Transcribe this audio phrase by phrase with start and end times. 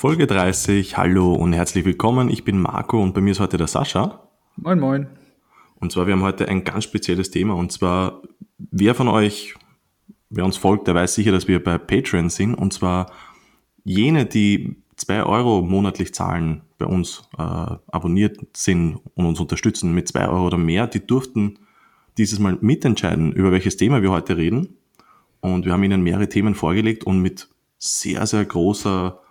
[0.00, 0.96] Folge 30.
[0.96, 2.30] Hallo und herzlich willkommen.
[2.30, 4.28] Ich bin Marco und bei mir ist heute der Sascha.
[4.54, 5.08] Moin, moin.
[5.80, 8.22] Und zwar, wir haben heute ein ganz spezielles Thema und zwar,
[8.58, 9.56] wer von euch,
[10.30, 13.10] wer uns folgt, der weiß sicher, dass wir bei Patreon sind und zwar
[13.82, 20.06] jene, die zwei Euro monatlich zahlen, bei uns äh, abonniert sind und uns unterstützen mit
[20.06, 21.58] zwei Euro oder mehr, die durften
[22.18, 24.76] dieses Mal mitentscheiden, über welches Thema wir heute reden.
[25.40, 29.22] Und wir haben ihnen mehrere Themen vorgelegt und mit sehr, sehr großer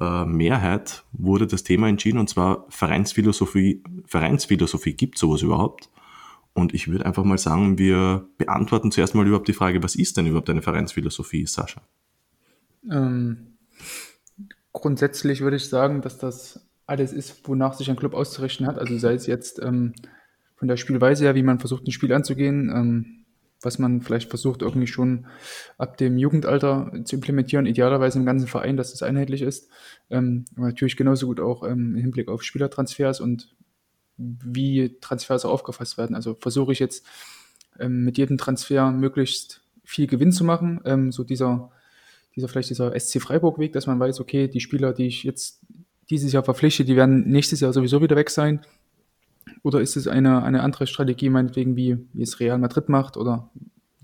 [0.00, 3.82] äh, Mehrheit wurde das Thema entschieden und zwar Vereinsphilosophie.
[4.06, 5.90] Vereinsphilosophie gibt sowas überhaupt?
[6.52, 10.16] Und ich würde einfach mal sagen, wir beantworten zuerst mal überhaupt die Frage, was ist
[10.16, 11.82] denn überhaupt eine Vereinsphilosophie, Sascha?
[12.90, 13.58] Ähm,
[14.72, 18.78] grundsätzlich würde ich sagen, dass das alles ist, wonach sich ein Club auszurichten hat.
[18.78, 19.92] Also sei es jetzt ähm,
[20.56, 23.15] von der Spielweise her, wie man versucht, ein Spiel anzugehen, ähm,
[23.62, 25.26] was man vielleicht versucht, irgendwie schon
[25.78, 29.68] ab dem Jugendalter zu implementieren, idealerweise im ganzen Verein, dass es einheitlich ist.
[30.10, 33.54] Ähm, natürlich genauso gut auch ähm, im Hinblick auf Spielertransfers und
[34.18, 36.14] wie Transfers aufgefasst werden.
[36.16, 37.06] Also versuche ich jetzt
[37.78, 40.80] ähm, mit jedem Transfer möglichst viel Gewinn zu machen.
[40.84, 41.70] Ähm, so dieser,
[42.34, 45.60] dieser vielleicht dieser SC Freiburg-Weg, dass man weiß, okay, die Spieler, die ich jetzt
[46.10, 48.60] dieses Jahr verpflichte, die werden nächstes Jahr sowieso wieder weg sein.
[49.62, 53.50] Oder ist es eine, eine andere Strategie, meinetwegen, wie, wie es Real Madrid macht oder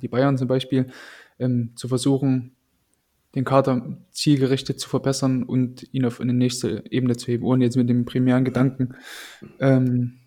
[0.00, 0.88] die Bayern zum Beispiel,
[1.38, 2.56] ähm, zu versuchen,
[3.34, 7.76] den Kader zielgerichtet zu verbessern und ihn auf eine nächste Ebene zu heben, ohne jetzt
[7.76, 8.94] mit dem primären Gedanken
[9.58, 10.18] ähm,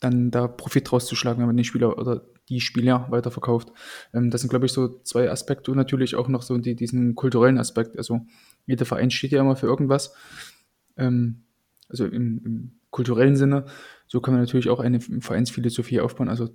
[0.00, 3.72] dann da Profit rauszuschlagen, wenn man den Spieler oder die Spieler weiterverkauft.
[4.12, 7.14] Ähm, das sind, glaube ich, so zwei Aspekte und natürlich auch noch so die, diesen
[7.14, 7.96] kulturellen Aspekt.
[7.96, 8.20] Also
[8.66, 10.14] jeder Verein steht ja immer für irgendwas.
[10.96, 11.42] Ähm,
[11.88, 13.66] also im, im kulturellen Sinne.
[14.12, 16.28] So kann man natürlich auch eine Vereinsphilosophie aufbauen.
[16.28, 16.50] Also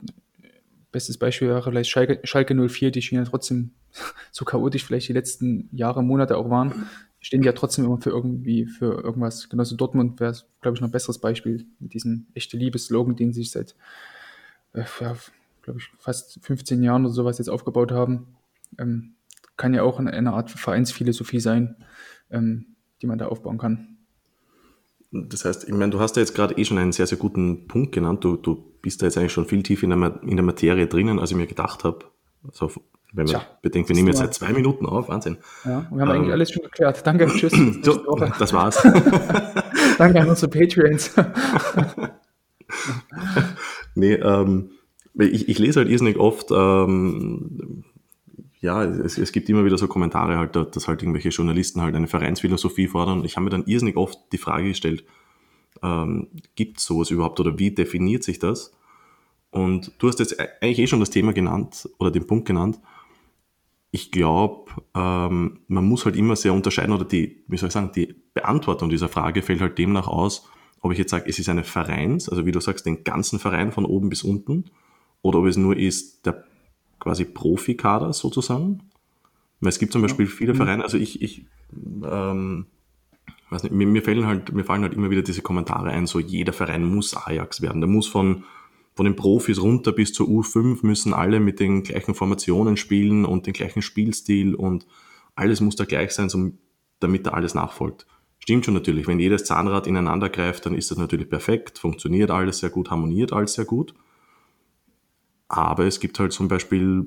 [0.91, 3.71] bestes Beispiel wäre vielleicht Schalke, Schalke 04, die stehen ja trotzdem
[4.31, 6.87] so chaotisch vielleicht die letzten Jahre, Monate auch waren,
[7.19, 9.49] stehen ja trotzdem immer für irgendwie, für irgendwas.
[9.49, 13.41] Genauso Dortmund wäre, glaube ich, noch ein besseres Beispiel mit diesem echte Liebes-Slogan, den sie
[13.41, 13.75] sich seit,
[14.73, 15.15] äh, ja,
[15.63, 18.37] glaube ich, fast 15 Jahren oder sowas jetzt aufgebaut haben.
[18.77, 19.15] Ähm,
[19.55, 21.75] kann ja auch eine, eine Art Vereinsphilosophie sein,
[22.29, 23.96] ähm, die man da aufbauen kann.
[25.11, 27.67] Das heißt, ich meine, du hast da jetzt gerade eh schon einen sehr, sehr guten
[27.67, 28.23] Punkt genannt.
[28.23, 31.19] Du, du bist da jetzt eigentlich schon viel tiefer in der, in der Materie drinnen,
[31.19, 31.99] als ich mir gedacht habe.
[32.43, 32.71] Also,
[33.13, 35.37] wenn man Tja, bedenkt, wir nehmen jetzt seit zwei Minuten auf, Wahnsinn.
[35.63, 37.07] Ja, wir haben ähm, eigentlich alles schon geklärt.
[37.07, 37.53] Danke, tschüss.
[37.81, 38.83] So, das war's.
[39.97, 41.11] Danke an unsere Patreons.
[43.95, 44.71] nee, ähm,
[45.13, 47.85] ich, ich lese halt irrsinnig oft ähm,
[48.59, 52.07] ja, es, es gibt immer wieder so Kommentare halt, dass halt irgendwelche Journalisten halt eine
[52.07, 53.23] Vereinsphilosophie fordern.
[53.23, 55.03] Ich habe mir dann irrsinnig oft die Frage gestellt,
[55.83, 58.73] ähm, gibt es sowas überhaupt oder wie definiert sich das?
[59.51, 62.79] Und du hast jetzt eigentlich eh schon das Thema genannt oder den Punkt genannt.
[63.91, 67.91] Ich glaube, ähm, man muss halt immer sehr unterscheiden oder die, wie soll ich sagen,
[67.95, 70.49] die Beantwortung dieser Frage fällt halt demnach aus,
[70.81, 73.71] ob ich jetzt sage, es ist eine Vereins, also wie du sagst, den ganzen Verein
[73.71, 74.65] von oben bis unten,
[75.21, 76.43] oder ob es nur ist, der
[76.99, 78.81] quasi Profikader sozusagen.
[79.59, 80.57] Weil es gibt zum Beispiel viele mhm.
[80.57, 81.45] Vereine, also ich, ich
[82.03, 82.67] ähm,
[83.49, 86.19] weiß nicht, mir, mir, fallen halt, mir fallen halt immer wieder diese Kommentare ein, so
[86.19, 87.81] jeder Verein muss Ajax werden.
[87.81, 88.43] Der muss von,
[88.95, 93.47] von den Profis runter bis zur U5 müssen alle mit den gleichen Formationen spielen und
[93.47, 94.85] den gleichen Spielstil und
[95.35, 96.51] alles muss da gleich sein, so,
[96.99, 98.05] damit da alles nachfolgt.
[98.39, 102.59] Stimmt schon natürlich, wenn jedes Zahnrad ineinander greift, dann ist das natürlich perfekt, funktioniert alles
[102.59, 103.93] sehr gut, harmoniert alles sehr gut.
[105.47, 107.05] Aber es gibt halt zum Beispiel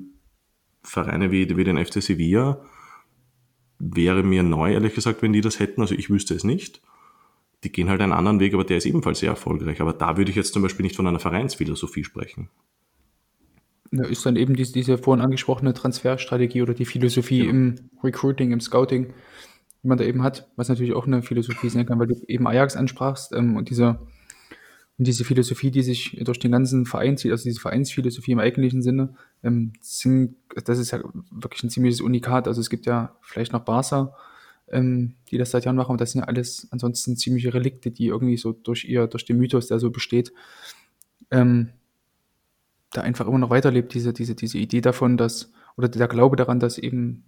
[0.83, 2.61] Vereine wie, wie den FC Sevilla,
[3.79, 5.81] wäre mir neu, ehrlich gesagt, wenn die das hätten.
[5.81, 6.81] Also ich wüsste es nicht.
[7.63, 9.81] Die gehen halt einen anderen Weg, aber der ist ebenfalls sehr erfolgreich.
[9.81, 12.49] Aber da würde ich jetzt zum Beispiel nicht von einer Vereinsphilosophie sprechen.
[13.91, 17.49] Ja, ist dann eben diese, diese vorhin angesprochene Transferstrategie oder die Philosophie ja.
[17.49, 19.13] im Recruiting, im Scouting,
[19.83, 22.47] die man da eben hat, was natürlich auch eine Philosophie sein kann, weil du eben
[22.47, 24.07] Ajax ansprachst ähm, und dieser
[24.97, 28.81] und diese Philosophie, die sich durch den ganzen Verein zieht, also diese Vereinsphilosophie im eigentlichen
[28.81, 30.35] Sinne, ähm, sind,
[30.65, 31.01] das ist ja
[31.31, 32.47] wirklich ein ziemliches Unikat.
[32.47, 34.15] Also es gibt ja vielleicht noch Barca,
[34.69, 38.07] ähm, die das seit Jahren machen, und das sind ja alles ansonsten ziemliche Relikte, die
[38.07, 40.33] irgendwie so durch ihr, durch den Mythos, der so besteht,
[41.31, 41.69] ähm,
[42.93, 46.59] da einfach immer noch weiterlebt, diese, diese, diese Idee davon, dass, oder der Glaube daran,
[46.59, 47.23] dass eben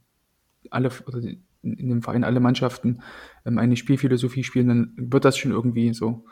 [0.70, 1.22] alle, oder
[1.64, 3.02] in dem Verein alle Mannschaften
[3.46, 6.26] ähm, eine Spielphilosophie spielen, dann wird das schon irgendwie so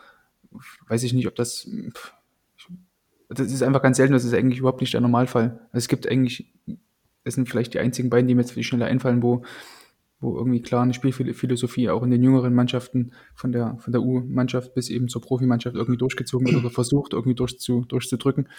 [0.88, 1.70] weiß ich nicht, ob das.
[3.30, 5.62] Das ist einfach ganz selten, das ist eigentlich überhaupt nicht der Normalfall.
[5.72, 6.54] Also es gibt eigentlich,
[7.24, 9.44] das sind vielleicht die einzigen beiden, die mir jetzt schneller einfallen, wo,
[10.20, 14.74] wo irgendwie klar eine Spielphilosophie auch in den jüngeren Mannschaften von der, von der U-Mannschaft
[14.74, 18.50] bis eben zur Profimannschaft irgendwie durchgezogen wird oder versucht, irgendwie durchzu, durchzudrücken.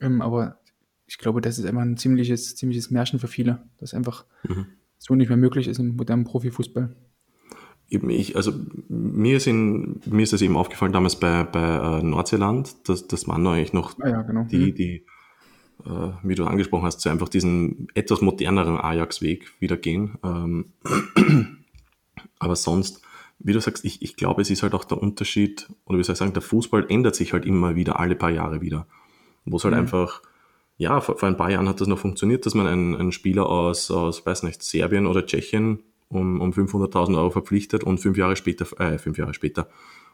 [0.00, 0.60] Ähm, aber
[1.06, 4.66] ich glaube, das ist einfach ein ziemliches, ziemliches Märchen für viele, das einfach mhm.
[4.98, 6.94] so nicht mehr möglich ist im modernen Profifußball.
[7.90, 8.52] Eben ich, also
[8.88, 13.26] mir ist, in, mir ist das eben aufgefallen damals bei, bei äh, Nordseeland, dass das
[13.28, 14.44] waren eigentlich noch Ah ja, genau.
[14.44, 14.74] die, Mhm.
[14.74, 15.04] die
[15.84, 20.18] äh, wie du angesprochen hast, so einfach diesen etwas moderneren Ajax-Weg wieder gehen.
[20.22, 20.72] Ähm,
[22.38, 23.02] aber sonst,
[23.38, 26.12] wie du sagst, ich, ich glaube, es ist halt auch der Unterschied, oder wie soll
[26.14, 28.86] ich sagen, der Fußball ändert sich halt immer wieder, alle paar Jahre wieder.
[29.46, 29.80] Wo es halt Mhm.
[29.80, 30.20] einfach,
[30.76, 33.46] ja, vor, vor ein paar Jahren hat das noch funktioniert, dass man einen, einen Spieler
[33.48, 38.36] aus, aus, weiß nicht, Serbien oder Tschechien um, um 500.000 Euro verpflichtet und fünf Jahre
[38.36, 39.68] später, äh, fünf Jahre später,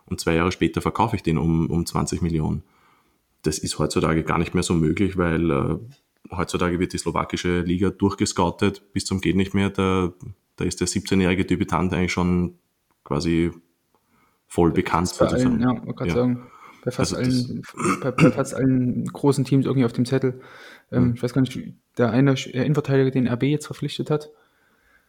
[0.06, 2.62] und zwei Jahre später verkaufe ich den um, um 20 Millionen.
[3.42, 5.78] Das ist heutzutage gar nicht mehr so möglich, weil äh,
[6.30, 9.70] heutzutage wird die slowakische Liga durchgescoutet bis zum geht nicht mehr.
[9.70, 10.12] Da,
[10.56, 12.58] da ist der 17-jährige Debütant eigentlich schon
[13.04, 13.50] quasi
[14.46, 16.14] voll bekannt Bei allen, ja, man kann Ja.
[16.14, 16.46] sagen,
[16.84, 17.62] bei fast, Also allen,
[18.00, 20.40] bei, bei fast allen großen Teams irgendwie auf dem Zettel.
[20.92, 21.14] Ähm, Mhm.
[21.14, 21.58] Ich weiß gar nicht,
[21.98, 24.30] der eine äh, Innenverteidiger, den RB jetzt verpflichtet hat.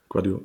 [0.10, 0.44] Guardiola.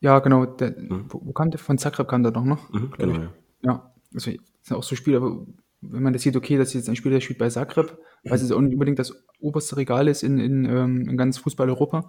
[0.00, 0.74] Ja, genau, der,
[1.08, 1.58] wo, wo kam der?
[1.60, 2.70] Von Zagreb kam der doch noch.
[2.72, 3.18] Mhm, glaub genau, ich.
[3.18, 3.32] ja.
[3.64, 5.46] Ja, also das sind auch so Spieler, wo-
[5.80, 8.34] wenn man das sieht, okay, das ist jetzt ein Spieler, der spielt bei Zagreb, weil
[8.34, 12.08] es auch nicht unbedingt das oberste Regal ist in, in, ähm, in ganz Fußball-Europa.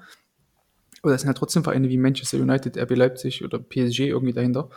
[1.01, 4.69] Aber das sind ja trotzdem Vereine wie Manchester United, RB Leipzig oder PSG irgendwie dahinter.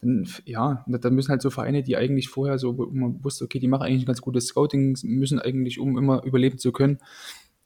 [0.00, 3.58] Dann, ja, dann müssen halt so Vereine, die eigentlich vorher so, wo man wusste, okay,
[3.58, 6.98] die machen eigentlich ein ganz gutes Scouting, müssen eigentlich, um immer überleben zu können,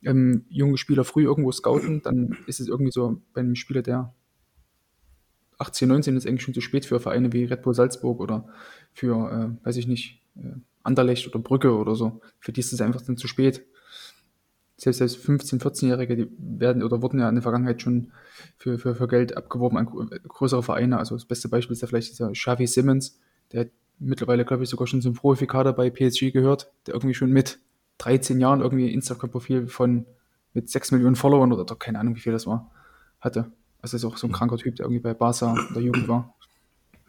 [0.06, 4.14] ähm, junge Spieler früh irgendwo scouten, dann ist es irgendwie so bei einem Spieler, der
[5.58, 8.49] 18, 19 ist eigentlich schon zu spät für Vereine wie Red Bull Salzburg oder
[8.93, 12.20] für, äh, weiß ich nicht, äh, Anderlecht oder Brücke oder so.
[12.38, 13.64] Für die ist es einfach dann zu spät.
[14.76, 18.12] Selbst, selbst 15-, 14-Jährige, die werden oder wurden ja in der Vergangenheit schon
[18.59, 20.99] für, für, für Geld abgeworben an gro- größere Vereine.
[20.99, 23.19] Also das beste Beispiel ist ja vielleicht dieser Xavi Simmons,
[23.52, 27.59] der mittlerweile, glaube ich, sogar schon zum Profikader bei PSG gehört, der irgendwie schon mit
[27.98, 30.06] 13 Jahren irgendwie Instagram-Profil von
[30.52, 32.70] mit 6 Millionen Followern oder doch keine Ahnung, wie viel das war,
[33.20, 33.50] hatte.
[33.82, 36.34] Also ist auch so ein kranker Typ, der irgendwie bei Barca in der Jugend war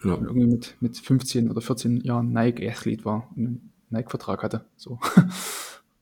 [0.03, 0.13] Ja.
[0.13, 4.65] und irgendwie mit, mit 15 oder 14 Jahren Nike-Athlet war und einen Nike-Vertrag hatte.
[4.75, 4.99] So.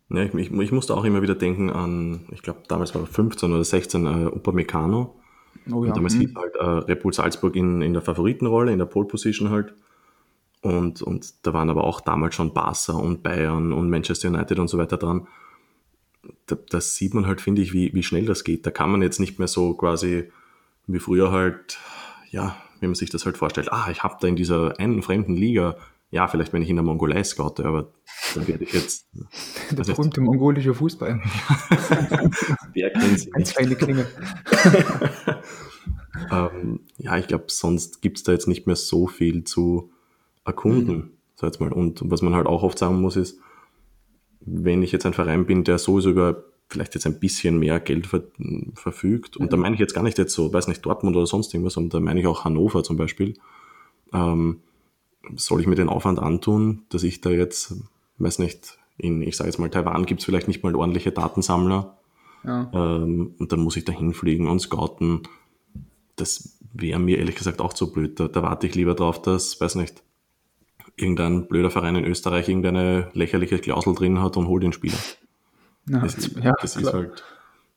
[0.10, 3.08] Ja, ich, ich, ich musste auch immer wieder denken an, ich glaube, damals war er
[3.08, 5.16] 15 oder 16, äh, Upamecano.
[5.72, 6.20] Oh Und damals mhm.
[6.20, 9.74] hieß halt äh, Red Bull Salzburg in, in der Favoritenrolle, in der Pole Position halt.
[10.62, 14.68] Und, und da waren aber auch damals schon Barca und Bayern und Manchester United und
[14.68, 15.28] so weiter dran.
[16.48, 18.66] Da, das sieht man halt, finde ich, wie, wie schnell das geht.
[18.66, 20.32] Da kann man jetzt nicht mehr so quasi
[20.88, 21.78] wie früher halt,
[22.32, 23.72] ja, wie man sich das halt vorstellt.
[23.72, 25.78] Ah, ich habe da in dieser einen fremden Liga,
[26.10, 27.92] ja, vielleicht wenn ich in der Mongolei scoute, aber
[28.34, 29.08] dann werde ich jetzt,
[29.72, 31.22] Der also- berühmte mongolische Fußball.
[32.74, 34.08] wer kennt sie Ganz feine Klinge.
[36.32, 39.92] Ähm, ja, ich glaube, sonst gibt's da jetzt nicht mehr so viel zu
[40.46, 41.74] erkunden, sag jetzt mal.
[41.74, 43.40] Und was man halt auch oft sagen muss, ist,
[44.42, 48.08] wenn ich jetzt ein Verein bin, der sowieso über vielleicht jetzt ein bisschen mehr Geld
[48.08, 48.24] ver
[48.74, 51.54] verfügt, und da meine ich jetzt gar nicht jetzt so, weiß nicht, Dortmund oder sonst
[51.54, 53.36] irgendwas, sondern da meine ich auch Hannover zum Beispiel,
[54.14, 54.62] ähm,
[55.36, 57.76] soll ich mir den Aufwand antun, dass ich da jetzt,
[58.18, 61.98] weiß nicht, in, ich sage jetzt mal, Taiwan gibt's vielleicht nicht mal ordentliche Datensammler,
[62.44, 62.70] Ja.
[62.74, 65.24] ähm, und dann muss ich da hinfliegen und scouten.
[66.16, 68.20] Das wäre mir ehrlich gesagt auch zu blöd.
[68.20, 70.02] Da, da warte ich lieber drauf, dass, weiß nicht,
[70.98, 74.98] irgendein blöder Verein in Österreich irgendeine lächerliche Klausel drin hat und hol den Spieler.
[75.90, 77.24] Ja, Das, ja, das ist halt,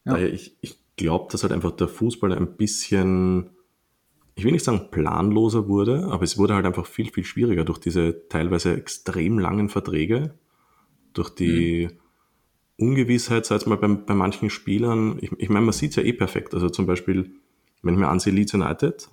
[0.05, 0.12] Ja.
[0.12, 3.50] daher ich, ich glaube, dass halt einfach der Fußball ein bisschen,
[4.35, 7.78] ich will nicht sagen planloser wurde, aber es wurde halt einfach viel, viel schwieriger durch
[7.78, 10.35] diese teilweise extrem langen Verträge,
[11.12, 11.88] durch die
[12.78, 15.19] Ungewissheit, sag ich mal, bei, bei manchen Spielern.
[15.21, 16.54] Ich, ich meine, man sieht es ja eh perfekt.
[16.54, 17.33] Also zum Beispiel,
[17.83, 19.09] wenn ich mir ansehe, Leeds United,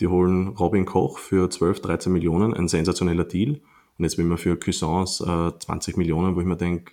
[0.00, 3.60] die holen Robin Koch für 12, 13 Millionen, ein sensationeller Deal.
[3.98, 6.92] Und jetzt will man für Cuisance äh, 20 Millionen, wo ich mir denke,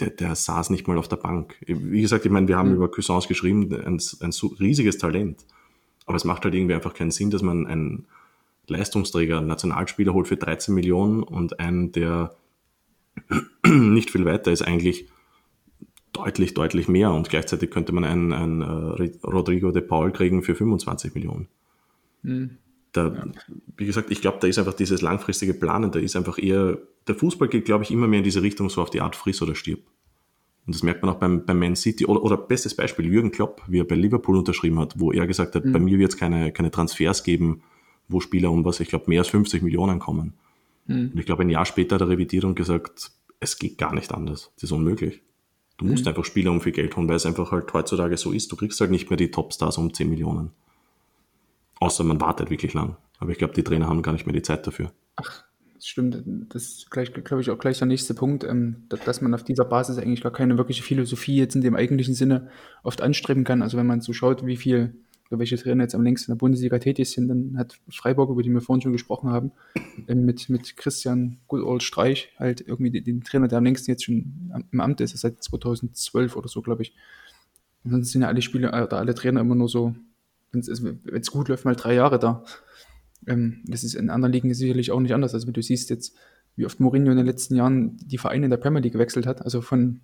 [0.00, 1.56] der, der saß nicht mal auf der Bank.
[1.66, 5.44] Wie gesagt, ich meine, wir haben über Cuisance geschrieben, ein, ein riesiges Talent.
[6.06, 8.06] Aber es macht halt irgendwie einfach keinen Sinn, dass man einen
[8.66, 12.34] Leistungsträger, einen Nationalspieler holt für 13 Millionen und einen, der
[13.66, 15.08] nicht viel weiter ist, eigentlich
[16.12, 17.12] deutlich, deutlich mehr.
[17.12, 21.48] Und gleichzeitig könnte man einen, einen äh, Rodrigo de Paul kriegen für 25 Millionen.
[22.22, 22.58] Mhm.
[22.92, 23.24] Da,
[23.76, 27.14] Wie gesagt, ich glaube, da ist einfach dieses langfristige Planen, da ist einfach eher, der
[27.14, 29.54] Fußball geht, glaube ich, immer mehr in diese Richtung, so auf die Art friss oder
[29.54, 29.80] stirb.
[30.66, 32.04] Und das merkt man auch beim, beim Man City.
[32.04, 35.54] Oder, oder bestes Beispiel, Jürgen Klopp, wie er bei Liverpool unterschrieben hat, wo er gesagt
[35.54, 37.62] hat, bei mir wird es keine, keine Transfers geben,
[38.08, 40.34] wo Spieler um was, ich glaube, mehr als 50 Millionen kommen.
[41.12, 44.12] Und ich glaube, ein Jahr später hat er revidiert und gesagt, es geht gar nicht
[44.12, 44.50] anders.
[44.56, 45.22] Das ist unmöglich.
[45.78, 48.52] Du musst einfach Spieler um viel Geld holen, weil es einfach halt heutzutage so ist.
[48.52, 50.50] Du kriegst halt nicht mehr die Topstars um 10 Millionen.
[51.80, 52.96] Außer man wartet wirklich lang.
[53.18, 54.92] Aber ich glaube, die Trainer haben gar nicht mehr die Zeit dafür.
[55.74, 56.22] Das stimmt.
[56.50, 59.98] Das ist glaube ich, auch gleich der nächste Punkt, ähm, dass, man auf dieser Basis
[59.98, 62.48] eigentlich gar keine wirkliche Philosophie jetzt in dem eigentlichen Sinne
[62.82, 63.62] oft anstreben kann.
[63.62, 64.94] Also wenn man so schaut, wie viel
[65.30, 68.50] welche Trainer jetzt am längsten in der Bundesliga tätig sind, dann hat Freiburg, über die
[68.50, 69.52] wir vorhin schon gesprochen haben,
[70.08, 74.04] ähm, mit, mit Christian Good Old Streich halt irgendwie den, Trainer, der am längsten jetzt
[74.04, 76.94] schon im Amt ist, seit 2012 oder so, glaube ich.
[77.84, 79.94] Und sonst sind ja alle Spieler oder alle Trainer immer nur so,
[80.52, 82.44] wenn es gut läuft, mal drei Jahre da.
[83.26, 85.34] Ähm, das ist in anderen Ligen sicherlich auch nicht anders.
[85.34, 86.16] Also wenn du siehst jetzt,
[86.56, 89.42] wie oft Mourinho in den letzten Jahren die Vereine in der Premier League gewechselt hat,
[89.42, 90.00] also von,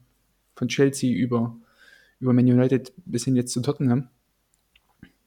[0.55, 1.57] von Chelsea über,
[2.21, 4.09] über Man United bis hin jetzt zu Tottenham.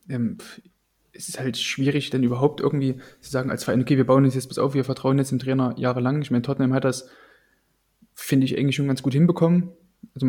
[0.08, 0.38] Ähm,
[1.12, 4.36] es ist halt schwierig, dann überhaupt irgendwie zu sagen, als Verein, okay, wir bauen uns
[4.36, 6.22] jetzt bis auf, wir vertrauen jetzt dem Trainer jahrelang.
[6.22, 7.10] Ich meine, Tottenham hat das,
[8.14, 9.70] finde ich, eigentlich schon ganz gut hinbekommen.
[10.14, 10.28] Also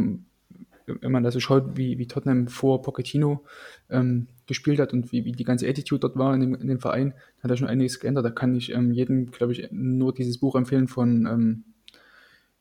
[0.87, 3.45] wenn man da so schaut, wie, wie Tottenham vor Pochettino
[3.89, 6.81] ähm, gespielt hat und wie, wie die ganze Attitude dort war in dem, in dem
[6.81, 8.25] Verein, hat er schon einiges geändert.
[8.25, 11.65] Da kann ich ähm, jedem, glaube ich, nur dieses Buch empfehlen von, ähm,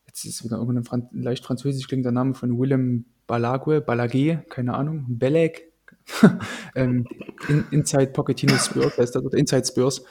[0.06, 5.06] jetzt ist wieder irgendein Fran leicht französisch klingender Name von Willem Balague, Balague, keine Ahnung,
[5.08, 5.72] Beleg,
[6.74, 7.06] ähm,
[7.48, 10.04] in, Inside Pochettino Spurs, heißt das, oder Inside Spurs,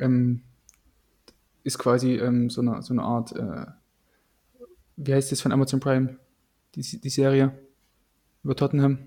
[0.00, 0.42] ähm,
[1.62, 3.66] ist quasi ähm, so, eine, so eine Art, äh,
[4.96, 6.18] wie heißt das von Amazon Prime?
[6.74, 7.52] Die, die Serie
[8.42, 8.98] über Tottenham.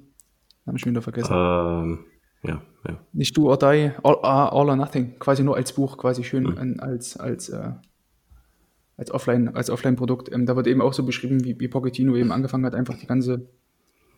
[0.66, 1.34] Habe ich wieder vergessen.
[1.34, 2.06] Ähm,
[2.44, 3.00] ja, ja.
[3.14, 5.18] Nicht Do or Die, All, ah, all or Nothing.
[5.20, 6.80] Quasi nur als Buch, quasi schön mhm.
[6.80, 7.72] als, als, äh,
[8.98, 10.32] als Offline, als Offline-Produkt.
[10.32, 13.08] Ähm, da wird eben auch so beschrieben, wie, wie Pochettino eben angefangen hat, einfach die
[13.08, 13.48] ganze,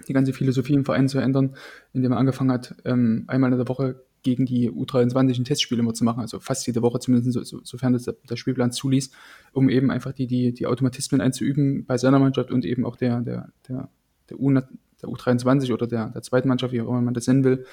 [0.08, 1.56] die ganze Philosophie im Verein zu ändern,
[1.94, 5.94] indem er angefangen hat, ähm, einmal in der Woche gegen die U23 ein Testspiel immer
[5.94, 9.12] zu machen, also fast jede Woche zumindest, so, so, sofern das der, Spielplan zuließ,
[9.54, 13.22] um eben einfach die, die, die Automatismen einzuüben bei seiner Mannschaft und eben auch der,
[13.22, 13.90] der, der,
[14.30, 14.64] der, U, der
[15.04, 17.66] U23 oder der, der zweiten Mannschaft, wie auch immer man das nennen will,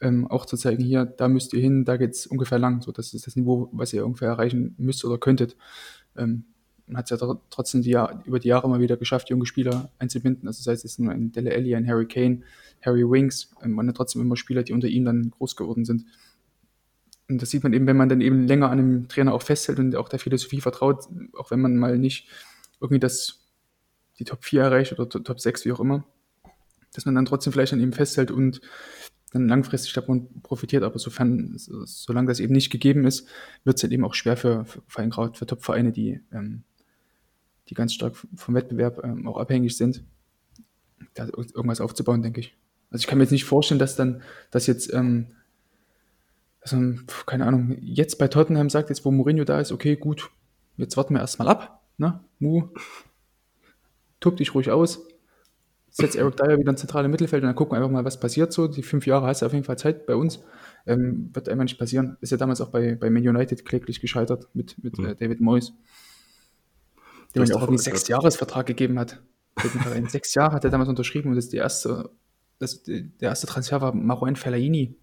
[0.00, 2.92] ähm, auch zu zeigen, hier, da müsst ihr hin, da geht es ungefähr lang, so
[2.92, 5.56] das ist das Niveau, was ihr ungefähr erreichen müsst oder könntet.
[6.16, 6.44] Ähm,
[6.86, 10.46] man hat es ja trotzdem die über die Jahre mal wieder geschafft, junge Spieler einzubinden.
[10.46, 12.42] Also sei es jetzt nur ein Dele Alli, ein Harry Kane,
[12.80, 16.04] Harry Wings, ähm, man hat trotzdem immer Spieler, die unter ihm dann groß geworden sind.
[17.28, 19.80] Und das sieht man eben, wenn man dann eben länger an einem Trainer auch festhält
[19.80, 22.28] und auch der Philosophie vertraut, auch wenn man mal nicht
[22.80, 23.40] irgendwie das,
[24.20, 26.04] die Top 4 erreicht oder Top 6, wie auch immer,
[26.92, 28.60] dass man dann trotzdem vielleicht an ihm festhält und
[29.32, 30.84] dann langfristig davon profitiert.
[30.84, 33.26] Aber sofern, solange das eben nicht gegeben ist,
[33.64, 36.62] wird es halt eben auch schwer für, für, für Top-Vereine, die ähm,
[37.68, 40.04] die ganz stark vom Wettbewerb ähm, auch abhängig sind,
[41.14, 42.56] da irgendwas aufzubauen, denke ich.
[42.90, 45.28] Also ich kann mir jetzt nicht vorstellen, dass dann, dass jetzt, ähm,
[46.60, 46.78] also,
[47.26, 50.30] keine Ahnung, jetzt bei Tottenham sagt, jetzt wo Mourinho da ist, okay, gut,
[50.76, 52.20] jetzt warten wir erstmal ab, ne?
[52.38, 52.68] Mu,
[54.20, 55.00] tob dich ruhig aus,
[55.90, 58.52] setz Eric Dyer wieder ins zentrale Mittelfeld und dann gucken wir einfach mal, was passiert
[58.52, 58.68] so.
[58.68, 60.40] Die fünf Jahre hast du auf jeden Fall Zeit bei uns.
[60.86, 62.16] Ähm, wird einfach nicht passieren.
[62.20, 65.06] Ist ja damals auch bei, bei Man United kläglich gescheitert mit, mit mhm.
[65.06, 65.72] äh, David Moyes
[67.36, 69.20] dem ja auch einen Sechs-Jahres-Vertrag gegeben hat.
[69.94, 72.10] In sechs Jahre hat er damals unterschrieben und das ist die erste,
[72.58, 74.96] das, der erste Transfer war Marouane Fellaini.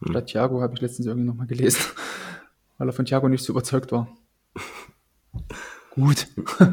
[0.00, 0.10] Hm.
[0.10, 1.80] Statt Thiago habe ich letztens irgendwie nochmal gelesen,
[2.78, 4.08] weil er von Thiago nicht so überzeugt war.
[5.90, 6.26] Gut.
[6.58, 6.66] Ja,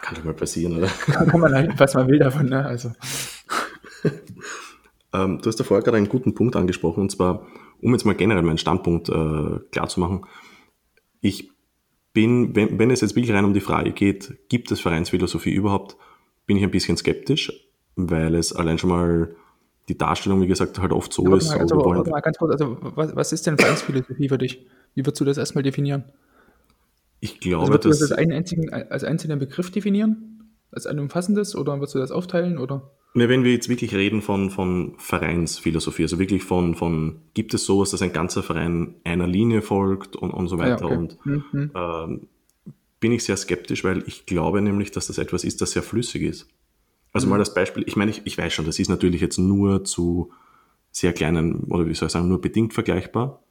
[0.00, 0.86] kann doch mal passieren, oder?
[0.86, 2.64] Kann, kann man halt, was man will davon, ne?
[2.64, 2.92] Also.
[5.12, 7.46] ähm, du hast ja vorher gerade einen guten Punkt angesprochen, und zwar,
[7.82, 10.24] um jetzt mal generell meinen Standpunkt äh, klar zu machen.
[11.20, 11.50] Ich
[12.12, 15.96] bin, wenn, wenn es jetzt wirklich rein um die Frage geht, gibt es Vereinsphilosophie überhaupt,
[16.46, 17.52] bin ich ein bisschen skeptisch,
[17.96, 19.34] weil es allein schon mal
[19.88, 21.50] die Darstellung, wie gesagt, halt oft so ist.
[21.50, 24.66] Mal, also, warte mal ganz kurz, also was, was ist denn Vereinsphilosophie für dich?
[24.94, 26.04] Wie würdest du das erstmal definieren?
[27.20, 30.31] Ich glaube, also, würdest du das als, einen einzigen, als einzelnen Begriff definieren?
[30.72, 32.58] Als ein umfassendes oder würdest du das aufteilen?
[32.58, 32.90] Oder?
[33.14, 37.66] Ne, wenn wir jetzt wirklich reden von, von Vereinsphilosophie, also wirklich von, von, gibt es
[37.66, 40.86] sowas, dass ein ganzer Verein einer Linie folgt und, und so weiter.
[40.86, 40.96] Ja, okay.
[40.96, 41.70] Und mhm.
[41.74, 42.26] ähm,
[43.00, 46.22] bin ich sehr skeptisch, weil ich glaube nämlich, dass das etwas ist, das sehr flüssig
[46.22, 46.48] ist.
[47.12, 47.32] Also mhm.
[47.32, 50.32] mal das Beispiel, ich meine, ich, ich weiß schon, das ist natürlich jetzt nur zu
[50.90, 53.42] sehr kleinen, oder wie soll ich sagen, nur bedingt vergleichbar.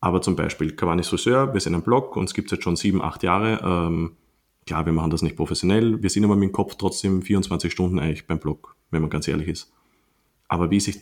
[0.00, 3.00] Aber zum Beispiel Cavani Sousseur, wir sind ein Blog, uns gibt es jetzt schon sieben,
[3.00, 3.60] acht Jahre.
[3.64, 4.16] Ähm,
[4.66, 7.98] Klar, wir machen das nicht professionell, wir sind aber mit dem Kopf trotzdem 24 Stunden
[7.98, 9.72] eigentlich beim Blog, wenn man ganz ehrlich ist.
[10.48, 11.00] Aber wie sich,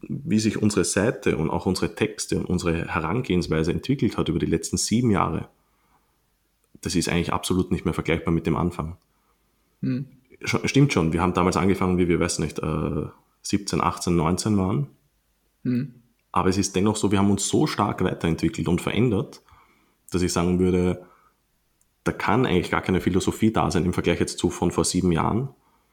[0.00, 4.46] wie sich unsere Seite und auch unsere Texte und unsere Herangehensweise entwickelt hat über die
[4.46, 5.48] letzten sieben Jahre,
[6.80, 8.96] das ist eigentlich absolut nicht mehr vergleichbar mit dem Anfang.
[9.82, 10.06] Hm.
[10.42, 12.60] Stimmt schon, wir haben damals angefangen, wie wir, weiß nicht,
[13.42, 14.86] 17, 18, 19 waren.
[15.62, 15.94] Hm.
[16.32, 19.42] Aber es ist dennoch so, wir haben uns so stark weiterentwickelt und verändert,
[20.10, 21.06] dass ich sagen würde,
[22.04, 25.10] da kann eigentlich gar keine Philosophie da sein im Vergleich jetzt zu von vor sieben
[25.10, 25.48] Jahren.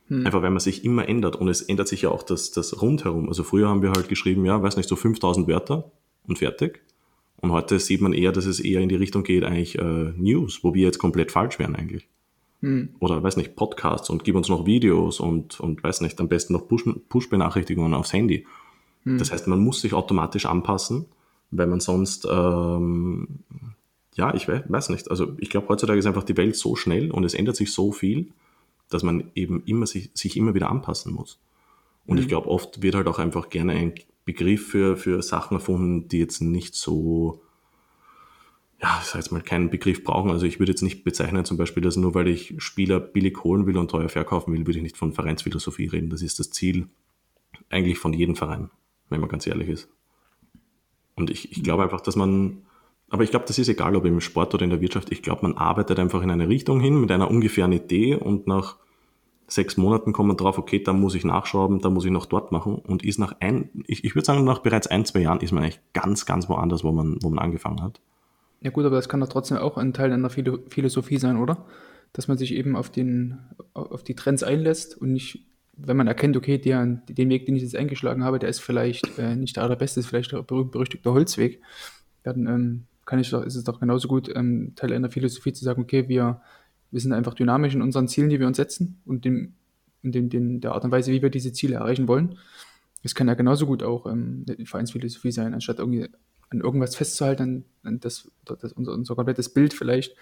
[0.08, 0.25] Hm.
[0.25, 3.30] Einfach weil man sich immer ändert und es ändert sich ja auch das, das rundherum.
[3.30, 5.91] Also früher haben wir halt geschrieben, ja, weiß nicht, so 5000 Wörter
[6.27, 6.82] und fertig.
[7.38, 10.63] Und heute sieht man eher, dass es eher in die Richtung geht, eigentlich äh, News,
[10.63, 12.08] wo wir jetzt komplett falsch wären eigentlich.
[12.62, 12.89] Hm.
[13.00, 16.53] Oder weiß nicht, Podcasts und gib uns noch Videos und, und weiß nicht, am besten
[16.53, 18.46] noch Push-Benachrichtigungen aufs Handy.
[19.03, 19.18] Hm.
[19.18, 21.06] Das heißt, man muss sich automatisch anpassen,
[21.50, 23.39] weil man sonst, ähm,
[24.15, 25.10] ja, ich weiß, nicht.
[25.10, 27.91] Also ich glaube, heutzutage ist einfach die Welt so schnell und es ändert sich so
[27.91, 28.32] viel,
[28.89, 31.39] dass man eben immer sich, sich immer wieder anpassen muss.
[32.06, 32.24] Und hm.
[32.24, 33.94] ich glaube, oft wird halt auch einfach gerne ein
[34.25, 37.41] Begriff für, für Sachen erfunden, die jetzt nicht so,
[38.82, 40.30] ja, ich sag jetzt mal, keinen Begriff brauchen.
[40.30, 43.65] Also ich würde jetzt nicht bezeichnen, zum Beispiel, dass nur weil ich Spieler billig holen
[43.65, 46.10] will und teuer verkaufen will, würde ich nicht von Vereinsphilosophie reden.
[46.10, 46.88] Das ist das Ziel
[47.70, 48.70] eigentlich von jedem Verein,
[49.10, 49.89] wenn man ganz ehrlich ist.
[51.15, 52.63] Und ich, ich glaube einfach, dass man,
[53.12, 55.41] aber ich glaube, das ist egal, ob im Sport oder in der Wirtschaft, ich glaube,
[55.44, 58.77] man arbeitet einfach in eine Richtung hin mit einer ungefähren Idee und nach
[59.48, 62.53] sechs Monaten kommt man drauf, okay, da muss ich nachschrauben, da muss ich noch dort
[62.53, 65.51] machen und ist nach ein, ich, ich würde sagen, nach bereits ein, zwei Jahren ist
[65.51, 68.00] man eigentlich ganz, ganz woanders, wo man, wo man angefangen hat.
[68.62, 71.65] Ja gut, aber das kann doch trotzdem auch ein Teil einer Philosophie sein, oder?
[72.13, 73.39] Dass man sich eben auf, den,
[73.74, 77.63] auf die Trends einlässt und nicht, wenn man erkennt, okay, der, den Weg, den ich
[77.63, 81.62] jetzt eingeschlagen habe, der ist vielleicht äh, nicht der allerbeste, ist vielleicht der berühmt-berüchtigte Holzweg,
[82.24, 85.63] dann ähm, kann ich doch, ist es doch genauso gut, ähm, Teil einer Philosophie zu
[85.63, 86.41] sagen, okay, wir
[86.91, 89.53] wir sind einfach dynamisch in unseren Zielen, die wir uns setzen und dem,
[90.03, 92.38] in dem, dem, der Art und Weise, wie wir diese Ziele erreichen wollen.
[93.03, 96.10] Es kann ja genauso gut auch ähm, eine Vereinsphilosophie sein, anstatt irgendwie
[96.50, 100.15] an irgendwas festzuhalten, an das, das unser, unser komplettes Bild vielleicht,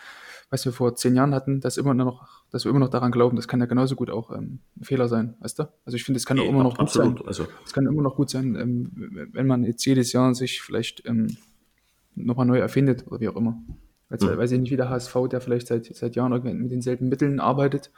[0.51, 3.35] was wir vor zehn Jahren hatten, dass immer noch, dass wir immer noch daran glauben,
[3.35, 5.63] das kann ja genauso gut auch ähm, ein Fehler sein, weißt du?
[5.85, 7.19] Also ich finde, es kann ja, immer noch gut absolut.
[7.19, 7.27] sein.
[7.27, 7.47] Also.
[7.65, 11.35] Es kann immer noch gut sein, ähm, wenn man jetzt jedes Jahr sich vielleicht ähm,
[12.25, 13.61] nochmal neu erfindet oder wie auch immer.
[14.09, 14.37] Also, mhm.
[14.37, 17.91] weiß ich nicht, wie der HSV, der vielleicht seit, seit Jahren mit denselben Mitteln arbeitet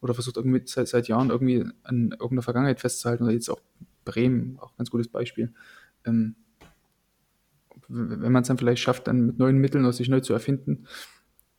[0.00, 3.60] oder versucht irgendwie seit, seit Jahren irgendwie an irgendeiner Vergangenheit festzuhalten oder jetzt auch
[4.04, 5.52] Bremen, auch ein ganz gutes Beispiel.
[6.04, 6.36] Ähm,
[7.88, 10.86] wenn man es dann vielleicht schafft, dann mit neuen Mitteln oder sich neu zu erfinden,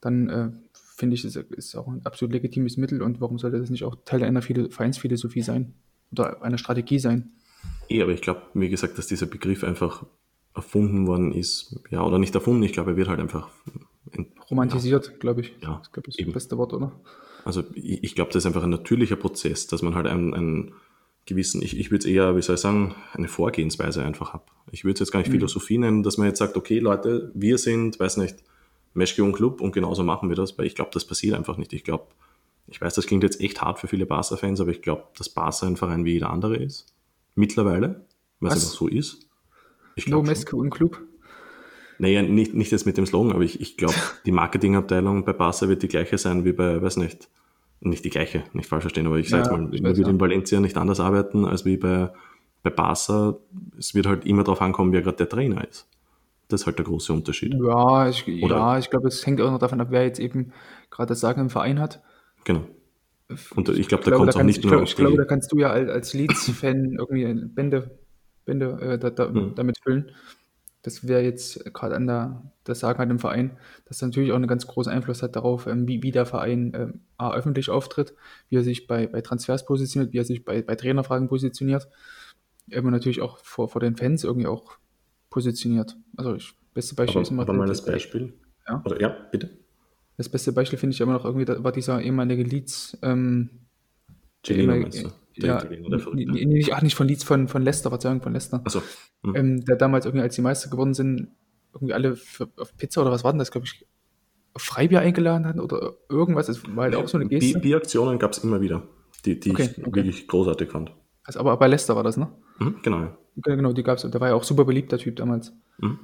[0.02, 0.52] dann äh,
[0.96, 3.96] finde ich, das ist auch ein absolut legitimes Mittel und warum sollte das nicht auch
[4.06, 5.74] Teil einer Vereinsphilosophie sein
[6.12, 7.32] oder einer Strategie sein?
[7.90, 10.06] Ja, aber ich glaube, wie gesagt, dass dieser Begriff einfach
[10.56, 13.50] erfunden worden ist, ja, oder nicht erfunden, ich glaube, er wird halt einfach
[14.50, 15.54] romantisiert, ja, glaube ich.
[15.62, 16.92] Ja, das glaube ich ist das beste Wort, oder?
[17.44, 20.74] Also ich, ich glaube, das ist einfach ein natürlicher Prozess, dass man halt einen, einen
[21.26, 24.46] gewissen, ich, ich würde es eher, wie soll ich sagen, eine Vorgehensweise einfach habe.
[24.72, 25.34] Ich würde es jetzt gar nicht mhm.
[25.34, 28.38] Philosophie nennen, dass man jetzt sagt, okay, Leute, wir sind, weiß nicht,
[28.94, 31.74] Meschke und Club und genauso machen wir das, weil ich glaube, das passiert einfach nicht.
[31.74, 32.08] Ich glaube,
[32.68, 35.68] ich weiß, das klingt jetzt echt hart für viele Barca-Fans, aber ich glaube, dass Barca
[35.68, 36.88] ein Verein wie jeder andere ist.
[37.36, 38.06] Mittlerweile,
[38.40, 39.25] weil es einfach so ist.
[39.96, 41.02] Ich no Meske und Club.
[41.98, 45.68] Naja, nicht, nicht jetzt mit dem Slogan, aber ich, ich glaube, die Marketingabteilung bei Barca
[45.68, 47.30] wird die gleiche sein wie bei, weiß nicht,
[47.80, 50.60] nicht die gleiche, nicht falsch verstehen, aber ich sage ja, mal, man wird in Valencia
[50.60, 52.12] nicht anders arbeiten als wie bei,
[52.64, 53.38] bei Barca.
[53.78, 55.88] Es wird halt immer darauf ankommen, wer gerade der Trainer ist.
[56.48, 57.56] Das ist halt der große Unterschied.
[57.56, 60.52] Ja, ich, ja, ich glaube, es hängt auch noch davon ab, wer jetzt eben
[60.92, 62.04] gerade das Sagen im Verein hat.
[62.44, 62.66] Genau.
[63.56, 65.52] Und ich glaube, da kommt es auch nicht ich nur glaub, Ich glaube, da kannst
[65.52, 67.98] du ja als, als Leeds-Fan irgendwie Bände
[68.46, 69.56] Bände äh, da, da, mhm.
[69.56, 70.12] damit füllen.
[70.82, 74.36] Das wäre jetzt gerade an der, das Sagen an dem Verein, dass das natürlich auch
[74.36, 78.14] einen ganz großen Einfluss hat darauf, ähm, wie, wie der Verein ähm, A, öffentlich auftritt,
[78.50, 81.88] wie er sich bei, bei Transfers positioniert, wie er sich bei, bei Trainerfragen positioniert,
[82.70, 84.78] ähm, und natürlich auch vor, vor den Fans irgendwie auch
[85.32, 85.98] positioniert.
[86.18, 87.42] Also das beste Beispiel aber, ist immer.
[87.42, 88.34] Aber mal das Beispiel.
[88.68, 88.84] Ja?
[88.86, 89.50] Oder, ja, bitte.
[90.18, 93.50] Das beste Beispiel finde ich immer noch irgendwie, da war dieser ehemalige Leeds, ähm,
[94.44, 95.04] Gelino, meinst
[95.38, 98.62] ja, nicht, ach, nicht von Leeds, von, von Leicester, Verzeihung, von Leicester.
[98.64, 98.82] Achso.
[99.24, 99.36] Mhm.
[99.36, 101.30] Ähm, der damals irgendwie, als die Meister geworden sind,
[101.74, 103.86] irgendwie alle für, auf Pizza oder was war denn das, glaube ich,
[104.58, 106.48] Freibier eingeladen hatten oder irgendwas.
[106.48, 107.60] Das war halt ja, auch so eine Geste.
[107.60, 108.88] Bieraktionen gab es immer wieder,
[109.26, 109.96] die, die okay, ich okay.
[109.96, 110.94] wirklich großartig fand.
[111.24, 112.32] Also, aber bei Leicester war das, ne?
[112.60, 113.00] Mhm, genau.
[113.00, 113.18] Ja.
[113.36, 114.10] Genau, die gab es.
[114.10, 115.52] Der war ja auch super beliebter Typ damals.
[115.80, 116.00] Mhm.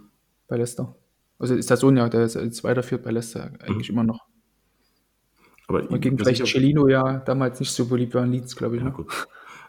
[0.47, 0.95] Bei Leicester.
[1.39, 3.95] Also ist der Sohn ja, der ist jetzt weiterführt bei Leicester eigentlich mhm.
[3.95, 4.25] immer noch.
[5.71, 8.81] Aber Und gegen vielleicht Celino ja damals nicht so beliebt war in Leeds, glaube ich.
[8.81, 8.93] Ja, ne?
[8.93, 9.07] gut.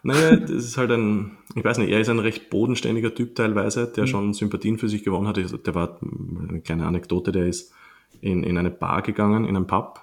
[0.05, 3.87] Naja, das ist halt ein, ich weiß nicht, er ist ein recht bodenständiger Typ teilweise,
[3.87, 4.07] der mhm.
[4.07, 5.37] schon Sympathien für sich gewonnen hat.
[5.37, 7.71] Der war, eine kleine Anekdote, der ist
[8.19, 10.01] in, in eine Bar gegangen, in einen Pub.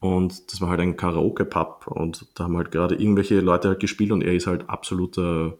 [0.00, 1.86] Und das war halt ein Karaoke-Pub.
[1.88, 5.58] Und da haben halt gerade irgendwelche Leute halt gespielt und er ist halt absoluter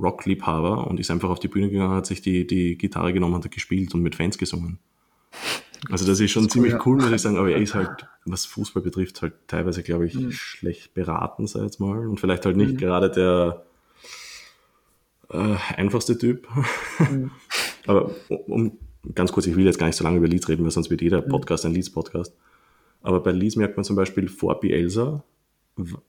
[0.00, 3.44] Rock-Liebhaber und ist einfach auf die Bühne gegangen, hat sich die, die Gitarre genommen und
[3.44, 4.80] hat gespielt und mit Fans gesungen.
[5.90, 8.46] Also das ist schon das ziemlich cool, muss ich sagen, aber er ist halt, was
[8.46, 10.32] Fußball betrifft, halt teilweise, glaube ich, mhm.
[10.32, 12.06] schlecht beraten, sei jetzt mal.
[12.06, 12.76] Und vielleicht halt nicht mhm.
[12.78, 13.64] gerade der
[15.30, 16.48] äh, einfachste Typ.
[16.98, 17.30] Mhm.
[17.86, 18.78] aber um,
[19.14, 21.02] ganz kurz, ich will jetzt gar nicht so lange über Leeds reden, weil sonst wird
[21.02, 21.28] jeder mhm.
[21.28, 22.34] Podcast ein Leeds-Podcast.
[23.02, 25.22] Aber bei Leeds merkt man zum Beispiel vor Bielsa,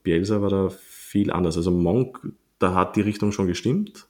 [0.02, 1.56] Bielsa war da viel anders.
[1.56, 2.20] Also Monk,
[2.58, 4.06] da hat die Richtung schon gestimmt,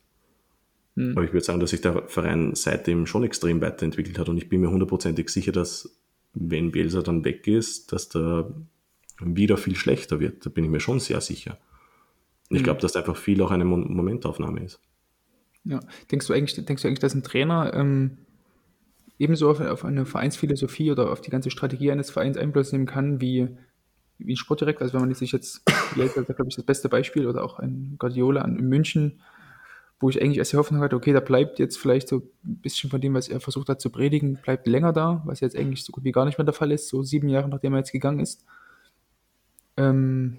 [1.01, 1.13] Mhm.
[1.17, 4.49] Aber ich würde sagen, dass sich der Verein seitdem schon extrem weiterentwickelt hat und ich
[4.49, 5.97] bin mir hundertprozentig sicher, dass
[6.33, 8.49] wenn Bielsa dann weg ist, dass da
[9.21, 10.47] wieder viel schlechter wird.
[10.47, 11.59] Da bin ich mir schon sehr sicher.
[12.49, 12.65] Und ich mhm.
[12.65, 14.81] glaube, dass einfach viel auch eine Momentaufnahme ist.
[15.65, 15.81] Ja.
[16.11, 18.19] Denkst du eigentlich, denkst du eigentlich, dass ein Trainer ähm,
[19.19, 23.21] ebenso auf, auf, eine Vereinsphilosophie oder auf die ganze Strategie eines Vereins Einfluss nehmen kann
[23.21, 23.49] wie,
[24.19, 24.83] wie ein Sportdirektor?
[24.83, 27.97] Also wenn man sich jetzt, Bielsa ist glaube ich das beste Beispiel oder auch ein
[27.99, 29.21] Guardiola in München,
[30.01, 32.89] wo ich eigentlich erst die Hoffnung hatte, okay, da bleibt jetzt vielleicht so ein bisschen
[32.89, 35.93] von dem, was er versucht hat zu predigen, bleibt länger da, was jetzt eigentlich so
[35.93, 38.21] gut wie gar nicht mehr der Fall ist, so sieben Jahre nachdem er jetzt gegangen
[38.21, 38.45] ist.
[39.77, 40.39] Ähm,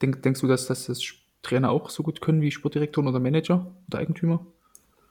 [0.00, 1.02] denk, denkst du, dass, dass das
[1.42, 4.46] Trainer auch so gut können wie Sportdirektoren oder Manager oder Eigentümer?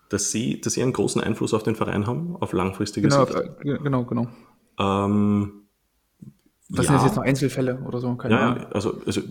[0.08, 3.38] Dass sie, dass sie einen großen Einfluss auf den Verein haben, auf langfristige genau, Sicht.
[3.38, 4.28] Äh, genau, genau.
[4.80, 5.64] Ähm,
[6.70, 6.98] das ja.
[6.98, 8.16] sind jetzt noch Einzelfälle oder so?
[8.16, 8.66] Keine ja, Ahnung.
[8.72, 9.22] also, also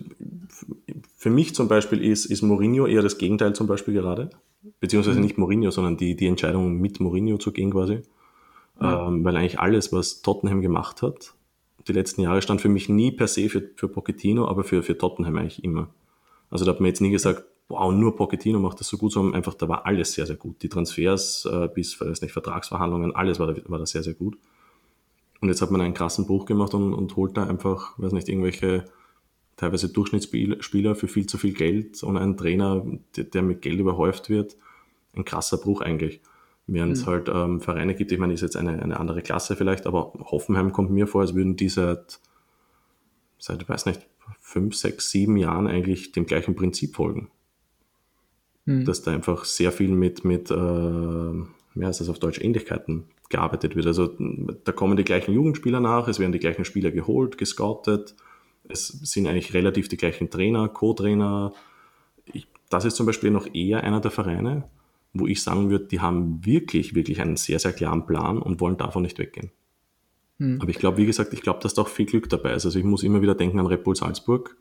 [1.21, 4.31] für mich zum Beispiel ist, ist Mourinho eher das Gegenteil zum Beispiel gerade.
[4.81, 5.25] Beziehungsweise mhm.
[5.27, 7.97] nicht Mourinho, sondern die, die Entscheidung mit Mourinho zu gehen quasi.
[7.97, 8.01] Mhm.
[8.81, 11.35] Ähm, weil eigentlich alles, was Tottenham gemacht hat,
[11.87, 14.97] die letzten Jahre stand für mich nie per se für, für Pochettino, aber für, für
[14.97, 15.91] Tottenham eigentlich immer.
[16.49, 19.35] Also da hat man jetzt nie gesagt, wow, nur Pochettino macht das so gut, sondern
[19.35, 20.63] einfach, da war alles sehr, sehr gut.
[20.63, 24.39] Die Transfers äh, bis, weiß nicht, Vertragsverhandlungen, alles war da, war da sehr, sehr gut.
[25.43, 28.31] Und jetzt hat man einen krassen Bruch gemacht und, und holt da einfach, weiß nicht,
[28.31, 28.87] irgendwelche
[29.61, 32.83] teilweise Durchschnittsspieler für viel zu viel Geld und einen Trainer,
[33.15, 34.57] der, der mit Geld überhäuft wird.
[35.15, 36.23] Ein krasser Bruch eigentlich.
[36.67, 37.07] Während es mhm.
[37.07, 40.73] halt ähm, Vereine gibt, ich meine, ist jetzt eine, eine andere Klasse vielleicht, aber Hoffenheim
[40.73, 42.21] kommt mir vor, als würden die seit,
[43.39, 44.07] seit, ich weiß nicht,
[44.41, 47.31] fünf, sechs, sieben Jahren eigentlich dem gleichen Prinzip folgen.
[48.65, 48.87] Mhm.
[48.87, 53.77] Dass da einfach sehr viel mit, mit äh, ja, ist das auf Deutsch, Ähnlichkeiten gearbeitet
[53.77, 53.87] wird.
[53.87, 54.17] Also
[54.65, 58.15] da kommen die gleichen Jugendspieler nach, es werden die gleichen Spieler geholt, gescoutet,
[58.71, 61.53] es sind eigentlich relativ die gleichen Trainer, Co-Trainer.
[62.69, 64.65] Das ist zum Beispiel noch eher einer der Vereine,
[65.13, 68.77] wo ich sagen würde, die haben wirklich, wirklich einen sehr, sehr klaren Plan und wollen
[68.77, 69.51] davon nicht weggehen.
[70.39, 70.61] Hm.
[70.61, 72.65] Aber ich glaube, wie gesagt, ich glaube, dass da auch viel Glück dabei ist.
[72.65, 74.57] Also ich muss immer wieder denken an Red Bull Salzburg,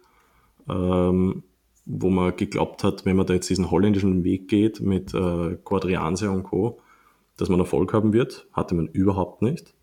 [0.68, 1.44] ähm,
[1.86, 6.30] wo man geglaubt hat, wenn man da jetzt diesen holländischen Weg geht mit äh, Quadrianse
[6.30, 6.80] und Co.,
[7.38, 8.48] dass man Erfolg haben wird.
[8.52, 9.74] Hatte man überhaupt nicht.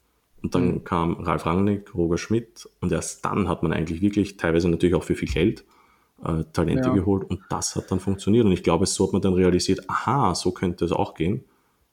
[0.43, 0.85] Und dann mhm.
[0.85, 5.03] kam Ralf Rangnick, Roger Schmidt und erst dann hat man eigentlich wirklich, teilweise natürlich auch
[5.03, 5.65] für viel Geld,
[6.25, 6.95] äh, Talente ja.
[6.95, 8.45] geholt und das hat dann funktioniert.
[8.45, 11.45] Und ich glaube, so hat man dann realisiert, aha, so könnte es auch gehen.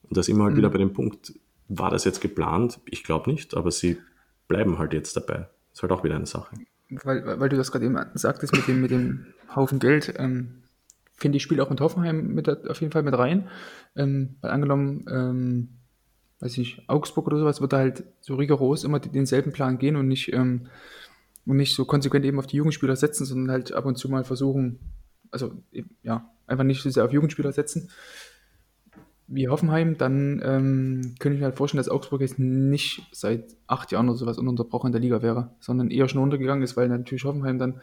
[0.03, 0.57] Und da sind wir halt mhm.
[0.57, 1.33] wieder bei dem Punkt,
[1.67, 2.79] war das jetzt geplant?
[2.85, 3.97] Ich glaube nicht, aber sie
[4.47, 5.47] bleiben halt jetzt dabei.
[5.71, 6.55] Ist halt auch wieder eine Sache.
[6.89, 9.25] Weil, weil du das gerade eben sagtest mit dem, mit dem
[9.55, 10.63] Haufen Geld, ähm,
[11.15, 13.49] finde ich, spielt auch in Hoffenheim mit, auf jeden Fall mit rein.
[13.95, 15.69] Ähm, weil angenommen, ähm,
[16.43, 20.09] weiß ich, Augsburg oder sowas, wird da halt so rigoros immer denselben Plan gehen und
[20.09, 20.67] nicht, ähm,
[21.45, 24.25] und nicht so konsequent eben auf die Jugendspieler setzen, sondern halt ab und zu mal
[24.25, 24.79] versuchen,
[25.31, 25.53] also
[26.01, 27.89] ja, einfach nicht so sehr auf Jugendspieler setzen.
[29.27, 33.93] Wie Hoffenheim, dann ähm, könnte ich mir halt vorstellen, dass Augsburg jetzt nicht seit acht
[33.93, 37.23] Jahren oder sowas ununterbrochen in der Liga wäre, sondern eher schon untergegangen ist, weil natürlich
[37.23, 37.79] Hoffenheim dann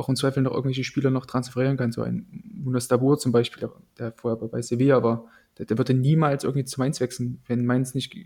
[0.00, 1.92] auch im Zweifel noch irgendwelche Spieler noch transferieren kann.
[1.92, 5.26] So ein Munas Dabur zum Beispiel, der vorher bei Sevilla war,
[5.58, 8.16] der, der würde niemals irgendwie zu Mainz wechseln, wenn Mainz nicht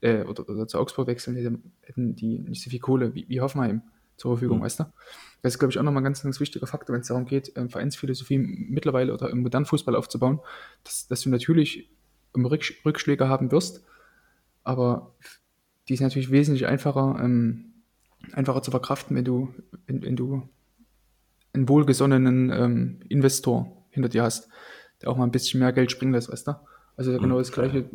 [0.00, 1.36] äh, oder, oder, zu Augsburg wechseln,
[1.82, 3.82] hätten die nicht so viel Kohle wie, wie Hoffenheim
[4.16, 4.62] zur Verfügung, mhm.
[4.62, 4.84] weißt du?
[5.42, 7.52] Das ist, glaube ich, auch nochmal ein ganz, ganz wichtiger Faktor, wenn es darum geht,
[7.56, 10.40] ähm, Vereinsphilosophie mittlerweile oder im modernen Fußball aufzubauen,
[10.84, 11.90] dass, dass du natürlich
[12.36, 13.84] Rückschläge haben wirst,
[14.62, 15.14] aber
[15.88, 17.72] die sind natürlich wesentlich einfacher, ähm,
[18.32, 19.54] einfacher zu verkraften, wenn du,
[19.86, 20.48] wenn, wenn du
[21.52, 24.48] einen wohlgesonnenen ähm, Investor hinter dir hast,
[25.02, 26.52] der auch mal ein bisschen mehr Geld springen lässt, weißt du?
[26.96, 27.88] Also genau das Gleiche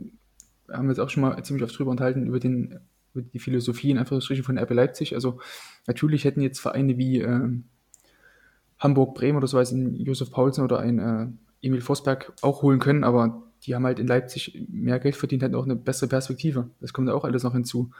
[0.71, 2.79] haben wir jetzt auch schon mal ziemlich oft drüber unterhalten, über, den,
[3.13, 5.13] über die Philosophie in Anführungsstrichen von RB Leipzig.
[5.13, 5.39] Also
[5.85, 7.49] natürlich hätten jetzt Vereine wie äh,
[8.79, 11.27] Hamburg, Bremen oder so als ein Josef Paulsen oder ein äh,
[11.61, 15.55] Emil Forsberg auch holen können, aber die haben halt in Leipzig mehr Geld verdient, hatten
[15.55, 16.69] auch eine bessere Perspektive.
[16.81, 17.91] Das kommt auch alles noch hinzu.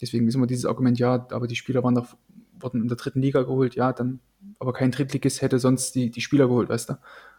[0.00, 2.16] Deswegen ist immer dieses Argument, ja, aber die Spieler waren doch,
[2.58, 4.20] wurden in der dritten Liga geholt, ja, dann,
[4.58, 6.94] aber kein Drittligist hätte sonst die, die Spieler geholt, weißt du?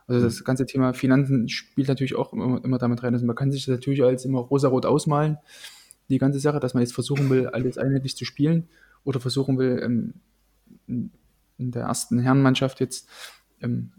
[0.07, 0.43] Also das mhm.
[0.43, 3.13] ganze Thema Finanzen spielt natürlich auch immer, immer damit rein.
[3.13, 5.37] Also man kann sich das natürlich als immer rosarot ausmalen,
[6.09, 8.67] die ganze Sache, dass man jetzt versuchen will, alles einheitlich zu spielen
[9.03, 10.13] oder versuchen will, ähm,
[11.57, 13.09] in der ersten Herrenmannschaft jetzt
[13.61, 13.91] ähm,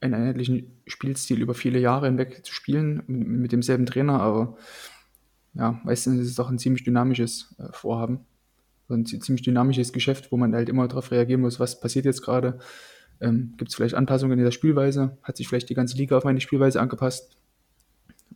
[0.00, 4.56] einen einheitlichen Spielstil über viele Jahre hinweg zu spielen mit, mit demselben Trainer, aber
[5.54, 8.20] ja, meistens ist es doch ein ziemlich dynamisches äh, Vorhaben.
[8.88, 12.58] Ein ziemlich dynamisches Geschäft, wo man halt immer darauf reagieren muss, was passiert jetzt gerade.
[13.20, 15.16] Ähm, Gibt es vielleicht Anpassungen in der Spielweise?
[15.22, 17.36] Hat sich vielleicht die ganze Liga auf meine Spielweise angepasst?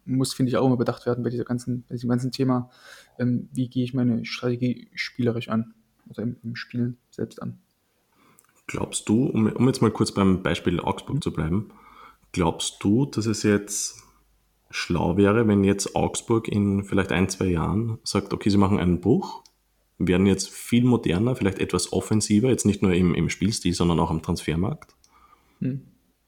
[0.04, 2.70] Muss, finde ich, auch immer bedacht werden bei, dieser ganzen, bei diesem ganzen Thema.
[3.18, 5.74] Ähm, wie gehe ich meine Strategie spielerisch an
[6.08, 7.58] oder im, im Spielen selbst an?
[8.66, 11.22] Glaubst du, um, um jetzt mal kurz beim Beispiel Augsburg mhm.
[11.22, 11.70] zu bleiben,
[12.32, 14.02] glaubst du, dass es jetzt
[14.70, 19.00] schlau wäre, wenn jetzt Augsburg in vielleicht ein, zwei Jahren sagt, okay, sie machen einen
[19.00, 19.42] Bruch,
[19.98, 24.10] werden jetzt viel moderner, vielleicht etwas offensiver, jetzt nicht nur im, im Spielstil, sondern auch
[24.10, 24.94] am Transfermarkt.
[25.60, 25.82] Mhm.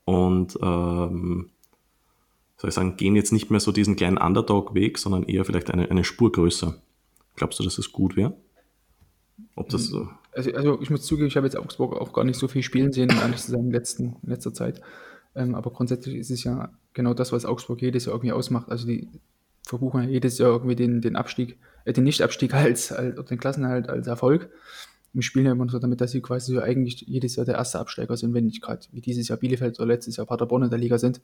[0.04, 1.50] Und ähm,
[2.56, 5.90] soll ich sagen, gehen jetzt nicht mehr so diesen kleinen Underdog-Weg, sondern eher vielleicht eine,
[5.90, 6.80] eine Spur größer.
[7.36, 8.36] Glaubst du, dass das gut wäre?
[9.54, 12.38] Ob das so also, also ich muss zugeben, ich habe jetzt Augsburg auch gar nicht
[12.38, 14.80] so viel spielen sehen, ehrlich zu letzten, in letzter Zeit.
[15.34, 18.68] Ähm, aber grundsätzlich ist es ja genau das, was Augsburg jedes Jahr irgendwie ausmacht.
[18.70, 19.08] Also die
[19.66, 23.88] verbuchen jedes Jahr irgendwie den, den Abstieg, äh, den Nicht-Abstieg als, als, oder den Klassenhalt
[23.88, 24.50] als Erfolg.
[25.12, 27.80] Und spielen ja immer so damit, dass sie quasi so eigentlich jedes Jahr der erste
[27.80, 30.78] Absteiger sind, wenn nicht gerade wie dieses Jahr Bielefeld oder letztes Jahr Paderborn in der
[30.78, 31.20] Liga sind.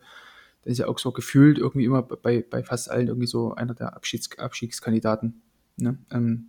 [0.63, 3.95] Dann ist ja Augsburg gefühlt irgendwie immer bei, bei fast allen irgendwie so einer der
[3.95, 5.41] Abschieds, Abstiegskandidaten.
[5.77, 5.99] Ne?
[6.11, 6.49] Ähm,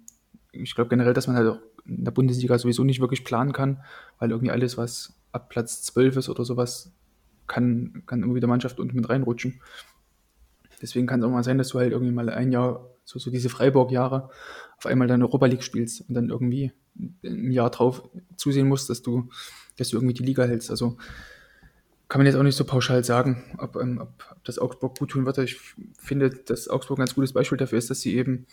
[0.51, 3.83] ich glaube generell, dass man halt auch in der Bundesliga sowieso nicht wirklich planen kann,
[4.17, 6.91] weil irgendwie alles, was ab Platz 12 ist oder sowas,
[7.47, 9.61] kann, kann irgendwie der Mannschaft unten mit reinrutschen.
[10.81, 13.31] Deswegen kann es auch mal sein, dass du halt irgendwie mal ein Jahr, so, so
[13.31, 14.29] diese Freiburg-Jahre,
[14.77, 16.71] auf einmal dann Europa League spielst und dann irgendwie
[17.23, 19.29] ein Jahr drauf zusehen musst, dass du,
[19.77, 20.69] dass du irgendwie die Liga hältst.
[20.69, 20.97] Also
[22.09, 25.09] kann man jetzt auch nicht so pauschal sagen, ob, ähm, ob, ob das Augsburg gut
[25.09, 25.37] tun wird.
[25.39, 25.59] Ich
[25.99, 28.45] finde, dass Augsburg ein ganz gutes Beispiel dafür ist, dass sie eben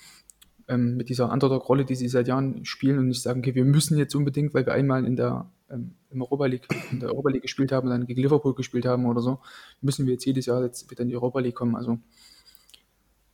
[0.68, 3.98] ähm, mit dieser Underdog-Rolle, die sie seit Jahren spielen und nicht sagen, okay, wir müssen
[3.98, 7.42] jetzt unbedingt, weil wir einmal in der, ähm, im Europa League, in der Europa League
[7.42, 9.40] gespielt haben und dann gegen Liverpool gespielt haben oder so,
[9.80, 11.76] müssen wir jetzt jedes Jahr jetzt wieder in die Europa League kommen.
[11.76, 11.98] Also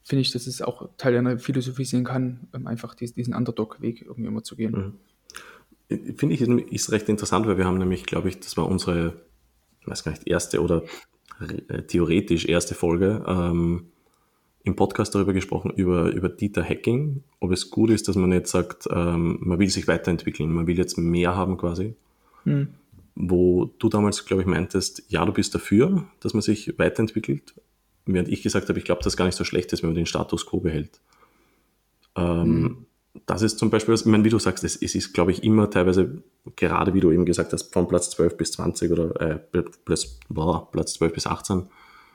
[0.02, 4.28] finde ich, dass es auch Teil einer Philosophie sein kann, ähm, einfach diesen Underdog-Weg irgendwie
[4.28, 4.98] immer zu gehen.
[5.88, 6.16] Mhm.
[6.16, 9.20] Finde ich, ist recht interessant, weil wir haben nämlich, glaube ich, das war unsere,
[9.80, 10.84] ich weiß gar nicht, erste oder
[11.68, 13.86] äh, theoretisch erste Folge, ähm,
[14.62, 18.50] im Podcast darüber gesprochen, über, über Dieter Hacking, ob es gut ist, dass man jetzt
[18.50, 21.94] sagt, ähm, man will sich weiterentwickeln, man will jetzt mehr haben quasi.
[22.44, 22.68] Hm.
[23.14, 27.54] Wo du damals, glaube ich, meintest, ja, du bist dafür, dass man sich weiterentwickelt,
[28.06, 30.06] während ich gesagt habe, ich glaube, das gar nicht so schlecht ist, wenn man den
[30.06, 31.00] Status quo behält.
[32.16, 32.86] Ähm, hm.
[33.26, 35.68] Das ist zum Beispiel, ich meine, wie du sagst, es, es ist, glaube ich, immer
[35.68, 36.22] teilweise,
[36.54, 39.38] gerade wie du eben gesagt hast, von Platz 12 bis 20 oder äh,
[39.84, 41.64] Platz, boah, Platz 12 bis 18,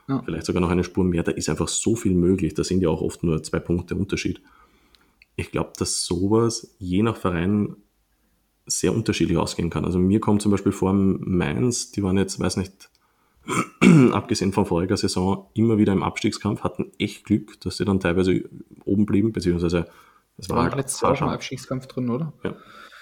[0.07, 0.21] ja.
[0.23, 2.53] vielleicht sogar noch eine Spur mehr, da ist einfach so viel möglich.
[2.53, 4.41] Da sind ja auch oft nur zwei Punkte Unterschied.
[5.35, 7.75] Ich glaube, dass sowas je nach Verein
[8.65, 9.85] sehr unterschiedlich ausgehen kann.
[9.85, 12.89] Also mir kommt zum Beispiel vor, Mainz, die waren jetzt, weiß nicht,
[14.11, 18.43] abgesehen von voriger Saison, immer wieder im Abstiegskampf, hatten echt Glück, dass sie dann teilweise
[18.85, 19.87] oben blieben, beziehungsweise
[20.37, 22.33] es war, war letztes Jahr auch im Abstiegskampf drin, oder?
[22.43, 22.55] Ja.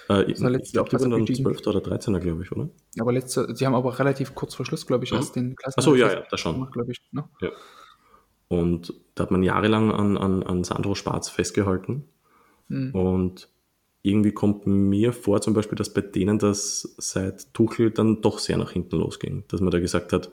[0.09, 1.67] Äh, ich glaube, die waren dann 12.
[1.67, 2.19] oder 13.
[2.19, 2.69] glaube ich, oder?
[2.99, 5.79] Aber letzte, sie haben aber relativ kurz vor Schluss, glaube ich, erst den Klassen.
[5.79, 6.69] Achso, ja, ja, das schon.
[6.71, 7.01] Glaube ich.
[7.11, 7.23] Ne?
[7.41, 7.49] Ja.
[8.47, 12.05] Und da hat man jahrelang an, an, an Sandro Schwarz festgehalten.
[12.69, 12.93] Hm.
[12.93, 13.49] Und
[14.01, 18.57] irgendwie kommt mir vor, zum Beispiel, dass bei denen das seit Tuchel dann doch sehr
[18.57, 19.45] nach hinten losging.
[19.47, 20.29] Dass man da gesagt hat,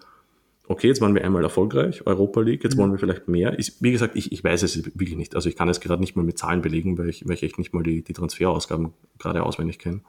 [0.70, 2.82] okay, jetzt waren wir einmal erfolgreich, Europa League, jetzt mhm.
[2.82, 3.58] wollen wir vielleicht mehr.
[3.58, 5.34] Ist, wie gesagt, ich, ich weiß es wirklich nicht.
[5.34, 7.58] Also ich kann es gerade nicht mal mit Zahlen belegen, weil ich, weil ich echt
[7.58, 10.00] nicht mal die, die Transferausgaben gerade auswendig kenne.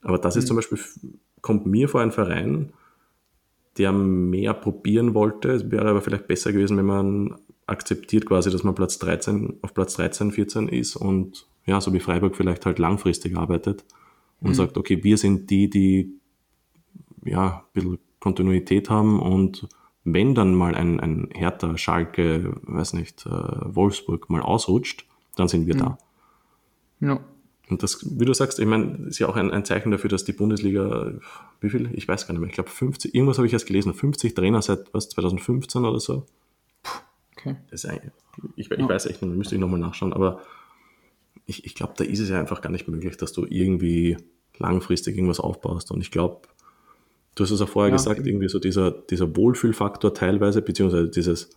[0.00, 0.38] Aber das mhm.
[0.38, 0.78] ist zum Beispiel,
[1.42, 2.72] kommt mir vor ein Verein,
[3.76, 5.50] der mehr probieren wollte.
[5.50, 9.74] Es wäre aber vielleicht besser gewesen, wenn man akzeptiert quasi, dass man Platz 13, auf
[9.74, 13.84] Platz 13, 14 ist und ja, so wie Freiburg vielleicht halt langfristig arbeitet
[14.40, 14.54] und mhm.
[14.54, 16.10] sagt, okay, wir sind die, die
[17.26, 19.68] ja, ein bisschen Kontinuität haben und
[20.02, 25.04] wenn dann mal ein, ein Hertha, Schalke, weiß nicht, äh, Wolfsburg mal ausrutscht,
[25.36, 25.78] dann sind wir mhm.
[25.78, 25.98] da.
[27.00, 27.20] Ja.
[27.68, 30.24] Und das, wie du sagst, ich meine, ist ja auch ein, ein Zeichen dafür, dass
[30.24, 31.12] die Bundesliga,
[31.60, 31.90] wie viel?
[31.92, 32.48] Ich weiß gar nicht mehr.
[32.48, 36.24] Ich glaube 50, irgendwas habe ich erst gelesen, 50 Trainer seit was, 2015 oder so.
[37.36, 37.56] Okay.
[37.70, 38.10] Das ist ein,
[38.56, 38.88] ich, ich ja.
[38.88, 40.40] weiß echt nicht, müsste ich nochmal nachschauen, aber
[41.44, 44.16] ich, ich glaube, da ist es ja einfach gar nicht möglich, dass du irgendwie
[44.56, 45.90] langfristig irgendwas aufbaust.
[45.90, 46.48] Und ich glaube,
[47.34, 48.28] Du hast es auch vorher ja, gesagt, eben.
[48.28, 51.50] irgendwie so dieser, dieser Wohlfühlfaktor teilweise, beziehungsweise dieses,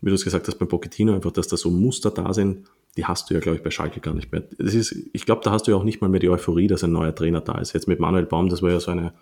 [0.00, 3.04] wie du es gesagt hast, beim Pochettino einfach, dass da so Muster da sind, die
[3.04, 4.42] hast du ja, glaube ich, bei Schalke gar nicht mehr.
[4.58, 6.84] Das ist, ich glaube, da hast du ja auch nicht mal mehr die Euphorie, dass
[6.84, 7.72] ein neuer Trainer da ist.
[7.72, 9.12] Jetzt mit Manuel Baum, das war ja so eine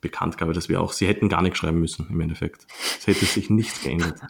[0.00, 2.66] Bekanntgabe, dass wir auch, sie hätten gar nichts schreiben müssen, im Endeffekt.
[2.98, 4.20] Es hätte sich nichts geändert.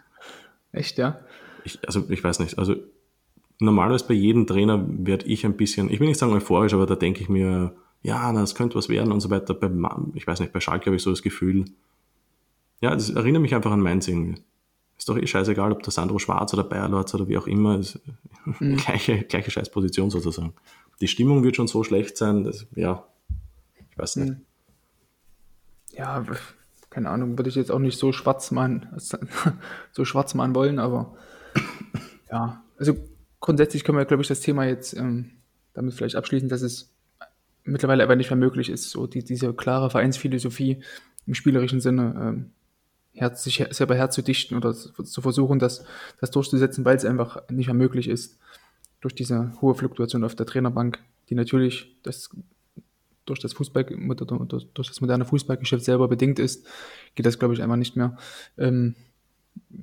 [0.73, 1.21] Echt, ja?
[1.65, 2.59] Ich, also, ich weiß nicht.
[2.59, 2.77] Also,
[3.61, 6.97] normalerweise bei jedem Trainer werde ich ein bisschen, ich will nicht sagen euphorisch, aber da
[6.97, 9.55] denke ich mir, ja, das könnte was werden und so weiter.
[9.55, 9.71] Bei,
[10.15, 11.65] ich weiß nicht, bei Schalke habe ich so das Gefühl,
[12.81, 14.41] ja, das erinnert mich einfach an Mainz irgendwie.
[14.97, 18.01] Ist doch eh scheißegal, ob der Sandro Schwarz oder Bayerlorz oder wie auch immer, ist
[18.61, 18.77] mhm.
[18.77, 20.55] gleiche, gleiche Scheißposition sozusagen.
[21.01, 23.05] Die Stimmung wird schon so schlecht sein, dass, ja,
[23.91, 24.31] ich weiß nicht.
[24.31, 24.41] Mhm.
[25.93, 26.25] Ja,
[26.91, 28.89] keine Ahnung, würde ich jetzt auch nicht so schwarz malen,
[29.93, 31.17] so schwarz malen wollen, aber
[32.31, 32.95] ja, also
[33.41, 35.31] grundsätzlich können wir, glaube ich, das Thema jetzt ähm,
[35.75, 36.93] damit vielleicht abschließen, dass es
[37.69, 40.83] mittlerweile aber nicht mehr möglich ist, so die, diese klare Vereinsphilosophie
[41.27, 42.51] im spielerischen Sinne ähm,
[43.13, 45.85] her, sich selber herzudichten oder zu versuchen, das,
[46.21, 48.39] das durchzusetzen, weil es einfach nicht mehr möglich ist,
[49.01, 52.31] durch diese hohe Fluktuation auf der Trainerbank, die natürlich das,
[53.27, 56.67] durch, das Fußball, durch das moderne Fußballgeschäft selber bedingt ist,
[57.15, 58.17] geht das, glaube ich, einfach nicht mehr.
[58.57, 58.97] Ähm,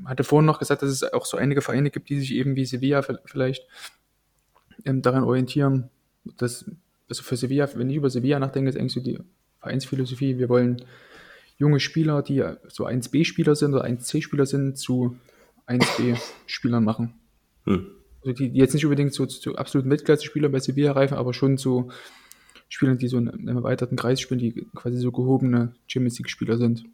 [0.06, 2.66] hatte vorhin noch gesagt, dass es auch so einige Vereine gibt, die sich eben wie
[2.66, 3.68] Sevilla vielleicht
[4.84, 5.90] ähm, daran orientieren,
[6.38, 6.66] dass,
[7.10, 9.20] also für Sevilla, wenn ich über Sevilla nachdenke, ist eigentlich so die
[9.60, 10.84] Vereinsphilosophie, wir wollen
[11.58, 15.18] junge Spieler, die so 1B-Spieler sind oder 1C-Spieler sind, zu
[15.68, 17.14] 1B-Spielern machen.
[17.64, 17.88] Hm.
[18.22, 21.58] Also die, die, jetzt nicht unbedingt so zu absoluten Weltklasse-Spielern bei Sevilla reifen, aber schon
[21.58, 21.92] zu
[22.68, 26.86] Spielern, die so in einem erweiterten Kreis spielen, die quasi so gehobene Champions League-Spieler sind.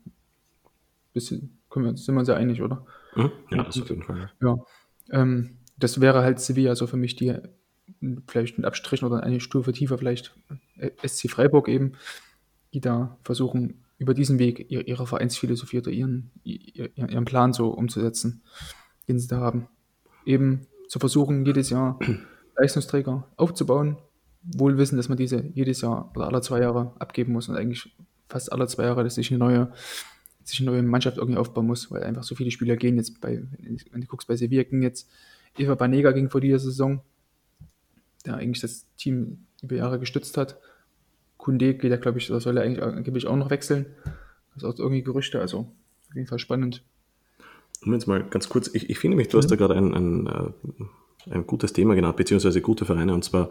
[1.13, 2.86] Bisschen, können wir, sind wir uns ja einig, oder?
[3.13, 3.32] Hm?
[3.50, 4.32] Ja, das auf jeden Fall.
[4.41, 4.58] Ja.
[5.12, 7.36] Ähm, das wäre halt Sevilla so für mich die
[8.27, 10.36] vielleicht mit Abstrichen oder eine Stufe tiefer vielleicht
[10.77, 11.93] äh, SC Freiburg eben,
[12.73, 18.41] die da versuchen, über diesen Weg ihre Vereinsphilosophie oder ihren, ihren Plan so umzusetzen,
[19.08, 19.67] den sie da haben.
[20.25, 21.99] Eben zu versuchen, jedes Jahr
[22.58, 23.97] Leistungsträger aufzubauen,
[24.41, 27.95] wohl wissen, dass man diese jedes Jahr oder alle zwei Jahre abgeben muss und eigentlich
[28.27, 29.71] fast alle zwei Jahre, dass sich eine neue,
[30.43, 33.43] sich eine neue Mannschaft irgendwie aufbauen muss, weil einfach so viele Spieler gehen jetzt bei,
[33.91, 35.10] wenn du guckst, bei Sevilla ging jetzt,
[35.58, 37.01] Eva Banega ging vor dieser Saison,
[38.23, 40.57] der eigentlich das Team über Jahre gestützt hat.
[41.38, 43.86] Kunde geht ja, glaube ich, oder soll er eigentlich angeblich auch noch wechseln.
[44.53, 45.71] Das ist auch irgendwie Gerüchte, also
[46.10, 46.84] auf jeden Fall spannend.
[47.84, 49.41] Jetzt mal ganz kurz, ich, ich finde mich, du mhm.
[49.41, 53.49] hast da gerade ein, ein, äh, ein gutes Thema genannt, beziehungsweise gute Vereine, und zwar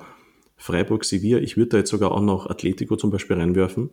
[0.57, 1.39] Freiburg, Sevilla.
[1.39, 3.91] Ich würde da jetzt sogar auch noch Atletico zum Beispiel reinwerfen.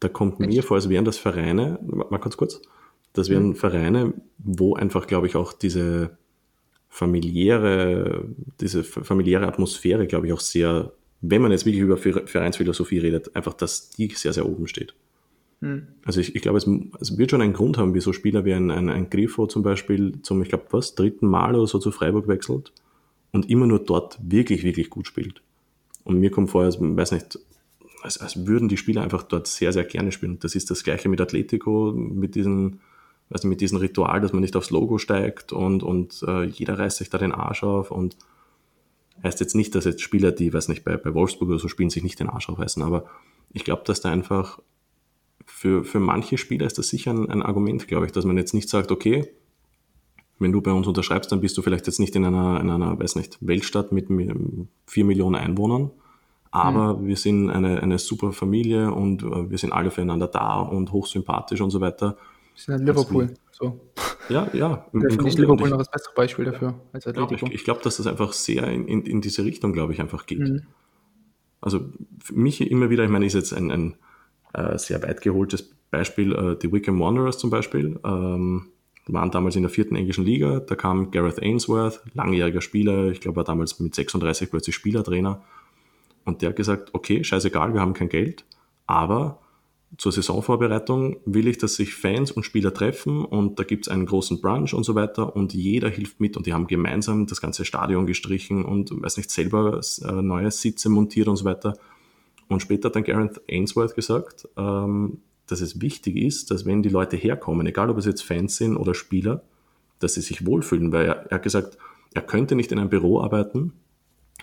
[0.00, 0.50] Da kommt Echt?
[0.50, 2.60] mir vor, als wären das Vereine, mal ganz kurz,
[3.12, 3.56] das wären mhm.
[3.56, 6.16] Vereine, wo einfach, glaube ich, auch diese
[6.88, 8.28] familiäre,
[8.60, 13.54] diese familiäre Atmosphäre, glaube ich, auch sehr, wenn man jetzt wirklich über Vereinsphilosophie redet, einfach,
[13.54, 14.94] dass die sehr, sehr oben steht.
[15.60, 15.86] Hm.
[16.04, 16.68] Also ich, ich glaube, es,
[17.00, 20.20] es, wird schon einen Grund haben, wieso Spieler wie ein, ein, ein Grifo zum Beispiel
[20.22, 22.72] zum, ich glaube, was, dritten Mal oder so zu Freiburg wechselt
[23.32, 25.42] und immer nur dort wirklich, wirklich gut spielt.
[26.04, 27.38] Und mir kommt vor, als, weiß nicht,
[28.02, 30.38] als, als würden die Spieler einfach dort sehr, sehr gerne spielen.
[30.40, 32.80] Das ist das gleiche mit Atletico, mit diesen
[33.30, 36.78] weiß nicht, mit diesem Ritual, dass man nicht aufs Logo steigt und, und äh, jeder
[36.78, 38.16] reißt sich da den Arsch auf und
[39.22, 41.90] heißt jetzt nicht, dass jetzt Spieler, die, weiß nicht, bei, bei Wolfsburg oder so spielen,
[41.90, 43.06] sich nicht den Arsch aufreißen, aber
[43.52, 44.60] ich glaube, dass da einfach
[45.44, 48.54] für, für manche Spieler ist das sicher ein, ein Argument, glaube ich, dass man jetzt
[48.54, 49.28] nicht sagt, okay,
[50.38, 52.98] wenn du bei uns unterschreibst, dann bist du vielleicht jetzt nicht in einer, in einer
[52.98, 54.08] weiß nicht, Weltstadt mit
[54.86, 55.90] vier Millionen Einwohnern,
[56.50, 57.06] aber mhm.
[57.06, 61.60] wir sind eine, eine super Familie und äh, wir sind alle füreinander da und hochsympathisch
[61.60, 62.16] und so weiter.
[62.56, 63.34] Sind halt Liverpool.
[63.52, 63.80] So.
[64.28, 64.86] Ja, ja.
[64.92, 67.46] Im, im ich Liverpool noch das bessere Beispiel dafür als Atletico.
[67.46, 70.26] Ich, ich glaube, dass das einfach sehr in, in, in diese Richtung, glaube ich, einfach
[70.26, 70.40] geht.
[70.40, 70.62] Mhm.
[71.60, 71.80] Also
[72.22, 73.94] für mich immer wieder, ich meine, ist jetzt ein, ein
[74.54, 78.68] äh, sehr weit geholtes Beispiel, äh, die Wickham Wanderers zum Beispiel, ähm,
[79.06, 83.36] waren damals in der vierten englischen Liga, da kam Gareth Ainsworth, langjähriger Spieler, ich glaube,
[83.36, 85.42] war damals mit 36 plötzlich Spielertrainer
[86.24, 88.44] und der hat gesagt, okay, scheißegal, wir haben kein Geld,
[88.86, 89.40] aber
[89.98, 94.04] zur Saisonvorbereitung will ich, dass sich Fans und Spieler treffen und da gibt es einen
[94.04, 97.64] großen Brunch und so weiter und jeder hilft mit und die haben gemeinsam das ganze
[97.64, 101.78] Stadion gestrichen und weiß nicht, selber äh, neue Sitze montiert und so weiter.
[102.48, 106.88] Und später hat dann Gareth Ainsworth gesagt, ähm, dass es wichtig ist, dass wenn die
[106.88, 109.42] Leute herkommen, egal ob es jetzt Fans sind oder Spieler,
[110.00, 111.78] dass sie sich wohlfühlen, weil er, er hat gesagt,
[112.12, 113.72] er könnte nicht in einem Büro arbeiten,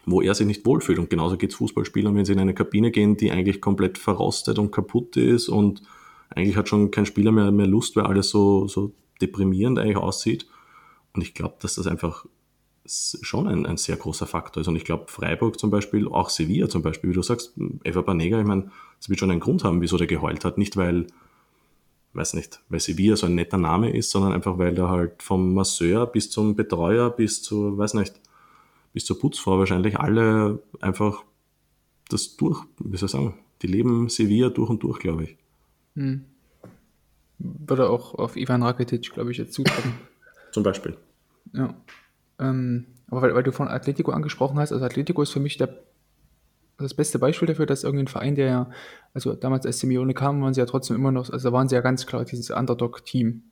[0.06, 1.00] wo er sich nicht wohlfühlt.
[1.00, 4.60] Und genauso geht es Fußballspielern, wenn sie in eine Kabine gehen, die eigentlich komplett verrostet
[4.60, 5.82] und kaputt ist und
[6.30, 10.48] eigentlich hat schon kein Spieler mehr, mehr Lust, weil alles so, so deprimierend eigentlich aussieht.
[11.14, 12.26] Und ich glaube, dass das einfach
[12.86, 14.68] schon ein, ein sehr großer Faktor ist.
[14.68, 18.40] Und ich glaube, Freiburg zum Beispiel, auch Sevilla zum Beispiel, wie du sagst, Eva Banega,
[18.40, 20.58] ich meine, es wird schon einen Grund haben, wieso der geheult hat.
[20.58, 21.08] Nicht weil,
[22.14, 25.54] weiß nicht, weil Sevilla so ein netter Name ist, sondern einfach weil er halt vom
[25.54, 28.20] Masseur bis zum Betreuer bis zu, weiß nicht,
[28.94, 31.24] bis zur Putzfrau wahrscheinlich alle einfach
[32.10, 35.38] das durch, wie soll ich sagen, die leben Sevilla durch und durch, glaube ich.
[35.96, 36.26] Hm.
[37.40, 39.94] Würde auch auf Ivan Rakitic, glaube ich, jetzt zutreffen.
[40.52, 40.96] Zum Beispiel.
[41.54, 41.74] Ja.
[42.40, 45.84] Ähm, aber weil, weil, du von Atletico angesprochen hast, also Atletico ist für mich der,
[46.78, 48.70] das beste Beispiel dafür, dass irgendein Verein, der ja,
[49.14, 51.76] also damals als Simeone kam, waren sie ja trotzdem immer noch, also da waren sie
[51.76, 53.44] ja ganz klar dieses Underdog-Team.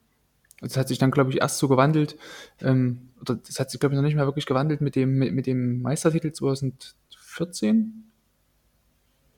[0.62, 2.18] Das hat sich dann, glaube ich, erst so gewandelt,
[2.62, 5.34] ähm, oder das hat sich, glaube ich, noch nicht mehr wirklich gewandelt mit dem, mit,
[5.34, 8.04] mit dem Meistertitel 2014.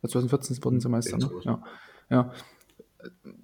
[0.02, 1.30] 2014 wurden sie Meister, ne?
[1.44, 1.64] Ja.
[2.10, 2.34] ja.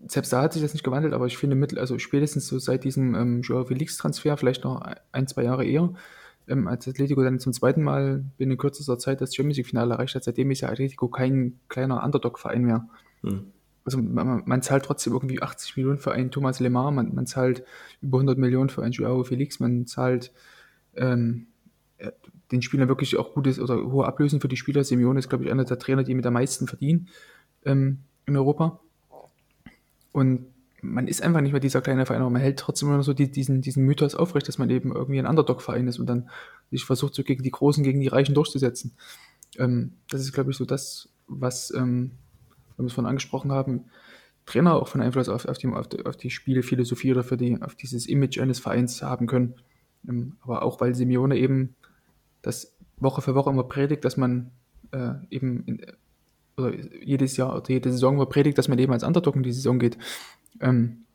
[0.08, 2.84] Selbst da hat sich das nicht gewandelt, aber ich finde, mit, also spätestens so seit
[2.84, 4.82] diesem ähm, Joao Felix-Transfer, vielleicht noch
[5.12, 5.94] ein, zwei Jahre eher,
[6.48, 10.24] ähm, als Atletico dann zum zweiten Mal binnen kürzester Zeit das Champions League-Finale erreicht hat,
[10.24, 12.88] seitdem ist ja Atletico kein kleiner Underdog-Verein mehr.
[13.22, 13.52] Mhm
[13.90, 17.64] also man, man, zahlt trotzdem irgendwie 80 Millionen für einen Thomas Lemar, man, man zahlt
[18.02, 20.32] über 100 Millionen für einen Joao Felix, man zahlt
[20.96, 21.48] ähm,
[22.52, 24.84] den Spielern wirklich auch gutes oder hohe Ablösen für die Spieler.
[24.84, 27.10] Simeone ist, glaube ich, einer der Trainer, die mit am meisten verdienen
[27.66, 28.80] ähm, in Europa.
[30.12, 30.48] Und
[30.82, 33.30] man ist einfach nicht mehr dieser kleine Verein, aber man hält trotzdem immer so die,
[33.30, 36.30] diesen, diesen Mythos aufrecht, dass man eben irgendwie ein Underdog-Verein ist und dann
[36.72, 38.94] sich versucht, so gegen die Großen, gegen die Reichen durchzusetzen.
[39.58, 42.12] Ähm, das ist, glaube ich, so das, was, ähm,
[42.86, 43.86] wir es vorhin angesprochen haben,
[44.46, 47.62] Trainer auch von Einfluss auf, auf, die, auf, die, auf die Spielephilosophie oder für die,
[47.62, 49.56] auf dieses Image eines Vereins haben können.
[50.08, 51.76] Ähm, aber auch weil Simeone eben
[52.42, 54.52] das Woche für Woche immer predigt, dass man
[54.92, 55.82] äh, eben in,
[56.58, 56.74] oder
[57.04, 59.80] jedes Jahr oder jede Saison immer predigt, dass man eben als Underdog in die Saison
[59.80, 59.98] geht.
[60.60, 61.06] Ähm,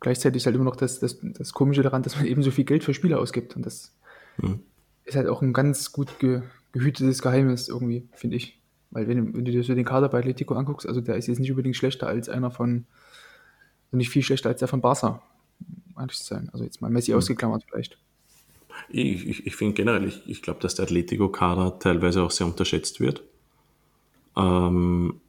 [0.00, 2.64] gleichzeitig ist halt immer noch das, das, das Komische daran, dass man eben so viel
[2.64, 3.56] Geld für Spieler ausgibt.
[3.56, 3.94] Und das
[4.38, 4.60] mhm.
[5.04, 6.42] ist halt auch ein ganz gut ge,
[6.72, 8.60] gehütetes Geheimnis irgendwie, finde ich.
[8.96, 11.38] Weil wenn, wenn du dir so den Kader bei Atletico anguckst, also der ist jetzt
[11.38, 12.86] nicht unbedingt schlechter als einer von,
[13.88, 15.20] also nicht viel schlechter als der von Barca,
[15.98, 16.48] ehrlich zu sein.
[16.54, 17.18] Also jetzt mal Messi mhm.
[17.18, 17.98] ausgeklammert vielleicht.
[18.88, 22.98] Ich, ich, ich finde generell, ich, ich glaube, dass der Atletico-Kader teilweise auch sehr unterschätzt
[22.98, 23.22] wird.
[24.34, 25.20] Ähm,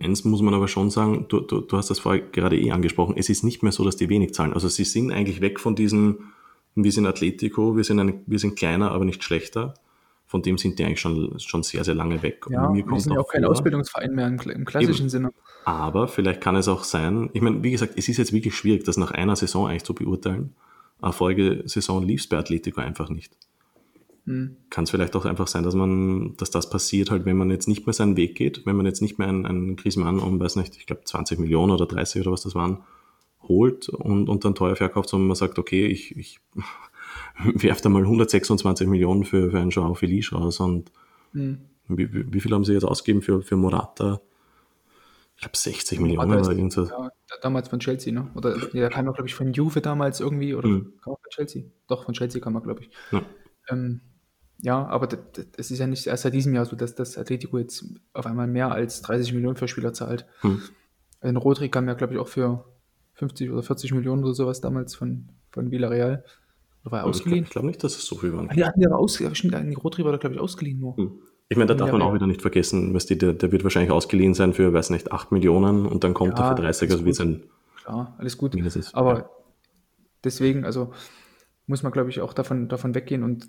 [0.00, 3.16] eins muss man aber schon sagen, du, du, du hast das vorher gerade eh angesprochen,
[3.18, 4.54] es ist nicht mehr so, dass die wenig zahlen.
[4.54, 6.32] Also sie sind eigentlich weg von diesen,
[6.76, 9.74] wir sind Atletico, wir sind, ein, wir sind kleiner, aber nicht schlechter.
[10.32, 12.46] Von dem sind die eigentlich schon, schon sehr, sehr lange weg.
[12.48, 15.08] Ja, Und mir wir sind ja auch kein Ausbildungsverein mehr im, im klassischen Eben.
[15.10, 15.32] Sinne.
[15.66, 18.82] Aber vielleicht kann es auch sein, ich meine, wie gesagt, es ist jetzt wirklich schwierig,
[18.84, 20.54] das nach einer Saison eigentlich zu beurteilen.
[21.02, 23.36] Eine Folgesaison lief es bei Atletico einfach nicht.
[24.24, 24.56] Hm.
[24.70, 27.68] Kann es vielleicht auch einfach sein, dass man, dass das passiert halt, wenn man jetzt
[27.68, 30.56] nicht mehr seinen Weg geht, wenn man jetzt nicht mehr einen, einen Griezmann um, weiß
[30.56, 32.78] nicht, ich glaube 20 Millionen oder 30 oder was das waren,
[33.42, 36.40] holt und, und dann teuer verkauft, sondern man sagt, okay, ich, ich
[37.38, 40.92] werfe da mal 126 Millionen für, für einen Joao Felice raus und
[41.32, 41.58] hm.
[41.88, 44.20] wie, wie, viel haben sie jetzt ausgegeben für, für Morata?
[45.36, 46.90] Ich glaube 60 Millionen oder irgendwas.
[46.90, 47.10] Ja,
[47.40, 48.30] damals von Chelsea, ne?
[48.34, 50.92] Oder der kam auch, glaube ich, von Juve damals irgendwie, oder hm.
[51.02, 51.64] kam auch von Chelsea?
[51.88, 52.90] Doch, von Chelsea kam er, glaube ich.
[53.10, 53.22] Ja.
[53.68, 54.00] Ähm,
[54.60, 55.08] ja, aber
[55.56, 58.46] es ist ja nicht erst seit diesem Jahr so, dass das Atletico jetzt auf einmal
[58.46, 60.26] mehr als 30 Millionen für Spieler zahlt.
[60.42, 60.62] Hm.
[61.20, 62.64] Ein Rodri kam ja, glaube ich, auch für
[63.14, 66.24] 50 oder 40 Millionen oder sowas damals von, von Villarreal.
[66.82, 67.44] Oder war er ausgeliehen?
[67.44, 68.48] Ich glaube nicht, dass es so viel waren.
[68.48, 70.96] Die hatten ja aus, stimmt, Rodri war da, glaube ich, ausgeliehen nur.
[70.96, 71.12] Hm.
[71.48, 73.92] Ich meine, da darf man auch wieder nicht vergessen, was die, der, der, wird wahrscheinlich
[73.92, 77.04] ausgeliehen sein für, weiß nicht, 8 Millionen und dann kommt ja, er für 30, also
[77.04, 77.42] wie sein.
[77.76, 78.54] Klar, alles gut.
[78.54, 78.94] Ist.
[78.94, 79.30] Aber ja.
[80.24, 80.92] deswegen, also
[81.66, 83.48] muss man, glaube ich, auch davon, davon weggehen und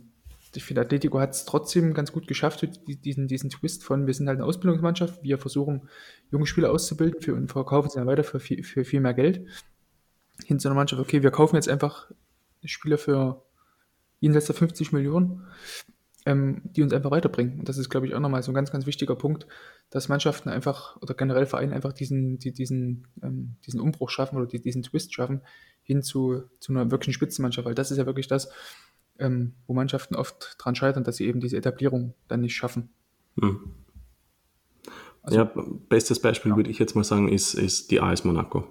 [0.55, 4.27] ich finde, Atletico hat es trotzdem ganz gut geschafft, diesen, diesen Twist von, wir sind
[4.27, 5.89] halt eine Ausbildungsmannschaft, wir versuchen,
[6.29, 9.45] junge Spieler auszubilden für, und verkaufen sie dann weiter für viel, für viel mehr Geld.
[10.45, 12.11] Hin zu einer Mannschaft, okay, wir kaufen jetzt einfach
[12.71, 13.43] Spieler für
[14.19, 15.43] jenseits der 50 Millionen,
[16.25, 17.59] ähm, die uns einfach weiterbringen.
[17.59, 19.47] Und das ist, glaube ich, auch nochmal so ein ganz, ganz wichtiger Punkt,
[19.89, 24.45] dass Mannschaften einfach oder generell Vereine einfach diesen, die, diesen, ähm, diesen Umbruch schaffen oder
[24.45, 25.41] die, diesen Twist schaffen
[25.83, 28.49] hin zu, zu einer wirklichen Spitzenmannschaft, weil das ist ja wirklich das,
[29.19, 32.89] ähm, wo Mannschaften oft dran scheitern, dass sie eben diese Etablierung dann nicht schaffen.
[33.39, 33.59] Hm.
[35.21, 35.51] Also, ja,
[35.89, 36.57] bestes Beispiel ja.
[36.57, 38.67] würde ich jetzt mal sagen, ist, ist die AS Monaco.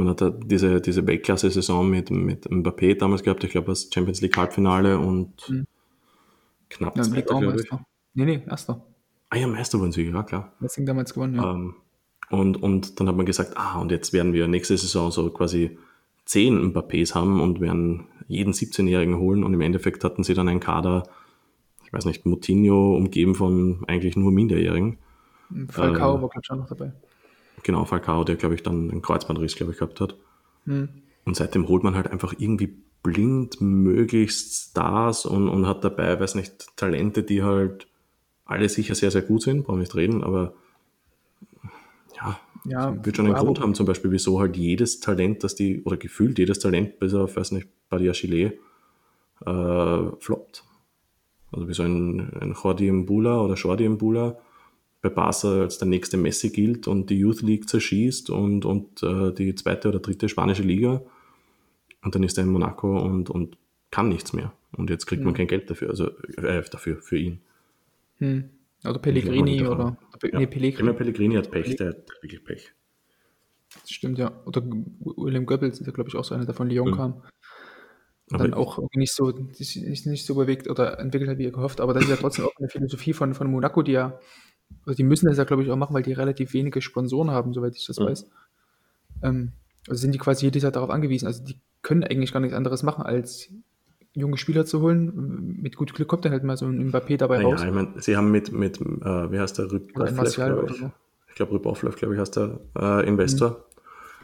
[0.00, 4.20] Man hat da diese, diese Weltklasse-Saison mit, mit Mbappé damals gehabt, ich glaube, das Champions
[4.22, 5.66] League Halbfinale und hm.
[6.70, 7.70] knapp ja, zweiter, glaube ich.
[8.14, 8.82] Nee, nee, erster.
[9.28, 10.52] Ah ja, Meister wurden sie, ja klar.
[10.60, 11.52] Deswegen damals gewonnen, ja.
[11.52, 11.74] Ähm,
[12.30, 15.78] und, und dann hat man gesagt, ah, und jetzt werden wir nächste Saison so quasi
[16.24, 20.60] zehn Mbappés haben und werden jeden 17-Jährigen holen und im Endeffekt hatten sie dann einen
[20.60, 21.02] Kader,
[21.84, 24.98] ich weiß nicht, Moutinho umgeben von eigentlich nur Minderjährigen.
[25.68, 26.92] Falcao äh, war, glaube ich, auch noch dabei.
[27.62, 30.16] Genau, Falcao, der, glaube ich, dann einen Kreuzbandriss, glaube ich, gehabt hat.
[30.64, 30.88] Hm.
[31.24, 36.34] Und seitdem holt man halt einfach irgendwie blind möglichst Stars und, und hat dabei, weiß
[36.34, 37.86] nicht, Talente, die halt
[38.44, 40.54] alle sicher sehr, sehr gut sind, brauchen wir nicht reden, aber
[42.16, 45.82] ja, ja, wird schon einen Grund haben, zum Beispiel, wieso halt jedes Talent, das die,
[45.84, 48.58] oder gefühlt jedes Talent, bis auf, weiß nicht, Badia Chile,
[49.46, 50.64] äh, floppt.
[51.52, 54.38] Also wie so ein, ein Jordi Mbula oder Jordi Mbula
[55.02, 59.32] bei Barca als der nächste Messi gilt und die Youth League zerschießt und, und äh,
[59.32, 61.02] die zweite oder dritte spanische Liga.
[62.02, 63.56] Und dann ist er in Monaco und, und
[63.90, 64.52] kann nichts mehr.
[64.72, 67.40] Und jetzt kriegt man kein Geld dafür, also äh, dafür, für ihn.
[68.18, 68.50] Hm.
[68.84, 69.96] Oder Pellegrini oder.
[70.22, 70.38] Ja.
[70.38, 70.92] Nee, Pellegrini.
[70.92, 72.72] Pellegrini hat Pech, der hat wirklich Pech.
[73.80, 74.32] Das stimmt, ja.
[74.46, 76.94] Oder William Goebbels ist ja, glaube ich, auch so einer, der von Lyon mhm.
[76.94, 77.22] kam.
[78.32, 81.80] Und dann auch nicht so, nicht, nicht so bewegt oder entwickelt hat, wie er gehofft.
[81.80, 84.20] Aber das ist ja trotzdem auch eine Philosophie von, von Monaco, die ja,
[84.86, 87.52] also die müssen das ja, glaube ich, auch machen, weil die relativ wenige Sponsoren haben,
[87.52, 88.04] soweit ich das mhm.
[88.04, 88.30] weiß.
[89.22, 89.52] Ähm,
[89.88, 91.26] also sind die quasi jedes Jahr darauf angewiesen.
[91.26, 93.50] Also die können eigentlich gar nichts anderes machen, als
[94.14, 95.58] junge Spieler zu holen.
[95.60, 97.62] Mit gut Glück kommt dann halt mal so ein Mbappé dabei naja, raus.
[97.64, 98.84] Ich mein, sie haben mit, mit äh,
[99.32, 100.78] wie heißt der, Rüboflev, glaube ich.
[100.78, 100.90] So.
[101.28, 103.50] Ich glaube, Rüboflev, glaube ich, heißt der äh, Investor.
[103.50, 103.56] Mhm.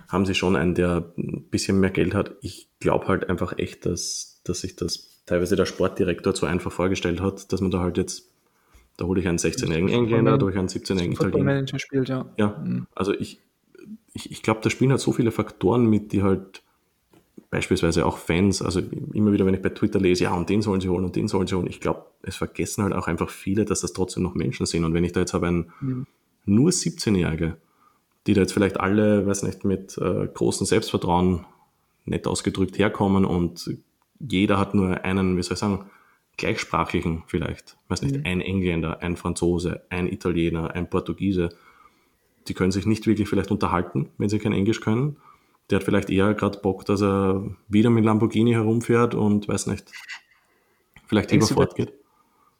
[0.09, 2.37] Haben sie schon einen, der ein bisschen mehr Geld hat.
[2.41, 7.21] Ich glaube halt einfach echt, dass, dass sich das teilweise der Sportdirektor zu einfach vorgestellt
[7.21, 8.31] hat, dass man da halt jetzt,
[8.97, 11.45] da hole ich einen 16-jährigen Engländer, durch einen 17-jährigen Italiener.
[11.45, 12.27] Manager spielt, ja.
[12.39, 12.87] Ja, mhm.
[12.95, 13.41] also ich,
[14.15, 16.63] ich, ich glaube, da spielen halt so viele Faktoren mit, die halt
[17.51, 18.81] beispielsweise auch Fans, also
[19.13, 21.29] immer wieder, wenn ich bei Twitter lese, ja, und den sollen sie holen und den
[21.29, 24.35] sollen sie holen, ich glaube, es vergessen halt auch einfach viele, dass das trotzdem noch
[24.35, 24.85] Menschen sind.
[24.85, 26.07] Und wenn ich da jetzt habe einen mhm.
[26.45, 27.57] nur 17-Jährige,
[28.27, 31.45] die da jetzt vielleicht alle, weiß nicht, mit äh, großem Selbstvertrauen
[32.05, 33.79] nett ausgedrückt herkommen und
[34.19, 35.87] jeder hat nur einen, wie soll ich sagen,
[36.37, 38.23] gleichsprachlichen vielleicht, weiß nicht, mhm.
[38.25, 41.51] ein Engländer, ein Franzose, ein Italiener, ein Portugiese,
[42.49, 45.17] die können sich nicht wirklich vielleicht unterhalten, wenn sie kein Englisch können.
[45.71, 49.91] Der hat vielleicht eher gerade Bock, dass er wieder mit Lamborghini herumfährt und weiß nicht,
[51.07, 51.93] vielleicht lieber fortgeht.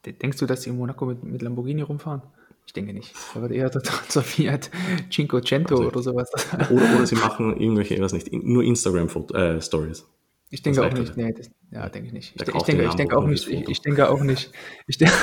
[0.05, 2.23] Denkst du, dass sie in Monaco mit, mit Lamborghini rumfahren?
[2.67, 3.15] Ich denke nicht.
[3.35, 3.71] Da wird eher
[4.15, 4.71] der Fiat
[5.11, 6.31] Cinquecento oder sowas.
[6.71, 10.07] Oder, oder sie machen irgendwelche, ich weiß nicht, nur Instagram-Stories.
[10.51, 11.17] Ich denke auch nicht.
[11.17, 12.35] Nee, das, ja, denke ich nicht.
[12.37, 13.49] Ich, ich, denke, ich denke auch nicht.
[13.49, 14.53] Ich, ich, denke auch nicht.
[14.87, 15.15] Ich, denke,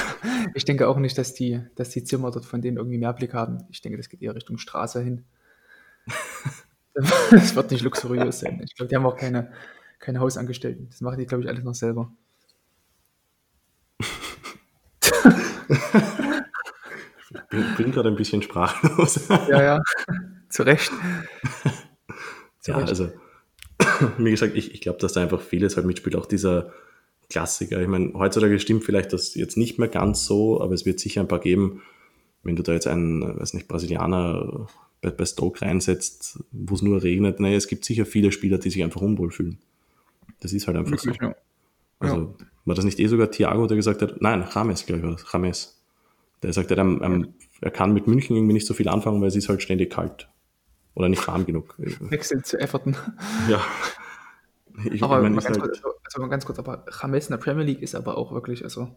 [0.53, 3.33] ich denke auch nicht, dass die, dass die Zimmer dort von denen irgendwie mehr Blick
[3.33, 3.63] haben.
[3.69, 5.25] Ich denke, das geht eher Richtung Straße hin.
[7.31, 8.61] Das wird nicht luxuriös sein.
[8.63, 9.51] Ich glaube, die haben auch keine,
[9.97, 10.89] keine Hausangestellten.
[10.91, 12.11] Das machen die, glaube ich, alles noch selber.
[17.51, 19.27] Ich bin, gerade ein bisschen sprachlos.
[19.49, 19.81] Ja, ja,
[20.49, 20.91] zu Recht.
[22.59, 22.89] Zu ja, Recht.
[22.89, 23.11] also,
[24.17, 26.15] wie gesagt, ich, ich glaube, dass da einfach vieles halt mitspielt.
[26.15, 26.71] Auch dieser
[27.29, 27.81] Klassiker.
[27.81, 31.21] Ich meine, heutzutage stimmt vielleicht das jetzt nicht mehr ganz so, aber es wird sicher
[31.21, 31.81] ein paar geben,
[32.43, 34.67] wenn du da jetzt einen, weiß nicht, Brasilianer
[35.01, 37.39] bei, bei Stoke reinsetzt, wo es nur regnet.
[37.39, 39.59] Naja, es gibt sicher viele Spieler, die sich einfach unwohl fühlen.
[40.39, 41.25] Das ist halt einfach Wirklich, so.
[41.25, 41.35] Ja.
[41.99, 42.45] Also, ja.
[42.65, 45.25] war das nicht eh sogar Thiago, der gesagt hat, nein, James, glaube ich, war das,
[45.31, 45.79] James.
[46.41, 47.27] Der sagt, er, er,
[47.61, 50.27] er kann mit München irgendwie nicht so viel anfangen, weil es ist halt ständig kalt.
[50.95, 51.75] Oder nicht warm genug.
[51.77, 52.95] Wechselt zu Everton.
[53.49, 53.61] Ja.
[54.91, 57.63] Ich, aber ich mein, ganz, halt kurz, also ganz kurz, aber James in der Premier
[57.63, 58.95] League ist aber auch wirklich, also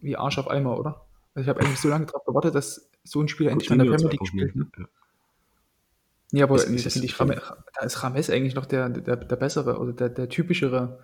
[0.00, 1.06] wie Arsch auf Eimer, oder?
[1.34, 3.90] Also ich habe eigentlich so lange darauf gewartet, dass so ein Spieler endlich mal in
[3.90, 4.56] der Premier League spielt.
[4.56, 4.68] Ne?
[4.76, 4.84] Ja.
[6.30, 9.92] Nee, aber das, das, ich, da ist James eigentlich noch der, der, der bessere oder
[9.92, 10.98] der, der typischere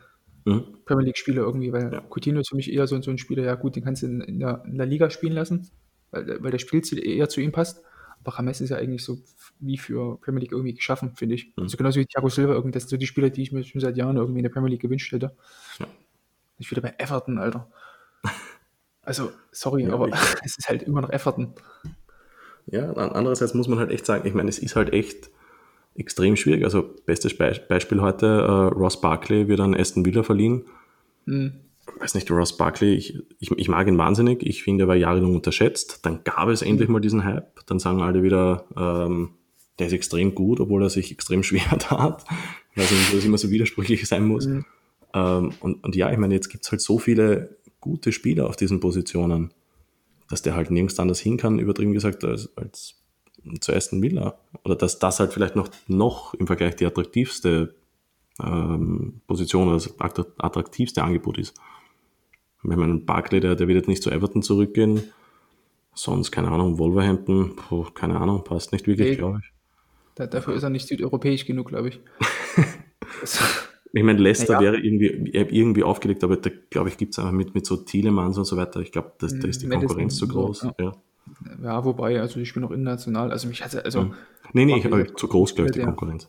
[0.45, 0.65] mhm.
[0.85, 2.01] Premier League-Spieler irgendwie, weil ja.
[2.01, 4.21] Coutinho ist für mich eher so, so ein Spieler, ja gut, den kannst du in,
[4.21, 5.71] in, der, in der Liga spielen lassen,
[6.11, 7.83] weil, weil der Spielstil eher zu ihm passt.
[8.25, 9.19] Aber James ist ja eigentlich so
[9.61, 11.53] wie für Premier League irgendwie geschaffen, finde ich.
[11.57, 11.65] Mhm.
[11.65, 13.81] Also genauso wie Thiago Silva, irgendwie, das sind so die Spieler, die ich mir schon
[13.81, 15.37] seit Jahren irgendwie in der Premier League gewünscht hätte.
[15.79, 15.87] Ja.
[16.59, 17.71] Ich wieder bei Everton, Alter.
[19.07, 20.09] Also, sorry, ja, aber
[20.45, 21.53] es ist halt immer noch Everton.
[22.65, 25.29] Ja, andererseits muss man halt echt sagen, ich meine, es ist halt echt
[25.95, 26.65] extrem schwierig.
[26.65, 30.65] Also bestes Be Beispiel heute, äh, Ross Barkley wird an Aston Villa verliehen.
[31.27, 31.61] Mhm.
[31.87, 34.43] Ich weiß nicht, Ross Barkley, ich, ich, ich, mag ihn wahnsinnig.
[34.43, 36.01] Ich finde, er war jahrelang unterschätzt.
[36.03, 37.65] Dann gab es endlich mal diesen Hype.
[37.67, 39.31] Dann sagen alle wieder, ähm,
[39.79, 42.25] der ist extrem gut, obwohl er sich extrem schwer tat.
[42.75, 44.47] Weiß nicht, dass das immer so widersprüchlich sein muss.
[44.47, 44.65] Mhm.
[45.15, 48.57] Ähm, und, und ja, ich meine, jetzt gibt es halt so viele gute Spieler auf
[48.57, 49.53] diesen Positionen,
[50.29, 52.97] dass der halt nirgends anders hin kann, übertrieben gesagt, als, als
[53.61, 54.39] zu Aston Villa.
[54.65, 57.75] Oder dass das halt vielleicht noch, noch im Vergleich die attraktivste
[58.43, 59.95] ähm, Position oder das
[60.39, 61.55] attraktivste Angebot ist.
[62.65, 65.03] Wenn man Barclay, der, der wird jetzt nicht zu Everton zurückgehen,
[65.95, 69.53] sonst, keine Ahnung, Wolverhampton, puh, keine Ahnung, passt nicht wirklich, nee, glaube ich.
[70.15, 72.01] Da, dafür ist er nicht südeuropäisch genug, glaube ich.
[73.93, 74.61] ich meine, Leicester ja.
[74.61, 78.39] wäre irgendwie, irgendwie aufgelegt, aber da glaube ich, gibt es einfach mit, mit so Thielemanns
[78.39, 78.81] und so weiter.
[78.81, 80.63] Ich glaube, da ist die Konkurrenz zu groß.
[80.63, 80.75] Ja.
[80.79, 80.93] ja.
[81.63, 83.33] Ja, wobei, also ich bin noch international.
[83.33, 84.03] Also mich hatte, also.
[84.03, 84.15] Mhm.
[84.53, 86.29] Nee, nee, Barclay, ich, zu groß, glaube ich, die Konkurrenz.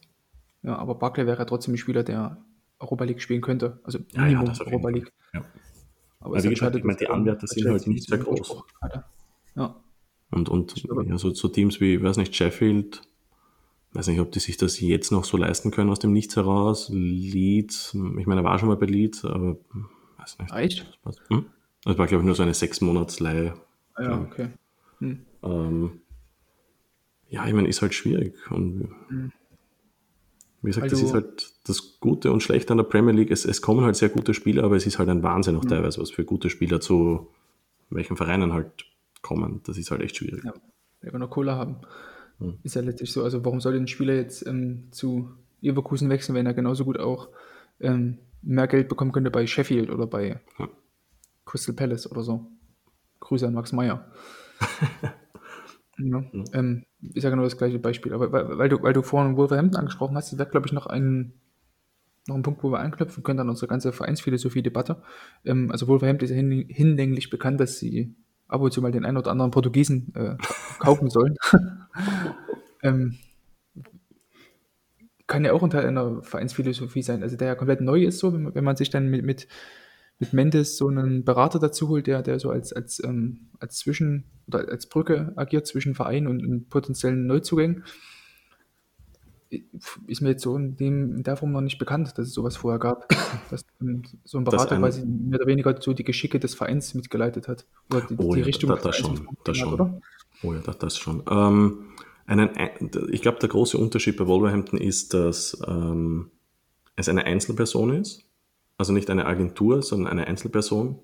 [0.64, 2.38] Ja, aber Barclay wäre ja trotzdem ein Spieler, der
[2.80, 3.80] Europa League spielen könnte.
[3.84, 5.12] Also Minimum ja, ja, Europa League.
[6.26, 8.64] Aber wie gesagt, ich meine, die Anwärter sind halt nicht sehr groß.
[9.56, 9.76] Ja.
[10.32, 13.04] Und, und ja, so, so Teams wie, weiß nicht, Sheffield,
[13.94, 16.90] weiß nicht, ob die sich das jetzt noch so leisten können aus dem Nichts heraus.
[16.90, 19.58] Leeds, ich meine, er war schon mal bei Leeds, aber
[20.18, 20.54] weiß nicht.
[20.54, 21.00] Echt?
[21.30, 21.46] Hm?
[21.84, 23.54] Das war, glaube ich, nur so eine sechs Monats Leihe.
[23.94, 24.48] Ah, ja, okay.
[24.98, 25.26] Hm.
[25.44, 26.02] Ähm,
[27.30, 28.34] ja, ich meine, ist halt schwierig.
[28.50, 29.32] Und hm.
[30.66, 33.32] Wie gesagt, also, das ist halt das Gute und Schlechte an der Premier League.
[33.32, 35.70] Es, es kommen halt sehr gute Spieler, aber es ist halt ein Wahnsinn auch hm.
[35.70, 37.28] teilweise, was für gute Spieler zu
[37.90, 38.86] welchen Vereinen halt
[39.22, 39.62] kommen.
[39.66, 40.44] Das ist halt echt schwierig.
[40.44, 40.54] Ja,
[41.02, 41.78] wenn wir noch Cola haben.
[42.40, 42.60] Hm.
[42.64, 43.24] Ist ja letztlich so.
[43.24, 45.30] Also, warum soll ein Spieler jetzt ähm, zu
[45.62, 47.30] Leverkusen wechseln, wenn er genauso gut auch
[47.80, 50.70] ähm, mehr Geld bekommen könnte bei Sheffield oder bei ja.
[51.46, 52.46] Crystal Palace oder so?
[53.20, 54.12] Grüße an Max Meyer.
[55.98, 56.46] ja, mhm.
[56.54, 59.80] ähm, ich sage nur das gleiche Beispiel, aber weil, weil, du, weil du vorhin Wolverhampton
[59.80, 61.34] angesprochen hast, das wäre, glaube ich, noch ein,
[62.28, 65.02] noch ein Punkt, wo wir anknüpfen können an unsere ganze Vereinsphilosophie-Debatte.
[65.46, 68.16] Ähm, also Wolverhampton ist ja hin, hinlänglich bekannt, dass sie
[68.48, 70.36] ab und zu mal den einen oder anderen Portugiesen äh,
[70.80, 71.36] kaufen sollen.
[72.84, 73.18] ähm,
[75.28, 78.34] kann ja auch ein Teil einer Vereinsphilosophie sein, also der ja komplett neu ist, so,
[78.34, 79.48] wenn man, wenn man sich dann mit, mit
[80.20, 84.26] mit Mendes so einen Berater dazu holt, der, der so als, als, ähm, als Zwischen-
[84.48, 87.84] oder als Brücke agiert zwischen Verein und, und potenziellen Neuzugängen.
[90.08, 92.56] ist mir jetzt so in, dem, in der Form noch nicht bekannt, dass es sowas
[92.56, 93.10] vorher gab.
[93.50, 93.66] dass
[94.24, 97.66] so ein Berater quasi mehr oder weniger so die Geschicke des Vereins mitgeleitet hat.
[97.92, 99.74] Oder die, oh, die ja, Richtung da, das schon, das schon.
[99.74, 100.02] Oder?
[100.44, 101.24] Oh ja, das, das schon.
[101.30, 101.86] Ähm,
[102.26, 102.50] einen,
[103.12, 106.32] ich glaube, der große Unterschied bei Wolverhampton ist, dass ähm,
[106.96, 108.25] es eine Einzelperson ist.
[108.78, 111.00] Also nicht eine Agentur, sondern eine Einzelperson.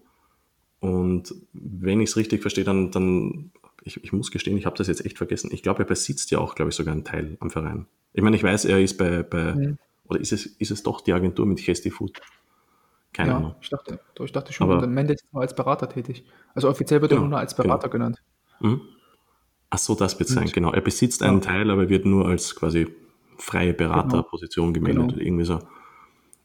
[0.80, 3.52] Und wenn ich es richtig verstehe, dann, dann
[3.84, 5.50] ich, ich muss gestehen, ich habe das jetzt echt vergessen.
[5.54, 7.88] Ich glaube, er besitzt ja auch, glaube ich, sogar einen Teil am Verein.
[8.14, 9.78] Ich meine, ich weiß, er ist bei, bei mhm.
[10.06, 12.20] oder ist es, ist es doch die Agentur mit Chesty Food?
[13.14, 13.56] Keine ja, Ahnung.
[13.62, 16.26] Ich dachte, ich dachte schon, aber, Mendes ist nur als Berater tätig.
[16.54, 18.06] Also offiziell wird er nur als Berater genau.
[18.06, 18.24] genannt.
[18.60, 18.82] Mhm.
[19.70, 20.72] Ach so, das wird sein, genau.
[20.74, 22.88] Er besitzt einen Teil, aber wird nur als quasi
[23.38, 24.86] freie Beraterposition genau.
[24.86, 25.26] gemeldet, genau.
[25.26, 25.60] irgendwie so.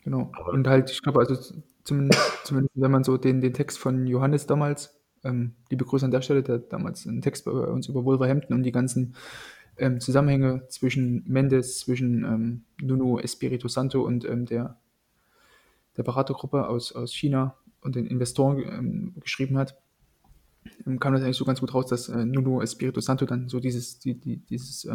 [0.06, 0.30] Genau.
[0.34, 1.34] Aber und halt, ich glaube, also
[1.82, 6.12] zumindest, zumindest, wenn man so den, den Text von Johannes damals, ähm, liebe Grüße an
[6.12, 9.16] der Stelle, der hat damals einen Text bei uns über Wolverhampton und die ganzen
[9.78, 14.76] ähm, Zusammenhänge zwischen Mendes, zwischen ähm, Nuno Espirito Santo und ähm, der,
[15.96, 19.76] der Beratergruppe aus, aus China und den Investoren ähm, geschrieben hat,
[20.86, 23.58] ähm, kam das eigentlich so ganz gut raus, dass äh, Nuno Espirito Santo dann so
[23.58, 24.88] dieses, die, die, dieses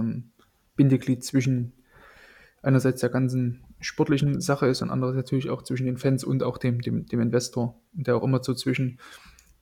[0.78, 1.74] Bindeglied zwischen
[2.62, 6.58] einerseits der ganzen sportlichen Sache ist und andererseits natürlich auch zwischen den Fans und auch
[6.58, 9.00] dem, dem, dem Investor, der auch immer so zwischen,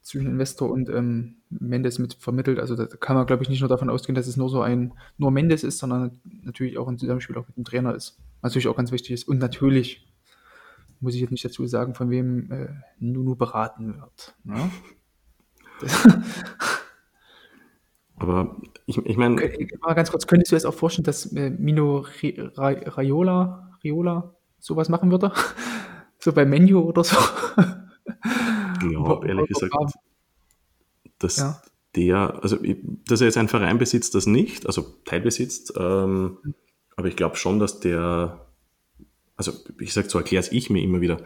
[0.02, 2.58] zwischen Investor und ähm, Mendes mit vermittelt.
[2.58, 4.94] Also da kann man, glaube ich, nicht nur davon ausgehen, dass es nur so ein,
[5.18, 8.18] nur Mendes ist, sondern natürlich auch ein Zusammenspiel auch mit dem Trainer ist.
[8.40, 9.28] Was natürlich auch ganz wichtig ist.
[9.28, 10.06] Und natürlich
[11.00, 12.68] muss ich jetzt nicht dazu sagen, von wem äh,
[12.98, 14.34] Nunu beraten wird.
[14.44, 14.70] Ne?
[18.16, 19.36] Aber ich, ich meine.
[19.80, 22.04] Mal ganz kurz, könntest du jetzt auch vorstellen, dass äh, Mino
[22.56, 25.32] Raiola Riola sowas machen würde.
[26.18, 27.16] so beim Menu oder so.
[28.90, 29.74] Ja, ehrlich gesagt,
[31.18, 31.62] dass ja.
[31.96, 32.56] der, also
[33.08, 36.38] dass er jetzt ein Verein besitzt, das nicht, also teilbesitzt, ähm,
[36.96, 38.46] aber ich glaube schon, dass der,
[39.36, 41.18] also ich sage, so erkläre es ich mir immer wieder,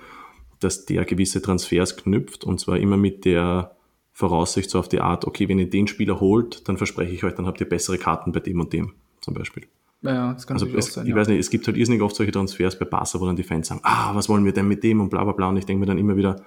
[0.61, 3.77] dass der gewisse Transfers knüpft und zwar immer mit der
[4.13, 7.35] Voraussicht so auf die Art, okay, wenn ihr den Spieler holt, dann verspreche ich euch,
[7.35, 9.67] dann habt ihr bessere Karten bei dem und dem zum Beispiel.
[10.05, 11.07] Ja, das kann also es, sein.
[11.07, 11.17] Ich ja.
[11.17, 13.69] weiß nicht, es gibt halt irrsinnig oft solche Transfers bei Barca, wo dann die Fans
[13.69, 15.49] sagen, ah, was wollen wir denn mit dem und bla bla bla.
[15.49, 16.45] Und ich denke mir dann immer wieder,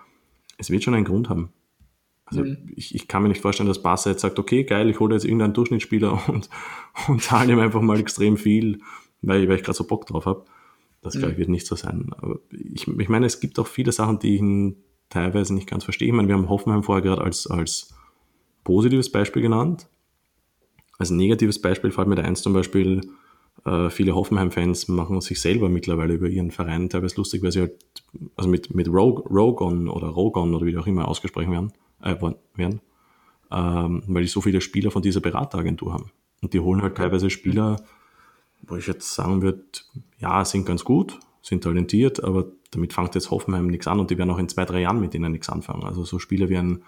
[0.57, 1.49] es wird schon einen Grund haben.
[2.25, 2.57] Also mhm.
[2.75, 5.25] ich, ich kann mir nicht vorstellen, dass Barca jetzt sagt, okay, geil, ich hole jetzt
[5.25, 6.49] irgendeinen Durchschnittsspieler und,
[7.07, 8.79] und zahle ihm einfach mal extrem viel,
[9.21, 10.45] weil, weil ich gerade so Bock drauf habe.
[11.01, 11.19] Das, mhm.
[11.19, 12.11] glaube ich, wird nicht so sein.
[12.17, 14.75] Aber ich, ich meine, es gibt auch viele Sachen, die ich
[15.09, 16.09] teilweise nicht ganz verstehe.
[16.09, 17.95] Ich meine, wir haben Hoffenheim vorher gerade als, als
[18.63, 19.87] positives Beispiel genannt.
[20.99, 23.01] Als negatives Beispiel fällt mir da eins zum Beispiel,
[23.67, 27.75] äh, viele Hoffenheim-Fans machen sich selber mittlerweile über ihren Verein teilweise lustig, weil sie halt,
[28.35, 32.15] also mit, mit Rogon oder Rogon oder wie auch immer ausgesprochen werden, äh,
[32.55, 32.81] werden
[33.51, 36.11] ähm, weil die so viele Spieler von dieser Berateragentur haben.
[36.41, 37.77] Und die holen halt teilweise Spieler,
[38.61, 39.63] wo ich jetzt sagen würde,
[40.19, 44.17] ja, sind ganz gut, sind talentiert, aber damit fängt jetzt Hoffenheim nichts an und die
[44.17, 45.83] werden auch in zwei, drei Jahren mit denen nichts anfangen.
[45.83, 46.83] Also so Spieler wie ein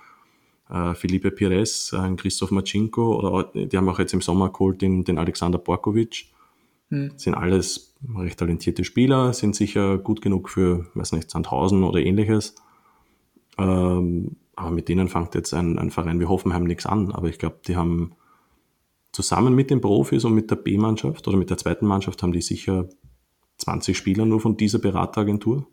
[0.70, 5.04] äh, Felipe Pires, ein Christoph Machinko oder die haben auch jetzt im Sommer geholt den,
[5.04, 6.26] den Alexander Borkovic,
[6.90, 7.12] hm.
[7.18, 12.56] Sind alles recht talentierte Spieler, sind sicher gut genug für, weiß nicht, Sandhausen oder ähnliches.
[13.58, 17.12] Ähm, aber mit denen fängt jetzt ein, ein Verein wie Hoffenheim nichts an.
[17.12, 18.14] Aber ich glaube, die haben
[19.12, 22.42] zusammen mit den Profis und mit der B-Mannschaft oder mit der zweiten Mannschaft haben die
[22.42, 22.90] sicher
[23.58, 25.68] 20 Spieler nur von dieser Berateragentur.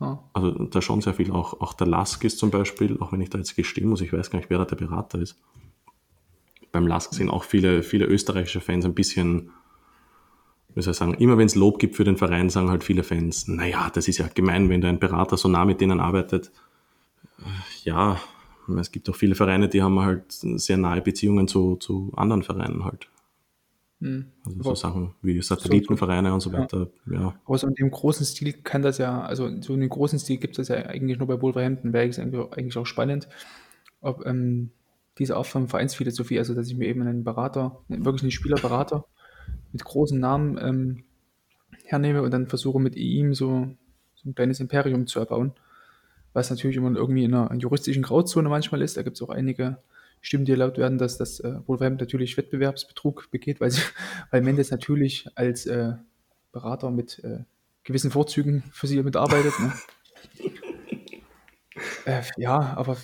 [0.00, 0.18] Oh.
[0.32, 1.30] Also da schon sehr viel.
[1.30, 4.12] Auch, auch der Lask ist zum Beispiel, auch wenn ich da jetzt gestehen muss, ich
[4.12, 5.38] weiß gar nicht, wer da der Berater ist.
[6.72, 9.50] Beim Lask sind auch viele, viele österreichische Fans ein bisschen
[10.74, 13.04] wie soll ich sagen, immer wenn es Lob gibt für den Verein, sagen halt viele
[13.04, 16.50] Fans, naja, das ist ja gemein, wenn da ein Berater so nah mit denen arbeitet.
[17.84, 18.20] Ja,
[18.78, 22.84] es gibt auch viele Vereine, die haben halt sehr nahe Beziehungen zu, zu anderen Vereinen
[22.84, 23.08] halt.
[24.00, 24.26] Mhm.
[24.44, 26.90] Also so Sachen wie Satellitenvereine so, und so weiter.
[27.06, 27.20] Ja.
[27.20, 27.40] ja.
[27.44, 30.38] Aber so in dem großen Stil kann das ja, also so in dem großen Stil
[30.38, 33.28] gibt es ja eigentlich nur bei Wolverhampton, wäre es eigentlich auch spannend,
[34.00, 34.70] ob ähm,
[35.18, 39.04] diese Art von Vereinsphilosophie, also dass ich mir eben einen Berater, wirklich einen Spielerberater
[39.74, 41.04] mit großen Namen ähm,
[41.84, 43.68] hernehme und dann versuche mit ihm so,
[44.14, 45.52] so ein kleines Imperium zu erbauen.
[46.32, 48.96] Was natürlich immer irgendwie in einer juristischen Grauzone manchmal ist.
[48.96, 49.78] Da gibt es auch einige
[50.20, 53.82] Stimmen, die erlaubt werden, dass das äh, Wolverhampton natürlich Wettbewerbsbetrug begeht, weil, sie,
[54.30, 55.94] weil Mendes natürlich als äh,
[56.52, 57.40] Berater mit äh,
[57.82, 59.54] gewissen Vorzügen für sie mitarbeitet.
[59.58, 59.72] Ne?
[62.04, 62.96] äh, ja, aber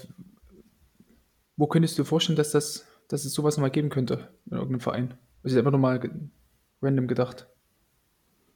[1.56, 4.80] wo könntest du dir vorstellen, dass, das, dass es sowas nochmal geben könnte in irgendeinem
[4.80, 5.14] Verein?
[5.42, 5.98] Ist einfach nochmal
[6.82, 7.46] random gedacht.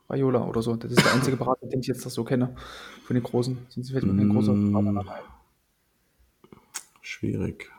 [0.08, 0.76] Raiola oder so.
[0.76, 2.54] Das ist der einzige Berater, den ich jetzt so kenne.
[3.04, 3.58] Von den großen.
[3.68, 4.72] Sonst fällt mir kein großer mm.
[4.72, 5.22] Berater ein.
[7.00, 7.70] Schwierig.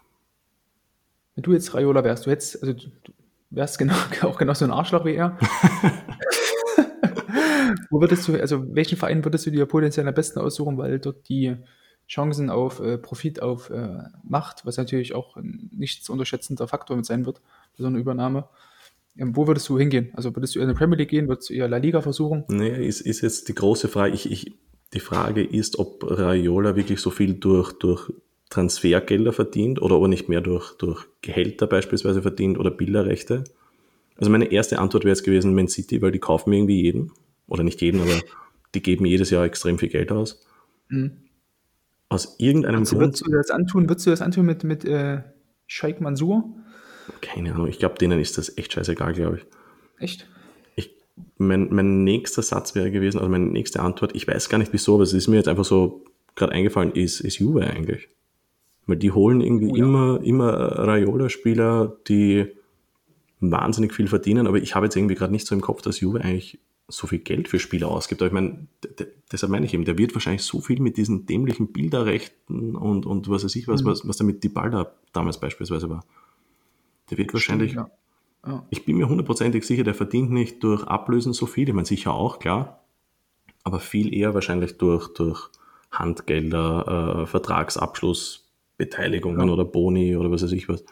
[1.36, 2.90] Wenn du jetzt Raiola wärst, du hättest, also du
[3.50, 5.38] wärst genau, auch genau so ein Arschloch wie er.
[7.90, 11.28] wo würdest du, also welchen Verein würdest du dir potenziell am besten aussuchen, weil dort
[11.30, 11.58] die
[12.08, 16.96] Chancen auf äh, Profit, auf äh, Macht, was natürlich auch ein nicht zu unterschätzender Faktor
[16.96, 17.42] mit sein wird,
[17.78, 18.48] so einer Übernahme.
[19.18, 20.12] Wo würdest du hingehen?
[20.14, 21.28] Also würdest du in die Premier League gehen?
[21.28, 22.44] Würdest du eher La Liga versuchen?
[22.50, 24.14] Nee, ist, ist jetzt die große Frage.
[24.14, 24.54] Ich, ich,
[24.94, 28.12] die Frage ist, ob Raiola wirklich so viel durch, durch
[28.50, 33.46] Transfergelder verdient oder aber nicht mehr durch, durch Gehälter beispielsweise verdient oder Bilderrechte.
[34.18, 37.12] Also meine erste Antwort wäre jetzt gewesen Man City, weil die kaufen irgendwie jeden.
[37.48, 38.20] Oder nicht jeden, aber
[38.74, 40.46] die geben jedes Jahr extrem viel Geld aus.
[40.90, 41.12] Mhm.
[42.10, 43.08] Aus irgendeinem also, Grund.
[43.08, 45.22] Würdest du das antun, würdest du das antun mit, mit äh,
[45.68, 46.54] Sheikh Mansour?
[47.22, 49.46] Keine Ahnung, ich glaube, denen ist das echt scheißegal, glaube ich.
[50.00, 50.28] Echt?
[50.76, 50.92] Ich,
[51.38, 54.96] mein, mein nächster Satz wäre gewesen, also meine nächste Antwort, ich weiß gar nicht wieso,
[54.96, 56.04] aber es ist mir jetzt einfach so
[56.36, 58.10] gerade eingefallen, ist, ist Juve eigentlich.
[58.88, 59.86] Weil die holen irgendwie oh ja.
[59.86, 62.48] immer, immer Raiola-Spieler, die
[63.40, 66.22] wahnsinnig viel verdienen, aber ich habe jetzt irgendwie gerade nicht so im Kopf, dass Juve
[66.22, 68.22] eigentlich so viel Geld für Spieler ausgibt.
[68.22, 68.68] Aber ich meine,
[69.32, 73.28] deshalb meine ich eben, der wird wahrscheinlich so viel mit diesen dämlichen Bilderrechten und, und
[73.30, 73.88] was weiß ich was, mhm.
[73.88, 76.06] was, was damit die Balda damals beispielsweise war.
[77.10, 77.90] Der wird wahrscheinlich, Stimmt,
[78.46, 78.52] ja.
[78.52, 78.64] Ja.
[78.70, 82.14] ich bin mir hundertprozentig sicher, der verdient nicht durch Ablösen so viel, ich meine sicher
[82.14, 82.86] auch, klar,
[83.64, 85.50] aber viel eher wahrscheinlich durch, durch
[85.92, 89.54] Handgelder, äh, Vertragsabschlussbeteiligungen ja.
[89.54, 90.86] oder Boni oder was weiß ich was.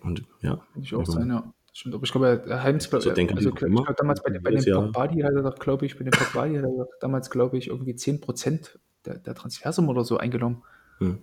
[0.00, 0.56] Und ja.
[0.72, 1.52] Kann ich auch sein, ja.
[1.72, 5.22] Stimmt, aber ich glaube, der Heims, also, also ich glaube, damals bei, bei dem Pogbadi
[5.22, 8.78] hat er doch, glaube ich, bei dem Pogbadi hat er damals, glaube ich, irgendwie 10%
[9.04, 10.62] der, der Transfersumme oder so eingenommen.
[10.98, 11.18] Hm.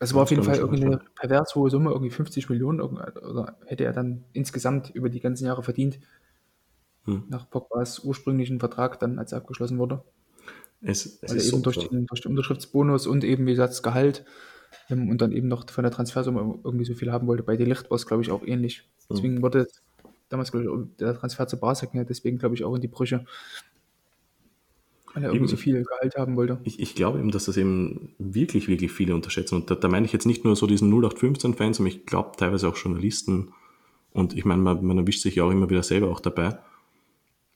[0.00, 3.84] Das war auf jeden Fall irgendwie eine pervers hohe Summe, irgendwie 50 Millionen, oder hätte
[3.84, 6.00] er dann insgesamt über die ganzen Jahre verdient,
[7.04, 7.24] hm.
[7.28, 10.02] nach Pogbas ursprünglichen Vertrag dann, als er abgeschlossen wurde.
[10.80, 13.74] Es, es Weil er eben so durch, den, durch den Unterschriftsbonus und eben, wie gesagt,
[13.74, 14.24] das Gehalt
[14.88, 17.42] ähm, und dann eben noch von der Transfersumme irgendwie so viel haben wollte.
[17.42, 18.88] Bei Delicht war es, glaube ich, auch ähnlich.
[19.08, 19.14] Mhm.
[19.14, 19.66] Deswegen wurde
[20.30, 23.26] damals, glaube ich, der Transfer zu Barca ging deswegen, glaube ich, auch in die Brüche.
[25.14, 26.60] Weil er irgendwie so viel Gehalt haben wollte.
[26.64, 29.56] Ich, ich, glaube eben, dass das eben wirklich, wirklich viele unterschätzen.
[29.56, 32.68] Und da, da meine ich jetzt nicht nur so diesen 0815-Fans, sondern ich glaube teilweise
[32.68, 33.52] auch Journalisten.
[34.12, 36.58] Und ich meine, man, man erwischt sich ja auch immer wieder selber auch dabei.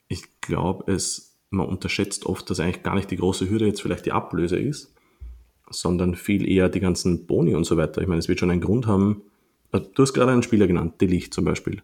[0.09, 4.07] Ich glaube, es, man unterschätzt oft, dass eigentlich gar nicht die große Hürde jetzt vielleicht
[4.07, 4.92] die Ablöse ist,
[5.70, 8.02] sondern viel eher die ganzen Boni und so weiter.
[8.02, 9.22] Ich meine, es wird schon einen Grund haben.
[9.70, 11.82] Also, du hast gerade einen Spieler genannt, Delicht zum Beispiel.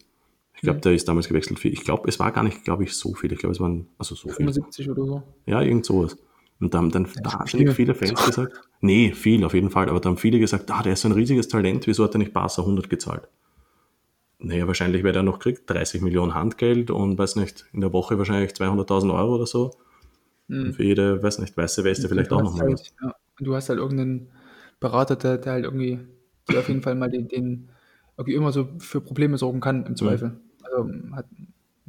[0.61, 0.83] Ich glaube, mhm.
[0.83, 3.33] der ist damals gewechselt für, ich glaube, es war gar nicht, glaube ich, so viel.
[3.33, 4.93] Ich glaube, es waren, also so 75 viel.
[4.93, 5.23] oder so.
[5.47, 6.19] Ja, irgend sowas.
[6.61, 10.11] Und da haben dann wahnsinnig viele Fans gesagt, nee, viel auf jeden Fall, aber da
[10.11, 12.61] haben viele gesagt, ah, der ist so ein riesiges Talent, wieso hat er nicht Barca
[12.61, 13.27] 100 gezahlt?
[14.39, 18.19] Naja, wahrscheinlich, weil er noch kriegt, 30 Millionen Handgeld und, weiß nicht, in der Woche
[18.19, 19.71] wahrscheinlich 200.000 Euro oder so.
[20.49, 20.65] Mhm.
[20.65, 22.69] Und für jede, weiß nicht, weiße Weste vielleicht auch nochmal.
[22.69, 24.29] Halt, ja, und du hast halt irgendeinen
[24.79, 26.01] Berater, der, der halt irgendwie,
[26.51, 27.71] der auf jeden Fall mal den, den
[28.19, 30.29] irgendwie immer so für Probleme sorgen kann, im Zweifel.
[30.29, 30.50] Mhm.
[30.71, 31.27] Also hat,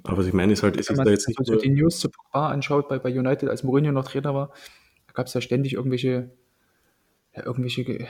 [0.03, 2.09] aber was ich meine ist halt, es ist da jetzt nicht so die News zu
[2.09, 4.51] Pogba anschaut bei, bei United, als Mourinho noch Trainer war,
[5.07, 6.31] da gab es ja ständig irgendwelche,
[7.35, 8.07] ja, irgendwelche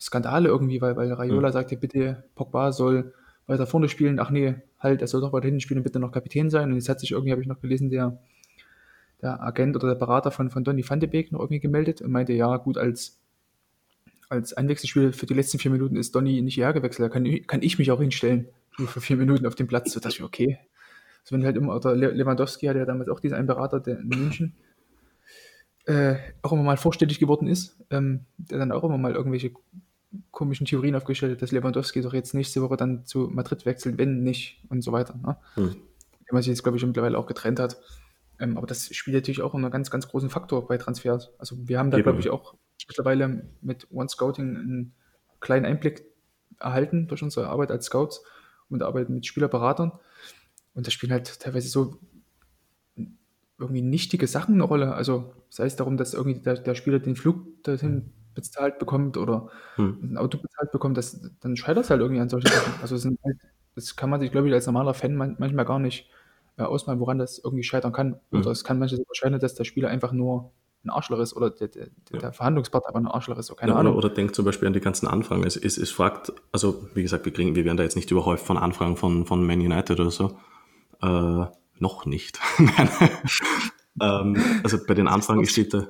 [0.00, 1.52] Skandale irgendwie, weil, weil Raiola mhm.
[1.52, 3.12] sagte, bitte, Pogba soll
[3.46, 4.20] weiter vorne spielen.
[4.20, 6.70] Ach nee, halt, er soll doch weiter hinten spielen und bitte noch Kapitän sein.
[6.70, 8.18] Und jetzt hat sich irgendwie, habe ich noch gelesen, der
[9.22, 12.10] der Agent oder der Berater von, von Donny van de Beek noch irgendwie gemeldet und
[12.10, 13.20] meinte, ja, gut, als,
[14.28, 17.62] als Einwechselspieler für die letzten vier Minuten ist Donny nicht hierher gewechselt, da kann, kann
[17.62, 18.48] ich mich auch hinstellen,
[18.78, 19.92] für vier Minuten auf dem Platz.
[19.92, 20.58] So dachte ich, okay.
[21.22, 24.08] Also wenn halt immer, oder Lewandowski hatte ja damals auch diesen einen Berater, der in
[24.08, 24.54] München
[25.86, 29.52] äh, auch immer mal vorstellig geworden ist, ähm, der dann auch immer mal irgendwelche
[30.30, 34.22] komischen Theorien aufgestellt hat, dass Lewandowski doch jetzt nächste Woche dann zu Madrid wechselt, wenn
[34.22, 35.14] nicht und so weiter.
[35.16, 35.36] Ne?
[35.54, 35.70] Hm.
[35.70, 37.80] Der man sich jetzt, glaube ich, mittlerweile auch getrennt hat.
[38.38, 41.30] Ähm, aber das spielt natürlich auch einen ganz, ganz großen Faktor bei Transfers.
[41.38, 42.54] Also wir haben da, glaube ich, auch
[42.88, 44.94] mittlerweile mit One Scouting einen
[45.40, 46.04] kleinen Einblick
[46.58, 48.22] erhalten durch unsere Arbeit als Scouts
[48.72, 49.92] und Arbeit mit Spielerberatern.
[50.74, 51.96] Und da spielen halt teilweise so
[53.58, 54.94] irgendwie nichtige Sachen eine Rolle.
[54.94, 59.48] Also sei es darum, dass irgendwie der, der Spieler den Flug dorthin bezahlt bekommt oder
[59.76, 59.98] hm.
[60.02, 62.72] ein Auto bezahlt bekommt, das, dann scheitert es halt irgendwie an solchen Sachen.
[62.80, 63.36] Also halt,
[63.74, 66.08] das kann man sich, glaube ich, als normaler Fan manchmal gar nicht
[66.56, 68.20] äh, ausmalen, woran das irgendwie scheitern kann.
[68.30, 68.40] Mhm.
[68.40, 70.52] Oder es kann manchmal sogar scheitern, dass der Spieler einfach nur
[70.84, 72.18] ein Arschloch ist oder der, der, ja.
[72.18, 73.94] der Verhandlungspartner aber ein Arschloch ist, so, keine ja, Ahnung.
[73.96, 75.44] Oder, oder denkt zum Beispiel an die ganzen Anfragen.
[75.44, 78.44] Es, es, es fragt, also wie gesagt, wir, kriegen, wir werden da jetzt nicht überhäuft
[78.44, 80.36] von Anfragen von, von Man United oder so.
[81.00, 81.46] Äh,
[81.78, 82.40] noch nicht.
[84.00, 85.86] ähm, also bei den Anfragen steht da,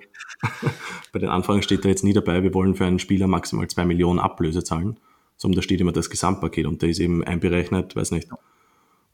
[1.12, 3.84] bei den Anfragen steht da jetzt nie dabei, wir wollen für einen Spieler maximal zwei
[3.84, 4.98] Millionen Ablöse zahlen,
[5.36, 8.28] sondern da steht immer das Gesamtpaket und da ist eben einberechnet, weiß nicht,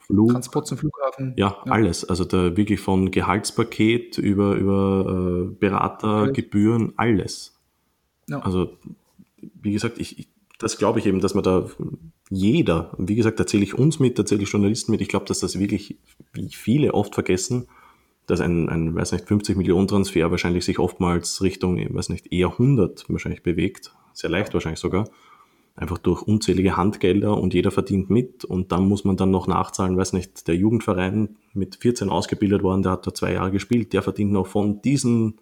[0.08, 0.32] Flug.
[0.32, 1.34] Transport zum Flughafen.
[1.36, 2.04] Ja, ja, alles.
[2.04, 6.36] Also da wirklich von Gehaltspaket über, über äh, Berater, alles.
[6.36, 7.58] Gebühren, alles.
[8.28, 8.40] Ja.
[8.40, 8.76] Also,
[9.36, 10.28] wie gesagt, ich, ich
[10.58, 11.66] das glaube ich eben, dass man da
[12.30, 15.58] jeder, wie gesagt, erzähle ich uns mit, erzähle ich Journalisten mit, ich glaube, dass das
[15.58, 15.96] wirklich,
[16.32, 17.68] wie viele oft vergessen,
[18.26, 22.48] dass ein, ein, weiß nicht, 50 Millionen Transfer wahrscheinlich sich oftmals Richtung, weiß nicht, eher
[22.48, 23.94] 100 wahrscheinlich bewegt.
[24.12, 25.08] Sehr leicht wahrscheinlich sogar.
[25.78, 29.96] Einfach durch unzählige Handgelder und jeder verdient mit und dann muss man dann noch nachzahlen,
[29.96, 34.02] weiß nicht, der Jugendverein mit 14 ausgebildet worden, der hat da zwei Jahre gespielt, der
[34.02, 35.40] verdient noch von diesen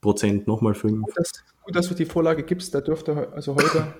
[0.00, 1.04] Prozent nochmal fünf.
[1.04, 3.94] Gut, dass, gut, dass du die Vorlage gibst, da dürfte also heute,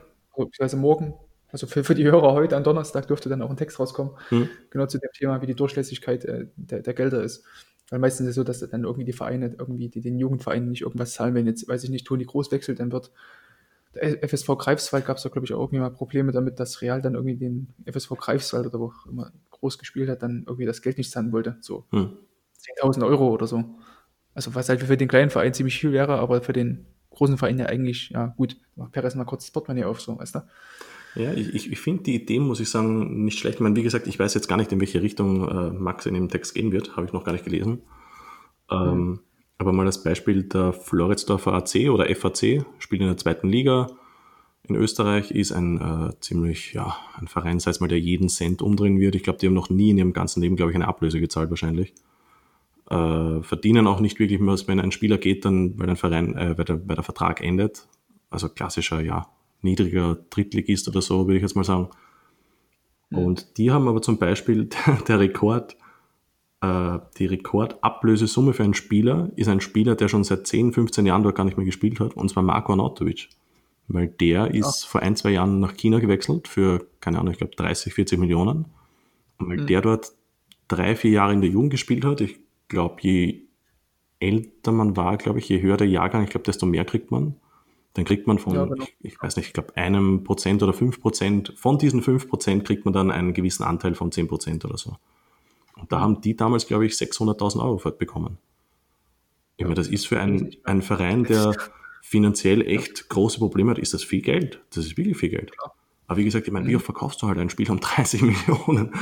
[0.58, 1.14] also morgen,
[1.46, 4.48] also für, für die Hörer heute am Donnerstag dürfte dann auch ein Text rauskommen, hm.
[4.70, 7.44] genau zu dem Thema, wie die Durchlässigkeit äh, der, der Gelder ist.
[7.90, 10.82] Weil meistens ist es so, dass dann irgendwie die Vereine, irgendwie die, den Jugendvereinen nicht
[10.82, 11.34] irgendwas zahlen.
[11.34, 13.12] Wenn jetzt, weiß ich nicht, Toni Groß wechselt, dann wird
[13.98, 17.14] FSV Greifswald gab es da, glaube ich, auch irgendwie mal Probleme damit, dass Real dann
[17.14, 20.98] irgendwie den FSV Greifswald oder wo auch immer groß gespielt hat, dann irgendwie das Geld
[20.98, 21.56] nicht zahlen wollte.
[21.60, 22.16] So hm.
[22.82, 23.64] 10.000 Euro oder so.
[24.34, 27.58] Also was halt für den kleinen Verein ziemlich viel wäre, aber für den großen Verein
[27.58, 30.40] ja eigentlich, ja gut, macht Perez mal kurz das Portemonnaie auf, so, weißt du?
[31.14, 33.56] Ja, ich, ich finde die Idee, muss ich sagen, nicht schlecht.
[33.56, 36.14] Ich meine, wie gesagt, ich weiß jetzt gar nicht, in welche Richtung äh, Max in
[36.14, 37.82] dem Text gehen wird, habe ich noch gar nicht gelesen.
[38.70, 39.20] Ähm.
[39.58, 43.88] Aber mal das Beispiel der Floridsdorfer AC oder FAC, spielt in der zweiten Liga
[44.68, 48.62] in Österreich, ist ein äh, ziemlich, ja, ein Verein, sei es mal, der jeden Cent
[48.62, 49.14] umdrehen wird.
[49.14, 51.50] Ich glaube, die haben noch nie in ihrem ganzen Leben, glaube ich, eine Ablöse gezahlt
[51.50, 51.94] wahrscheinlich.
[52.90, 56.64] Äh, verdienen auch nicht wirklich, wenn ein Spieler geht, dann, weil ein Verein, äh, weil,
[56.64, 57.88] der, weil der Vertrag endet.
[58.30, 59.26] Also klassischer, ja,
[59.62, 61.88] niedriger Drittligist oder so, würde ich jetzt mal sagen.
[63.10, 63.18] Mhm.
[63.18, 64.68] Und die haben aber zum Beispiel
[65.08, 65.76] der Rekord,
[66.60, 71.22] äh, die Rekordablösesumme für einen Spieler ist ein Spieler, der schon seit 10, 15 Jahren
[71.22, 73.28] dort gar nicht mehr gespielt hat, und zwar Marco Arnautovic.
[73.88, 74.88] Weil der ist ja.
[74.88, 78.66] vor ein, zwei Jahren nach China gewechselt für, keine Ahnung, ich glaube 30, 40 Millionen.
[79.38, 79.66] Und weil mhm.
[79.66, 80.12] der dort
[80.66, 82.38] drei, vier Jahre in der Jugend gespielt hat, ich
[82.68, 83.42] glaube, je
[84.20, 87.36] älter man war, glaube ich, je höher der Jahrgang, ich glaube, desto mehr kriegt man.
[87.94, 88.84] Dann kriegt man von, ja, genau.
[88.84, 92.64] ich, ich, weiß nicht, ich glaube, einem Prozent oder fünf Prozent, von diesen fünf Prozent
[92.64, 94.96] kriegt man dann einen gewissen Anteil von zehn Prozent oder so.
[95.78, 98.38] Und da haben die damals, glaube ich, 600.000 Euro bekommen.
[99.56, 101.54] Ich meine, das ist für einen, einen Verein, der
[102.02, 104.60] finanziell echt große Probleme hat, ist das viel Geld.
[104.70, 105.52] Das ist wirklich viel Geld.
[106.06, 108.92] Aber wie gesagt, ich meine, wie oft verkaufst du halt ein Spiel um 30 Millionen?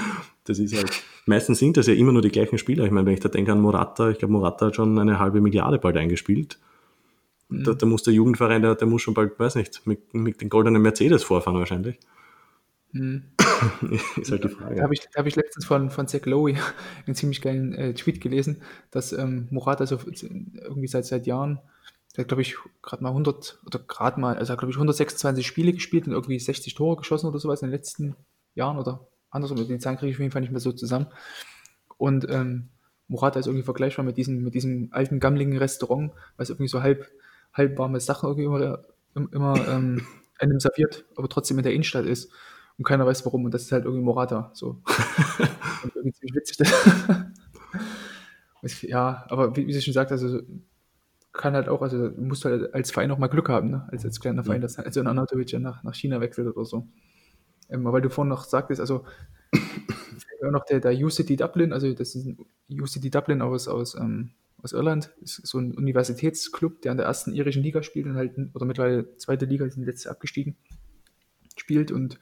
[0.45, 0.91] Das ist halt,
[1.25, 2.85] meistens sind das ja immer nur die gleichen Spieler.
[2.85, 5.41] Ich meine, wenn ich da denke an Morata, ich glaube, Morata hat schon eine halbe
[5.41, 6.59] Milliarde bald eingespielt.
[7.49, 7.65] Mhm.
[7.65, 10.49] Da, da, muss der Jugendverein, der, der muss schon bald, weiß nicht, mit, mit den
[10.49, 11.99] goldenen Mercedes vorfahren wahrscheinlich.
[12.97, 13.25] Mhm.
[14.17, 14.77] ist halt die Frage.
[14.77, 16.55] Da habe ich, hab ich letztens von, von Zach Lowe
[17.07, 21.61] einen ziemlich geilen äh, Tweet gelesen, dass ähm, Morata so irgendwie seit, seit Jahren,
[22.17, 25.73] der hat glaube ich gerade mal 100 oder gerade mal, also glaube ich 126 Spiele
[25.73, 28.17] gespielt und irgendwie 60 Tore geschossen oder sowas in den letzten
[28.55, 31.07] Jahren oder andersrum, den Zahlen kriege ich auf jeden Fall nicht mehr so zusammen.
[31.99, 32.71] Und ähm,
[33.09, 37.07] Morata ist irgendwie vergleichbar mit diesem, mit diesem alten, gammligen Restaurant, was irgendwie so halb,
[37.53, 38.85] halb warme Sachen irgendwie immer,
[39.33, 40.07] immer ähm,
[40.39, 42.31] einem serviert, aber trotzdem in der Innenstadt ist
[42.79, 44.83] und keiner weiß warum und das ist halt irgendwie Morata, so.
[45.95, 46.69] irgendwie ziemlich witzig.
[48.83, 50.41] ja, aber wie, wie sie schon sagt, also
[51.33, 53.89] kann halt auch, also du musst halt als Verein auch mal Glück haben, ne?
[53.91, 56.89] als, als kleiner Verein, dass also ein Anatovic ja nach, nach China wechselt oder so.
[57.69, 59.05] Ähm, weil du vorhin noch sagtest, also
[60.51, 62.39] noch der, der UCD Dublin, also das ist ein
[62.71, 64.31] UCD Dublin aus, aus, ähm,
[64.63, 68.35] aus Irland, ist so ein Universitätsclub, der an der ersten irischen Liga spielt und halt,
[68.55, 70.57] oder mittlerweile zweite Liga, die sind letztes abgestiegen,
[71.57, 72.19] spielt und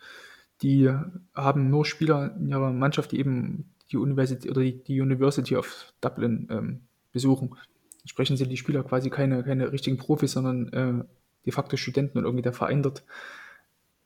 [0.64, 0.90] die
[1.34, 5.92] haben nur Spieler in ihrer Mannschaft, die eben die Universität oder die, die University of
[6.00, 6.80] Dublin ähm,
[7.12, 7.54] besuchen.
[8.00, 11.04] Entsprechend sind die Spieler quasi keine, keine richtigen Profis, sondern äh,
[11.44, 13.04] de facto Studenten und irgendwie der Verein dort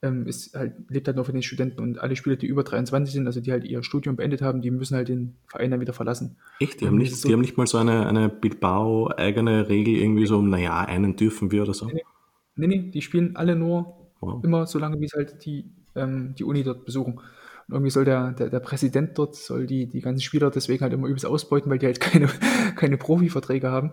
[0.03, 3.15] ähm, ist halt, lebt halt nur für den Studenten und alle Spieler, die über 23
[3.15, 5.93] sind, also die halt ihr Studium beendet haben, die müssen halt den Verein dann wieder
[5.93, 6.39] verlassen.
[6.59, 6.81] Echt?
[6.81, 10.43] Die, haben nicht, so, die haben nicht mal so eine, eine Bilbao-eigene Regel, irgendwie so,
[10.43, 11.87] naja, einen dürfen wir oder so?
[11.87, 12.03] Nee,
[12.57, 14.43] nee, nee die spielen alle nur wow.
[14.43, 17.15] immer so lange, wie es halt die, ähm, die Uni dort besuchen.
[17.15, 20.93] Und irgendwie soll der, der, der Präsident dort, soll die, die ganzen Spieler deswegen halt
[20.93, 22.29] immer übelst ausbeuten, weil die halt keine,
[22.77, 23.93] keine Profiverträge haben.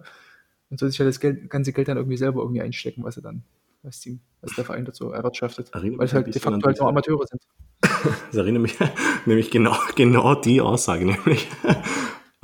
[0.69, 3.23] Und soll sich halt das Geld, ganze Geld dann irgendwie selber irgendwie einstecken, was er
[3.23, 3.43] dann
[3.83, 5.73] was, die, was der Verein dazu erwirtschaftet.
[5.73, 7.41] Erinnert weil es halt de facto halt nur Amateure sind.
[8.27, 8.77] Das erinnert mich
[9.25, 11.47] nämlich genau, genau die Aussage, nämlich.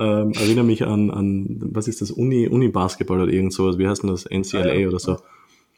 [0.00, 4.02] Ähm, erinnere mich an, an, was ist das, Uni, Uni-Basketball oder irgend sowas, wie heißt
[4.02, 5.18] denn das, NCLA ja, oder so,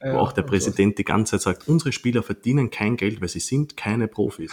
[0.05, 3.29] ja, wo auch der Präsident die ganze Zeit sagt, unsere Spieler verdienen kein Geld, weil
[3.29, 4.53] sie sind keine Profis.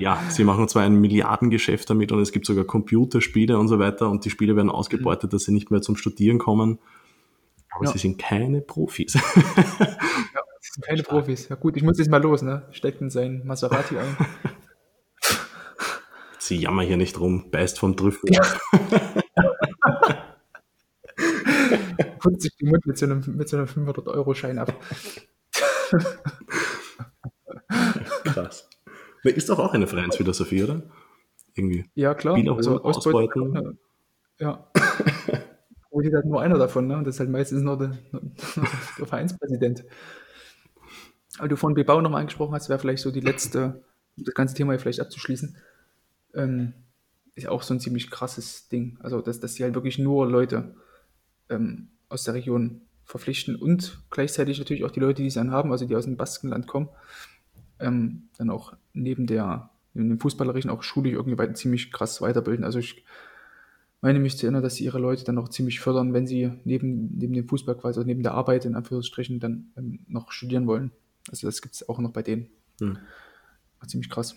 [0.00, 4.10] Ja, sie machen zwar ein Milliardengeschäft damit und es gibt sogar Computerspiele und so weiter
[4.10, 6.80] und die Spiele werden ausgebeutet, dass sie nicht mehr zum Studieren kommen
[7.76, 7.92] aber ja.
[7.92, 9.14] sie sind keine Profis.
[9.14, 9.20] ja,
[10.60, 11.48] sie sind keine Profis.
[11.48, 12.62] Ja gut, ich muss jetzt mal los, ne?
[12.70, 14.16] Steckt in sein Maserati ein.
[16.38, 18.32] Sie jammern hier nicht rum, beißt vom Trüffel.
[18.32, 18.42] Ja.
[22.30, 24.74] Putzt sich die Mund mit so einem, mit so einem 500-Euro-Schein ab.
[28.24, 28.68] Krass.
[29.24, 30.82] Ist doch auch eine Vereinsphilosophie, oder?
[31.54, 31.90] Irgendwie.
[31.94, 32.36] Ja, klar.
[32.36, 33.78] Spieler also ausbeuten.
[34.38, 34.68] Ja.
[35.96, 36.98] profitiert halt nur einer davon, ne?
[36.98, 37.96] Und das ist halt meistens nur der,
[38.98, 39.84] der Vereinspräsident.
[41.38, 43.82] Aber du von Bilbao nochmal angesprochen hast, wäre vielleicht so die letzte,
[44.18, 45.56] um das ganze Thema hier vielleicht abzuschließen.
[46.34, 46.74] Ähm,
[47.34, 48.98] ist auch so ein ziemlich krasses Ding.
[49.00, 50.74] Also, dass, dass die halt wirklich nur Leute
[51.48, 55.70] ähm, aus der Region verpflichten und gleichzeitig natürlich auch die Leute, die es dann haben,
[55.70, 56.88] also die aus dem Baskenland kommen,
[57.78, 62.64] ähm, dann auch neben der neben dem Fußballerischen auch schulisch irgendwie weiter, ziemlich krass weiterbilden.
[62.64, 63.04] Also ich
[64.00, 67.16] meine mich zu erinnern, dass sie ihre Leute dann auch ziemlich fördern, wenn sie neben,
[67.16, 70.92] neben dem Fußball quasi, also neben der Arbeit in Anführungsstrichen dann ähm, noch studieren wollen.
[71.30, 72.48] Also das gibt es auch noch bei denen.
[72.80, 72.98] Hm.
[73.86, 74.36] ziemlich krass.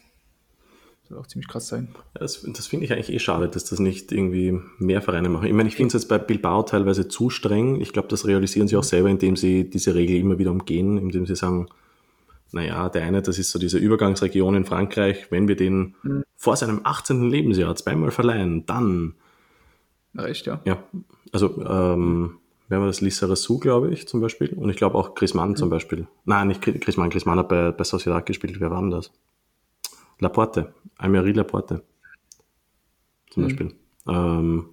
[1.09, 1.87] Soll auch ziemlich krass sein.
[2.13, 5.47] Ja, das, das finde ich eigentlich eh schade, dass das nicht irgendwie mehr Vereine machen.
[5.47, 7.81] Ich meine, ich finde es jetzt bei Bilbao teilweise zu streng.
[7.81, 11.25] Ich glaube, das realisieren sie auch selber, indem sie diese Regel immer wieder umgehen, indem
[11.25, 11.67] sie sagen,
[12.51, 16.23] naja, der eine, das ist so diese Übergangsregion in Frankreich, wenn wir den mhm.
[16.35, 17.27] vor seinem 18.
[17.27, 19.15] Lebensjahr zweimal verleihen, dann.
[20.13, 20.61] Na, echt, ja.
[20.65, 20.83] Ja,
[21.31, 22.37] also, ähm,
[22.67, 23.01] wer war das?
[23.01, 24.49] Lisa Rassou, glaube ich, zum Beispiel.
[24.53, 25.55] Und ich glaube auch Chris Mann mhm.
[25.55, 26.07] zum Beispiel.
[26.25, 28.59] Nein, nicht Chris Mann, Chris Mann hat bei, bei Sociedad gespielt.
[28.59, 29.11] Wer war denn das?
[30.19, 31.83] Laporte, Almerie Laporte.
[33.29, 33.47] Zum mhm.
[33.47, 33.75] Beispiel.
[34.07, 34.69] Ähm,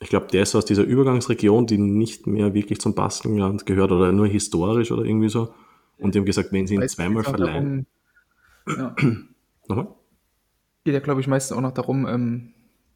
[0.00, 4.12] ich glaube, der ist aus dieser Übergangsregion, die nicht mehr wirklich zum Baskenland gehört oder
[4.12, 5.52] nur historisch oder irgendwie so.
[5.98, 7.86] Und die haben gesagt, wenn sie ihn zweimal verleihen.
[8.64, 8.96] Darum, ja.
[9.68, 9.88] Nochmal?
[10.84, 12.54] Geht ja, glaube ich, meistens auch noch darum, ähm,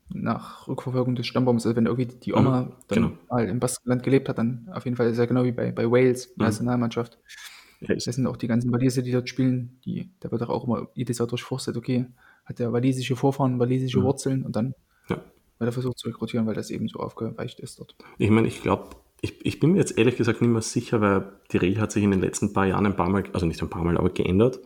[0.09, 3.13] nach Rückverfolgung des Stammbaums, also wenn irgendwie die Oma mhm, dann genau.
[3.31, 5.91] mal im Baskenland gelebt hat, dann auf jeden Fall ist ja genau wie bei, bei
[5.91, 6.45] Wales, mhm.
[6.45, 7.15] Nationalmannschaft.
[7.15, 7.21] Ja,
[7.87, 11.19] das sind auch die ganzen Waliser, die dort spielen, die, da wird auch immer jedes
[11.19, 12.07] Jahr durchforstet, okay,
[12.45, 14.05] hat der walisische Vorfahren, walisische mhm.
[14.05, 14.75] Wurzeln und dann
[15.09, 15.17] ja.
[15.17, 17.95] wird er versucht zu rekrutieren, weil das eben so aufgeweicht ist dort.
[18.19, 21.33] Ich meine, ich glaube, ich, ich bin mir jetzt ehrlich gesagt nicht mehr sicher, weil
[21.51, 23.71] die Regel hat sich in den letzten paar Jahren ein paar Mal, also nicht ein
[23.71, 24.61] paar Mal, aber geändert.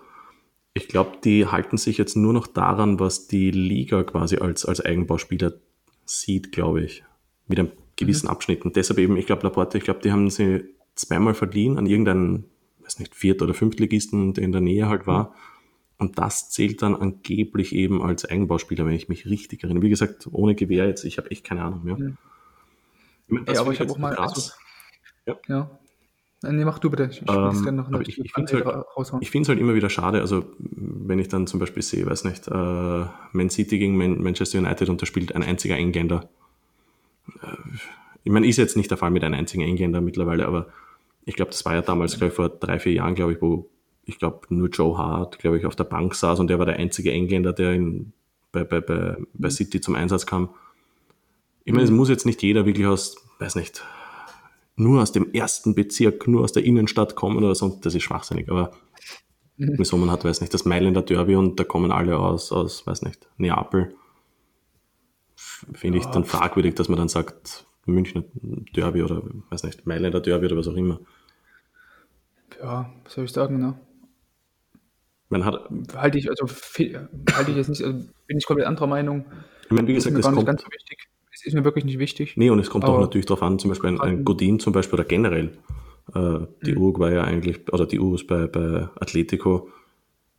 [0.75, 4.81] Ich glaube, die halten sich jetzt nur noch daran, was die Liga quasi als, als
[4.81, 5.55] Eigenbauspieler
[6.05, 7.05] sieht, glaube ich.
[7.47, 8.33] Mit einem gewissen mhm.
[8.33, 8.65] Abschnitt.
[8.65, 10.65] Und deshalb eben, ich glaube, Laporte, ich glaube, die haben sie
[10.95, 12.45] zweimal verliehen an irgendeinen,
[12.89, 15.35] weiß nicht, Viert- oder Fünftligisten, der in der Nähe halt war.
[15.99, 19.83] Und das zählt dann angeblich eben als Eigenbauspieler, wenn ich mich richtig erinnere.
[19.83, 21.97] Wie gesagt, ohne Gewehr jetzt, ich habe echt keine Ahnung mehr.
[21.99, 23.45] Mhm.
[23.45, 24.15] Das ja, aber ich habe auch mal.
[24.15, 24.53] Also,
[25.27, 25.37] ja.
[25.49, 25.71] ja.
[26.43, 27.11] Nee, mach du bitte.
[27.11, 31.49] Ich, ähm, ich, ich finde es halt, halt, immer wieder schade, also wenn ich dann
[31.49, 32.51] zum Beispiel sehe, weiß nicht, äh,
[33.33, 36.29] Man City gegen Man Manchester United und da spielt ein einziger Engländer.
[37.43, 37.57] Äh,
[38.23, 40.69] ich meine, ist jetzt nicht der Fall mit einem einzigen Engländer mittlerweile, aber
[41.29, 43.69] ich glaube, das war ja damals, glaube ich, vor drei, vier Jahren, glaube ich, wo
[44.07, 46.77] ich glaube, nur Joe Hart, glaube ich, auf der Bank saß und der war der
[46.77, 48.15] einzige Engländer, der in,
[48.51, 49.51] bei, bei, bei, bei mhm.
[49.51, 50.49] City zum Einsatz kam.
[51.67, 53.85] Ich meine, es muss jetzt nicht jeder wirklich aus, weiß nicht,
[54.77, 58.49] nur aus dem ersten Bezirk, nur aus der Innenstadt kommen oder so, das ist schwachsinnig,
[58.49, 58.73] aber
[59.59, 59.75] mhm.
[59.77, 63.03] wieso man hat, weiß nicht, das Mailänder Derby und da kommen alle aus, aus weiß
[63.03, 63.95] nicht, Neapel.
[65.75, 66.05] Finde ja.
[66.05, 68.25] ich dann fragwürdig, dass man dann sagt, Münchner
[68.75, 71.01] Derby oder, weiß nicht, Mailänder Derby oder was auch immer.
[72.61, 73.79] Ja, was soll ich sagen, ne?
[75.31, 79.27] Man hat, halte ich, also, halte ich jetzt nicht, also bin ich komplett anderer Meinung.
[79.65, 81.99] Ich meine, wie gesagt, das, das kommt, ganz so wichtig das ist mir wirklich nicht
[81.99, 82.37] wichtig.
[82.37, 84.99] Nee, und es kommt auch natürlich darauf an, zum Beispiel ein, ein Godin zum Beispiel
[84.99, 85.53] oder generell.
[86.13, 86.79] Äh, die mhm.
[86.79, 89.69] Uruguay ja eigentlich, oder die Urus bei, bei Atletico.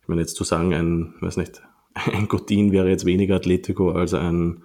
[0.02, 1.62] Ich meine, jetzt zu sagen, ein, weiß nicht,
[1.94, 4.62] ein Godin wäre jetzt weniger Atletico als ein,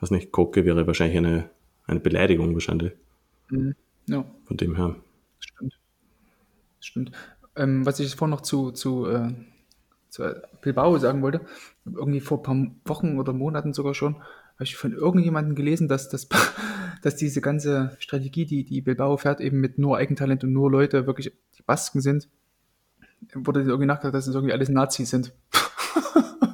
[0.00, 1.50] weiß nicht, Kocke wäre wahrscheinlich eine,
[1.86, 2.92] eine Beleidigung wahrscheinlich.
[3.48, 3.74] Mhm.
[4.06, 4.26] Ja.
[4.44, 4.96] Von dem her.
[6.84, 7.12] Das stimmt.
[7.12, 7.64] Das.
[7.64, 9.32] Ähm, was ich vorhin noch zu, zu, äh,
[10.10, 10.22] zu
[10.60, 11.40] Bilbao sagen wollte,
[11.86, 16.10] irgendwie vor ein paar Wochen oder Monaten sogar schon, habe ich von irgendjemandem gelesen, dass,
[16.10, 16.28] dass,
[17.02, 21.06] dass diese ganze Strategie, die, die Bilbao fährt, eben mit nur Eigentalent und nur Leute
[21.06, 22.28] wirklich die Basken sind,
[23.32, 25.32] wurde irgendwie nachgedacht, dass es irgendwie alles Nazis sind.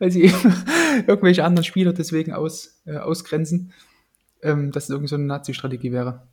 [0.00, 0.54] Weil sie eben
[1.06, 3.72] irgendwelche anderen Spieler deswegen aus, äh, ausgrenzen,
[4.42, 6.26] ähm, dass es irgendwie so eine Nazi-Strategie wäre.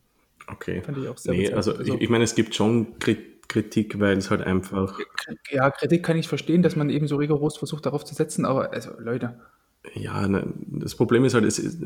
[0.51, 0.81] Okay.
[0.81, 4.17] Fand ich auch sehr nee, also, also ich, ich meine, es gibt schon Kritik, weil
[4.17, 4.99] es halt einfach.
[5.49, 8.71] Ja, Kritik kann ich verstehen, dass man eben so rigoros versucht, darauf zu setzen, aber
[8.71, 9.35] also Leute,
[9.95, 11.81] ja, ne, das Problem ist halt, es ist,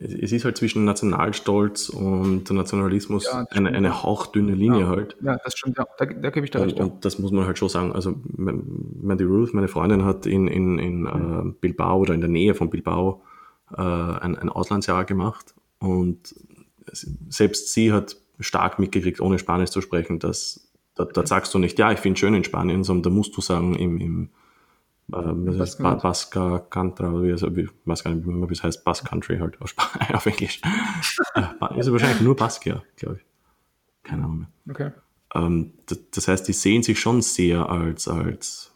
[0.00, 5.16] es ist halt zwischen Nationalstolz und Nationalismus ja, eine, eine hauchdünne Linie ja, halt.
[5.20, 5.86] Ja, das stimmt, ja.
[5.98, 6.80] Da, da gebe ich dir recht.
[6.80, 7.92] Und, und, das muss man halt schon sagen.
[7.92, 11.56] Also, die Ruth, meine Freundin, hat in, in, in mhm.
[11.60, 13.22] Bilbao oder in der Nähe von Bilbao
[13.76, 16.34] äh, ein, ein Auslandsjahr gemacht und
[16.92, 21.78] selbst sie hat stark mitgekriegt, ohne Spanisch zu sprechen, dass da, da sagst du nicht,
[21.78, 24.30] ja, ich finde schön in Spanien, sondern da musst du sagen, im, im
[25.06, 29.06] das ist Baska Cantra, oder wie, also, ich weiß gar nicht, wie es heißt, Basque
[29.06, 29.74] Country halt auf,
[30.14, 30.62] auf Englisch.
[31.34, 33.24] äh, ist wahrscheinlich nur Baskia, glaube ich.
[34.02, 34.48] Keine Ahnung mehr.
[34.70, 34.90] Okay.
[35.34, 38.72] Ähm, das, das, heißt, die sehen sich schon sehr als, als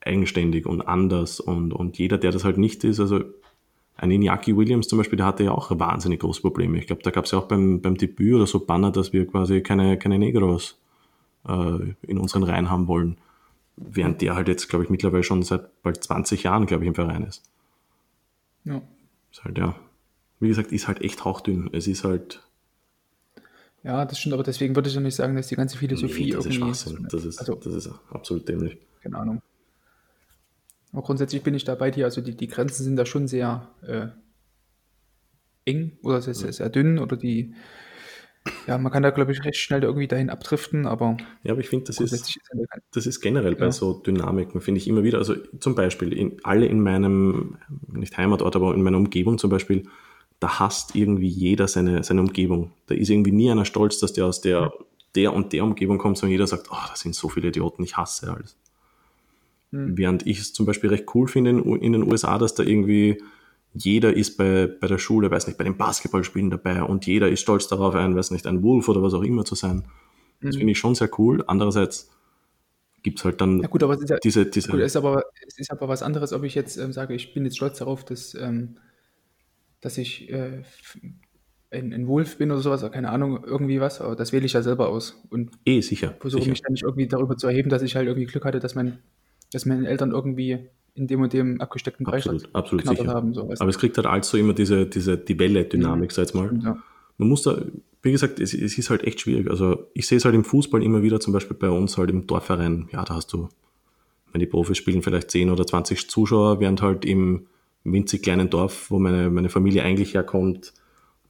[0.00, 3.24] eigenständig und anders und, und jeder, der das halt nicht ist, also
[3.96, 6.78] ein Iñaki Williams zum Beispiel, der hatte ja auch wahnsinnig große Probleme.
[6.78, 9.26] Ich glaube, da gab es ja auch beim, beim Debüt oder so Banner, dass wir
[9.26, 10.78] quasi keine, keine Negros
[11.48, 13.18] äh, in unseren Reihen haben wollen.
[13.76, 16.94] Während der halt jetzt, glaube ich, mittlerweile schon seit bald 20 Jahren, glaube ich, im
[16.94, 17.42] Verein ist.
[18.64, 18.80] Ja.
[19.32, 19.74] Ist halt, ja.
[20.40, 21.70] Wie gesagt, ist halt echt hauchdünn.
[21.72, 22.42] Es ist halt.
[23.82, 26.30] Ja, das stimmt, aber deswegen würde ich ja nicht sagen, dass die ganze Philosophie nee,
[26.30, 26.70] das irgendwie.
[26.70, 27.08] Ist Schwachsinn.
[27.10, 28.78] Das ist, also, das ist absolut dämlich.
[29.02, 29.42] Keine Ahnung.
[30.94, 32.04] Aber grundsätzlich bin ich da bei dir.
[32.04, 34.06] Also die, die Grenzen sind da schon sehr äh,
[35.64, 37.52] eng oder sehr, sehr, sehr dünn oder die,
[38.68, 41.16] ja, man kann da, glaube ich, recht schnell irgendwie dahin abdriften, aber.
[41.42, 42.38] Ja, aber ich finde, das ist,
[42.92, 45.18] das ist generell bei so Dynamiken, finde ich immer wieder.
[45.18, 47.56] Also zum Beispiel, in, alle in meinem,
[47.88, 49.88] nicht Heimatort, aber in meiner Umgebung zum Beispiel,
[50.38, 52.72] da hasst irgendwie jeder seine, seine Umgebung.
[52.86, 54.72] Da ist irgendwie nie einer stolz, dass der aus der,
[55.16, 57.96] der und der Umgebung kommt, sondern jeder sagt, oh, das sind so viele Idioten, ich
[57.96, 58.56] hasse alles.
[59.74, 59.98] Mhm.
[59.98, 63.20] Während ich es zum Beispiel recht cool finde in, in, den USA, dass da irgendwie
[63.72, 67.40] jeder ist bei, bei der Schule, weiß nicht, bei den Basketballspielen dabei und jeder ist
[67.40, 69.84] stolz darauf, ein, weiß nicht, ein Wolf oder was auch immer zu sein.
[70.40, 70.60] Das mhm.
[70.60, 71.42] finde ich schon sehr cool.
[71.48, 72.08] Andererseits
[73.02, 74.70] gibt es halt dann ja, gut, aber ja, diese, diese.
[74.70, 77.44] Gut, ist aber, es ist aber was anderes, ob ich jetzt ähm, sage, ich bin
[77.44, 78.76] jetzt stolz darauf, dass, ähm,
[79.80, 80.62] dass ich äh,
[81.72, 84.52] ein, ein, Wolf bin oder sowas, oder keine Ahnung, irgendwie was, aber das wähle ich
[84.52, 85.20] ja selber aus.
[85.30, 86.14] Und eh, sicher.
[86.20, 88.76] Versuche mich dann nicht irgendwie darüber zu erheben, dass ich halt irgendwie Glück hatte, dass
[88.76, 89.00] mein
[89.54, 93.06] dass meine Eltern irgendwie in dem und dem abgesteckten Bereich absolut, halt absolut sicher.
[93.06, 93.34] haben.
[93.34, 96.14] So, Aber es kriegt halt also immer diese, diese die Welle-Dynamik, mhm.
[96.14, 96.50] sag jetzt mal.
[96.62, 96.78] Ja.
[97.18, 97.62] Man muss da,
[98.02, 99.50] wie gesagt, es, es, ist halt echt schwierig.
[99.50, 102.26] Also ich sehe es halt im Fußball immer wieder, zum Beispiel bei uns halt im
[102.26, 103.48] Dorfverein, ja, da hast du,
[104.32, 107.46] wenn die Profis spielen, vielleicht 10 oder 20 Zuschauer, während halt im
[107.82, 110.72] winzig kleinen Dorf, wo meine, meine Familie eigentlich herkommt,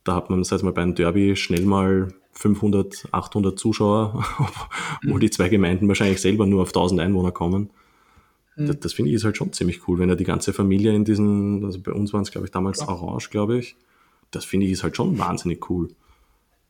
[0.04, 4.24] da hat man, sag mal, bei einem Derby schnell mal 500, 800 Zuschauer,
[5.02, 5.20] obwohl mhm.
[5.20, 7.70] die zwei Gemeinden wahrscheinlich selber nur auf 1000 Einwohner kommen.
[8.56, 8.66] Mhm.
[8.66, 11.04] Das, das finde ich ist halt schon ziemlich cool, wenn er die ganze Familie in
[11.04, 12.88] diesen, also bei uns waren es, glaube ich, damals ja.
[12.88, 13.76] Orange, glaube ich.
[14.30, 15.88] Das finde ich ist halt schon wahnsinnig cool.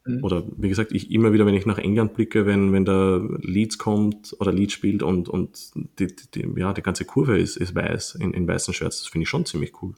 [0.05, 0.23] Mhm.
[0.23, 3.79] Oder wie gesagt, ich immer wieder, wenn ich nach England blicke, wenn, wenn der Leeds
[3.79, 7.75] kommt oder Leeds spielt und, und die, die, die ja, die ganze Kurve ist, ist
[7.75, 9.95] weiß in, in weißen Shirts, das finde ich schon ziemlich cool.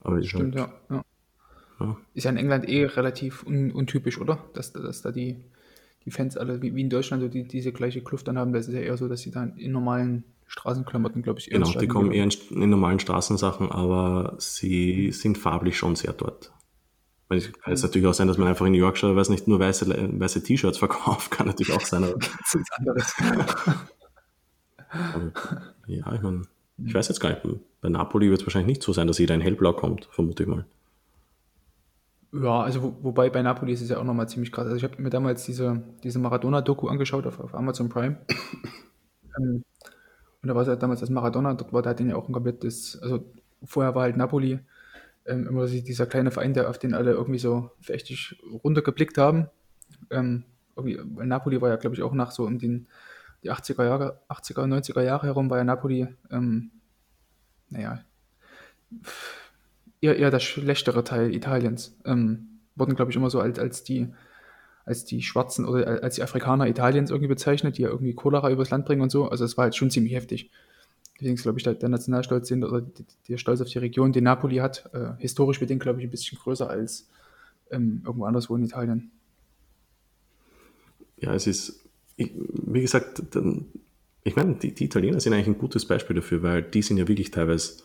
[0.00, 1.04] Aber Stimmt, halt, ja, ja.
[1.80, 4.44] ja, Ist ja in England eh relativ un, untypisch, oder?
[4.54, 5.36] Dass, dass da die
[6.04, 8.52] die Fans alle wie, wie in Deutschland so die, diese gleiche Kluft dann haben.
[8.52, 11.78] Das ist ja eher so, dass sie dann in normalen Straßenklamotten, glaube ich, eher Genau,
[11.78, 16.52] die kommen eher in, in, normalen Straßensachen, aber sie sind farblich schon sehr dort.
[17.28, 19.60] Weil es kann jetzt natürlich auch sein, dass man einfach in Yorkshire, weiß nicht, nur
[19.60, 19.86] weiße,
[20.18, 22.02] weiße T-Shirts verkauft, kann natürlich auch sein.
[22.02, 23.14] Aber das ist anderes.
[24.88, 25.32] aber,
[25.86, 26.42] ja, ich meine,
[26.84, 27.42] ich weiß jetzt gar nicht,
[27.80, 30.48] bei Napoli wird es wahrscheinlich nicht so sein, dass jeder in hellblau kommt, vermute ich
[30.48, 30.66] mal.
[32.32, 34.66] Ja, also wo, wobei bei Napoli ist es ja auch nochmal ziemlich krass.
[34.66, 38.18] Also ich habe mir damals diese, diese Maradona-Doku angeschaut auf, auf Amazon Prime.
[39.38, 39.64] ähm,
[40.42, 42.32] und da war es halt damals das Maradona, dort war da den ja auch ein
[42.32, 43.24] komplettes, also
[43.62, 44.60] vorher war halt Napoli
[45.26, 49.48] ähm, immer dieser kleine Verein, der auf den alle irgendwie so verächtlich runtergeblickt haben.
[50.10, 50.44] Ähm,
[50.76, 52.86] Napoli war ja, glaube ich, auch nach so um den
[53.42, 56.70] die 80er Jahre, 80er, 90er Jahre herum war ja Napoli, ähm,
[57.70, 58.00] naja,
[60.00, 61.96] eher, eher der schlechtere Teil Italiens.
[62.04, 64.08] Ähm, wurden, glaube ich, immer so als, als die
[64.84, 68.70] als die Schwarzen oder als die Afrikaner Italiens irgendwie bezeichnet, die ja irgendwie Cholera übers
[68.70, 69.28] Land bringen und so.
[69.28, 70.50] Also es war halt schon ziemlich heftig.
[71.14, 72.84] Deswegen ist, glaube ich, der, Nationalstolz den, oder
[73.28, 76.38] der Stolz auf die Region, den Napoli hat, äh, historisch bedingt, glaube ich, ein bisschen
[76.38, 77.08] größer als
[77.70, 79.10] ähm, irgendwo anderswo in Italien.
[81.18, 81.84] Ja, es ist,
[82.16, 83.66] ich, wie gesagt, dann,
[84.24, 87.06] ich meine, die, die Italiener sind eigentlich ein gutes Beispiel dafür, weil die sind ja
[87.06, 87.82] wirklich teilweise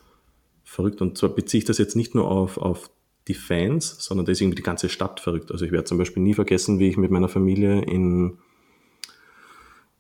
[0.66, 1.02] verrückt.
[1.02, 2.90] Und zwar beziehe ich das jetzt nicht nur auf, auf
[3.28, 5.52] die Fans, sondern da ist irgendwie die ganze Stadt verrückt.
[5.52, 8.38] Also ich werde zum Beispiel nie vergessen, wie ich mit meiner Familie in,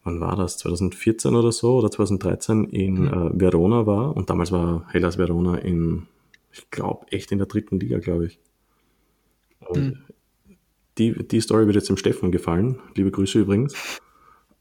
[0.03, 3.07] wann war das, 2014 oder so oder 2013 in mhm.
[3.07, 4.15] äh, Verona war.
[4.15, 6.07] Und damals war Hellas Verona in,
[6.51, 8.39] ich glaube, echt in der dritten Liga, glaube ich.
[9.73, 9.97] Mhm.
[10.99, 12.79] die, die Story wird jetzt dem Steffen gefallen.
[12.95, 13.73] Liebe Grüße übrigens.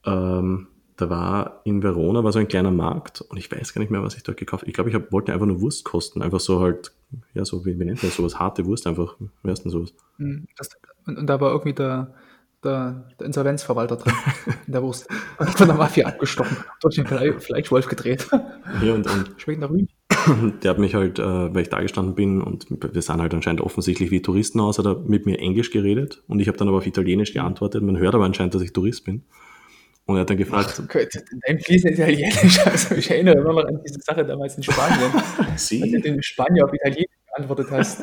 [0.07, 3.91] Ähm, da war in Verona war so ein kleiner Markt und ich weiß gar nicht
[3.91, 4.71] mehr, was ich dort gekauft habe.
[4.71, 6.23] Ich glaube, ich hab, wollte einfach nur Wurst kosten.
[6.23, 6.93] Einfach so halt,
[7.35, 9.17] ja, so, wie, wie nennt man das, sowas, harte Wurst einfach.
[9.43, 9.93] Wie heißt denn sowas?
[10.19, 10.71] Hm, das,
[11.07, 12.15] und, und, da war irgendwie der,
[12.63, 14.15] der, der Insolvenzverwalter drin,
[14.67, 15.09] in der Wurst.
[15.39, 18.29] Von der Mafia abgestochen, durch den Fleischwolf gedreht.
[18.83, 19.89] Ja, und, und Schmeckt nach Rüben.
[20.63, 23.61] Der hat mich halt, äh, weil ich da gestanden bin und wir sahen halt anscheinend
[23.61, 26.79] offensichtlich wie Touristen aus, hat er mit mir Englisch geredet und ich habe dann aber
[26.79, 27.83] auf Italienisch geantwortet.
[27.83, 29.25] Man hört aber anscheinend, dass ich Tourist bin.
[30.07, 30.75] Und er hat dann gefragt.
[30.83, 31.09] Ach, Gott,
[31.47, 32.67] dein fließend Italienisch.
[32.67, 35.11] Also ich erinnere immer noch an diese Sache damals in Spanien.
[35.57, 35.83] Sie?
[35.83, 38.03] Als du den Spanier auf Italienisch geantwortet hast.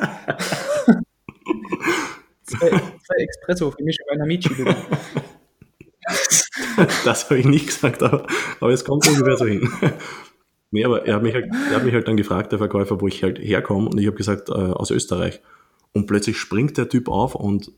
[2.44, 4.74] zwei, zwei Espresso für mich und ein Amici, bitte.
[7.04, 8.26] Das habe ich nicht gesagt, aber,
[8.58, 9.70] aber es kommt ungefähr so hin.
[10.72, 13.06] Nee, aber er hat, mich halt, er hat mich halt dann gefragt, der Verkäufer, wo
[13.06, 15.40] ich halt herkomme und ich habe gesagt, äh, aus Österreich.
[15.92, 17.70] Und plötzlich springt der Typ auf und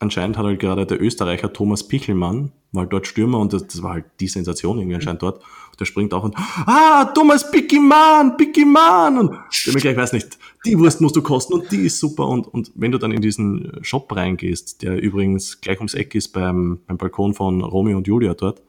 [0.00, 3.82] anscheinend hat halt gerade der Österreicher Thomas Pichelmann, war halt dort Stürmer und das, das
[3.82, 5.42] war halt die Sensation irgendwie anscheinend dort.
[5.78, 9.18] der springt auf und, ah, Thomas Pickelmann, Pickelmann!
[9.18, 9.30] Und
[9.66, 12.26] der mir gleich, weiß nicht, die Wurst musst du kosten und die ist super.
[12.26, 16.28] Und, und wenn du dann in diesen Shop reingehst, der übrigens gleich ums Eck ist
[16.28, 18.62] beim, beim Balkon von Romeo und Julia dort,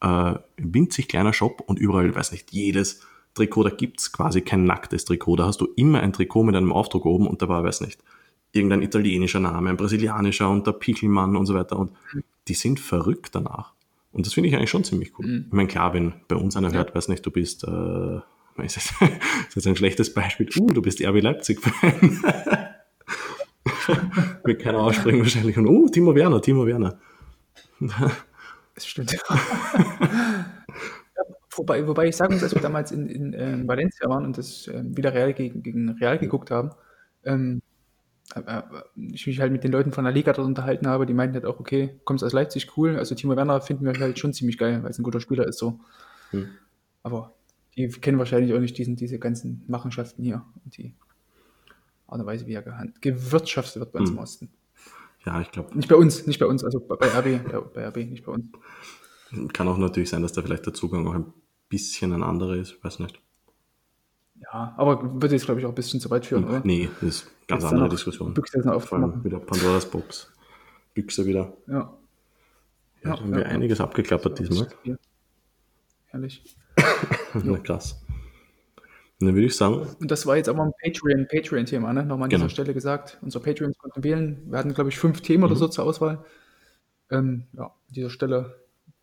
[0.00, 3.00] äh, winzig kleiner Shop und überall, weiß nicht, jedes
[3.34, 5.36] Trikot, da gibt's quasi kein nacktes Trikot.
[5.36, 8.02] Da hast du immer ein Trikot mit einem Aufdruck oben und da war, weiß nicht,
[8.52, 11.78] irgendein italienischer Name, ein brasilianischer und der Pichelmann und so weiter.
[11.78, 11.92] Und
[12.48, 13.72] die sind verrückt danach.
[14.12, 15.26] Und das finde ich eigentlich schon ziemlich cool.
[15.26, 15.44] Mhm.
[15.48, 18.16] Ich meine, klar, wenn bei uns einer hört, weiß nicht, du bist, äh,
[18.62, 18.92] ist das,
[19.48, 22.22] ist das ein schlechtes Beispiel, uh, du bist RB Leipzig-Fan.
[24.44, 25.56] Wird keiner ausspringen wahrscheinlich.
[25.56, 26.98] Und, uh, Timo Werner, Timo Werner.
[28.74, 29.16] das stimmt.
[31.56, 34.68] wobei, wobei ich sagen muss, als wir damals in, in, in Valencia waren und das
[34.68, 36.72] äh, wieder Real gegen, gegen Real geguckt haben,
[37.24, 37.60] ähm, äh, äh,
[38.96, 41.44] ich mich halt mit den Leuten von der Liga dort unterhalten habe, die meinten halt
[41.44, 42.96] auch, okay, kommst aus Leipzig, cool.
[42.96, 45.58] Also Timo Werner finden wir halt schon ziemlich geil, weil es ein guter Spieler ist
[45.58, 45.80] so.
[46.30, 46.48] Hm.
[47.02, 47.34] Aber
[47.76, 50.94] die kennen wahrscheinlich auch nicht diesen, diese ganzen Machenschaften hier und die
[52.06, 52.62] Art und Weise, wie er
[53.00, 54.16] gewirtschaftet wird bei uns hm.
[54.16, 54.50] im Osten.
[55.24, 55.76] Ja, ich glaube.
[55.76, 58.46] Nicht bei uns, nicht bei uns, also bei RB, bei RB, nicht bei uns.
[59.52, 61.32] Kann auch natürlich sein, dass da vielleicht der Zugang auch ein
[61.68, 63.20] bisschen ein anderer ist, weiß nicht.
[64.42, 66.60] Ja, aber würde jetzt, glaube ich, auch ein bisschen zu weit führen, oder?
[66.64, 68.34] Nee, das ist eine ganz andere Diskussion.
[68.34, 70.30] Büchse jetzt noch Vor allem wieder Pandoras Box.
[70.94, 71.52] Büchse wieder.
[71.66, 71.74] Ja.
[71.74, 71.94] Ja,
[73.04, 73.48] ja haben ja, wir ja.
[73.48, 74.68] einiges abgeklappert diesmal.
[76.06, 76.56] Herrlich.
[77.44, 78.02] Na, krass.
[79.20, 79.86] Und dann würde ich sagen.
[80.00, 82.04] Und das war jetzt aber ein Patreon, Patreon-Thema, ne?
[82.04, 82.42] Nochmal an genau.
[82.44, 83.18] dieser Stelle gesagt.
[83.22, 84.42] Unsere Patreons konnten wählen.
[84.46, 85.50] Wir hatten, glaube ich, fünf Themen mhm.
[85.50, 86.24] oder so zur Auswahl.
[87.10, 88.56] Ähm, ja, an dieser Stelle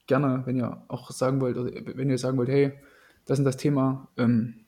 [0.08, 2.74] gerne, wenn ihr auch sagen wollt, oder wenn ihr sagen wollt, hey,
[3.26, 4.66] das ist das Thema, ähm,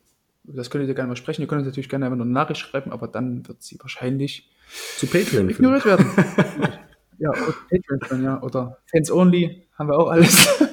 [0.55, 1.41] das könnt ihr gerne mal sprechen.
[1.41, 4.49] Ihr könnt uns natürlich gerne einfach nur eine Nachricht schreiben, aber dann wird sie wahrscheinlich
[4.97, 6.05] zu Patreon ignoriert werden.
[7.19, 10.47] ja, oder Patreon, ja, oder Fans Only haben wir auch alles.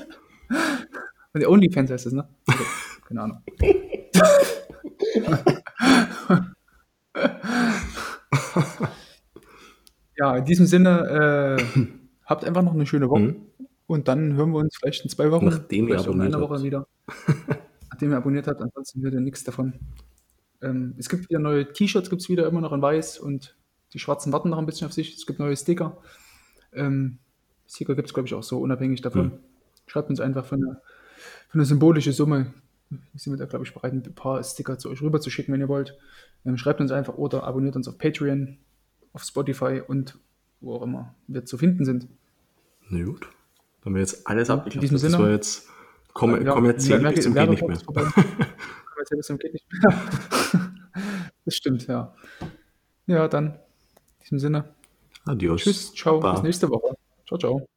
[1.35, 2.27] Und Only-Fans heißt es, ne?
[2.47, 2.65] Also,
[3.07, 3.43] keine Ahnung.
[10.17, 11.63] ja, in diesem Sinne, äh,
[12.25, 13.21] habt einfach noch eine schöne Woche.
[13.21, 13.37] Mhm.
[13.87, 15.47] Und dann hören wir uns vielleicht in zwei Wochen.
[15.47, 16.87] Nachdem ihr abonniert in einer Woche wieder
[17.99, 18.63] nachdem ihr abonniert habt.
[18.63, 19.73] Ansonsten hört ihr nichts davon.
[20.63, 23.57] Ähm, es gibt wieder neue T-Shirts, gibt es wieder immer noch in weiß und
[23.93, 25.17] die schwarzen warten noch ein bisschen auf sich.
[25.17, 25.99] Es gibt neue Sticker.
[26.73, 27.19] Ähm,
[27.67, 29.27] Sticker gibt es, glaube ich, auch so, unabhängig davon.
[29.27, 29.39] Mhm.
[29.89, 30.81] Schreibt uns einfach für eine,
[31.49, 32.55] für eine symbolische Summe.
[33.17, 35.61] Sind wir da, glaube ich, bereit, ein paar Sticker zu euch rüber zu schicken, wenn
[35.61, 35.99] ihr wollt.
[36.45, 38.59] Ähm, schreibt uns einfach oder abonniert uns auf Patreon,
[39.13, 40.19] auf Spotify und
[40.61, 42.07] wo auch immer wir zu finden sind.
[42.91, 43.23] Na gut.
[43.81, 44.93] Dann haben wir jetzt alles abgeklappert.
[44.93, 45.69] Das war jetzt
[46.19, 47.79] Komm, ja, kommerziell bis zum geht nicht mehr.
[47.79, 50.11] kommerziell bis zum geht nicht mehr.
[51.45, 52.13] das stimmt, ja.
[53.07, 53.61] Ja, dann in
[54.23, 54.75] diesem Sinne.
[55.27, 55.63] Adios.
[55.63, 56.33] Tschüss, ciao, Bye.
[56.33, 56.97] bis nächste Woche.
[57.25, 57.69] Ciao, ciao.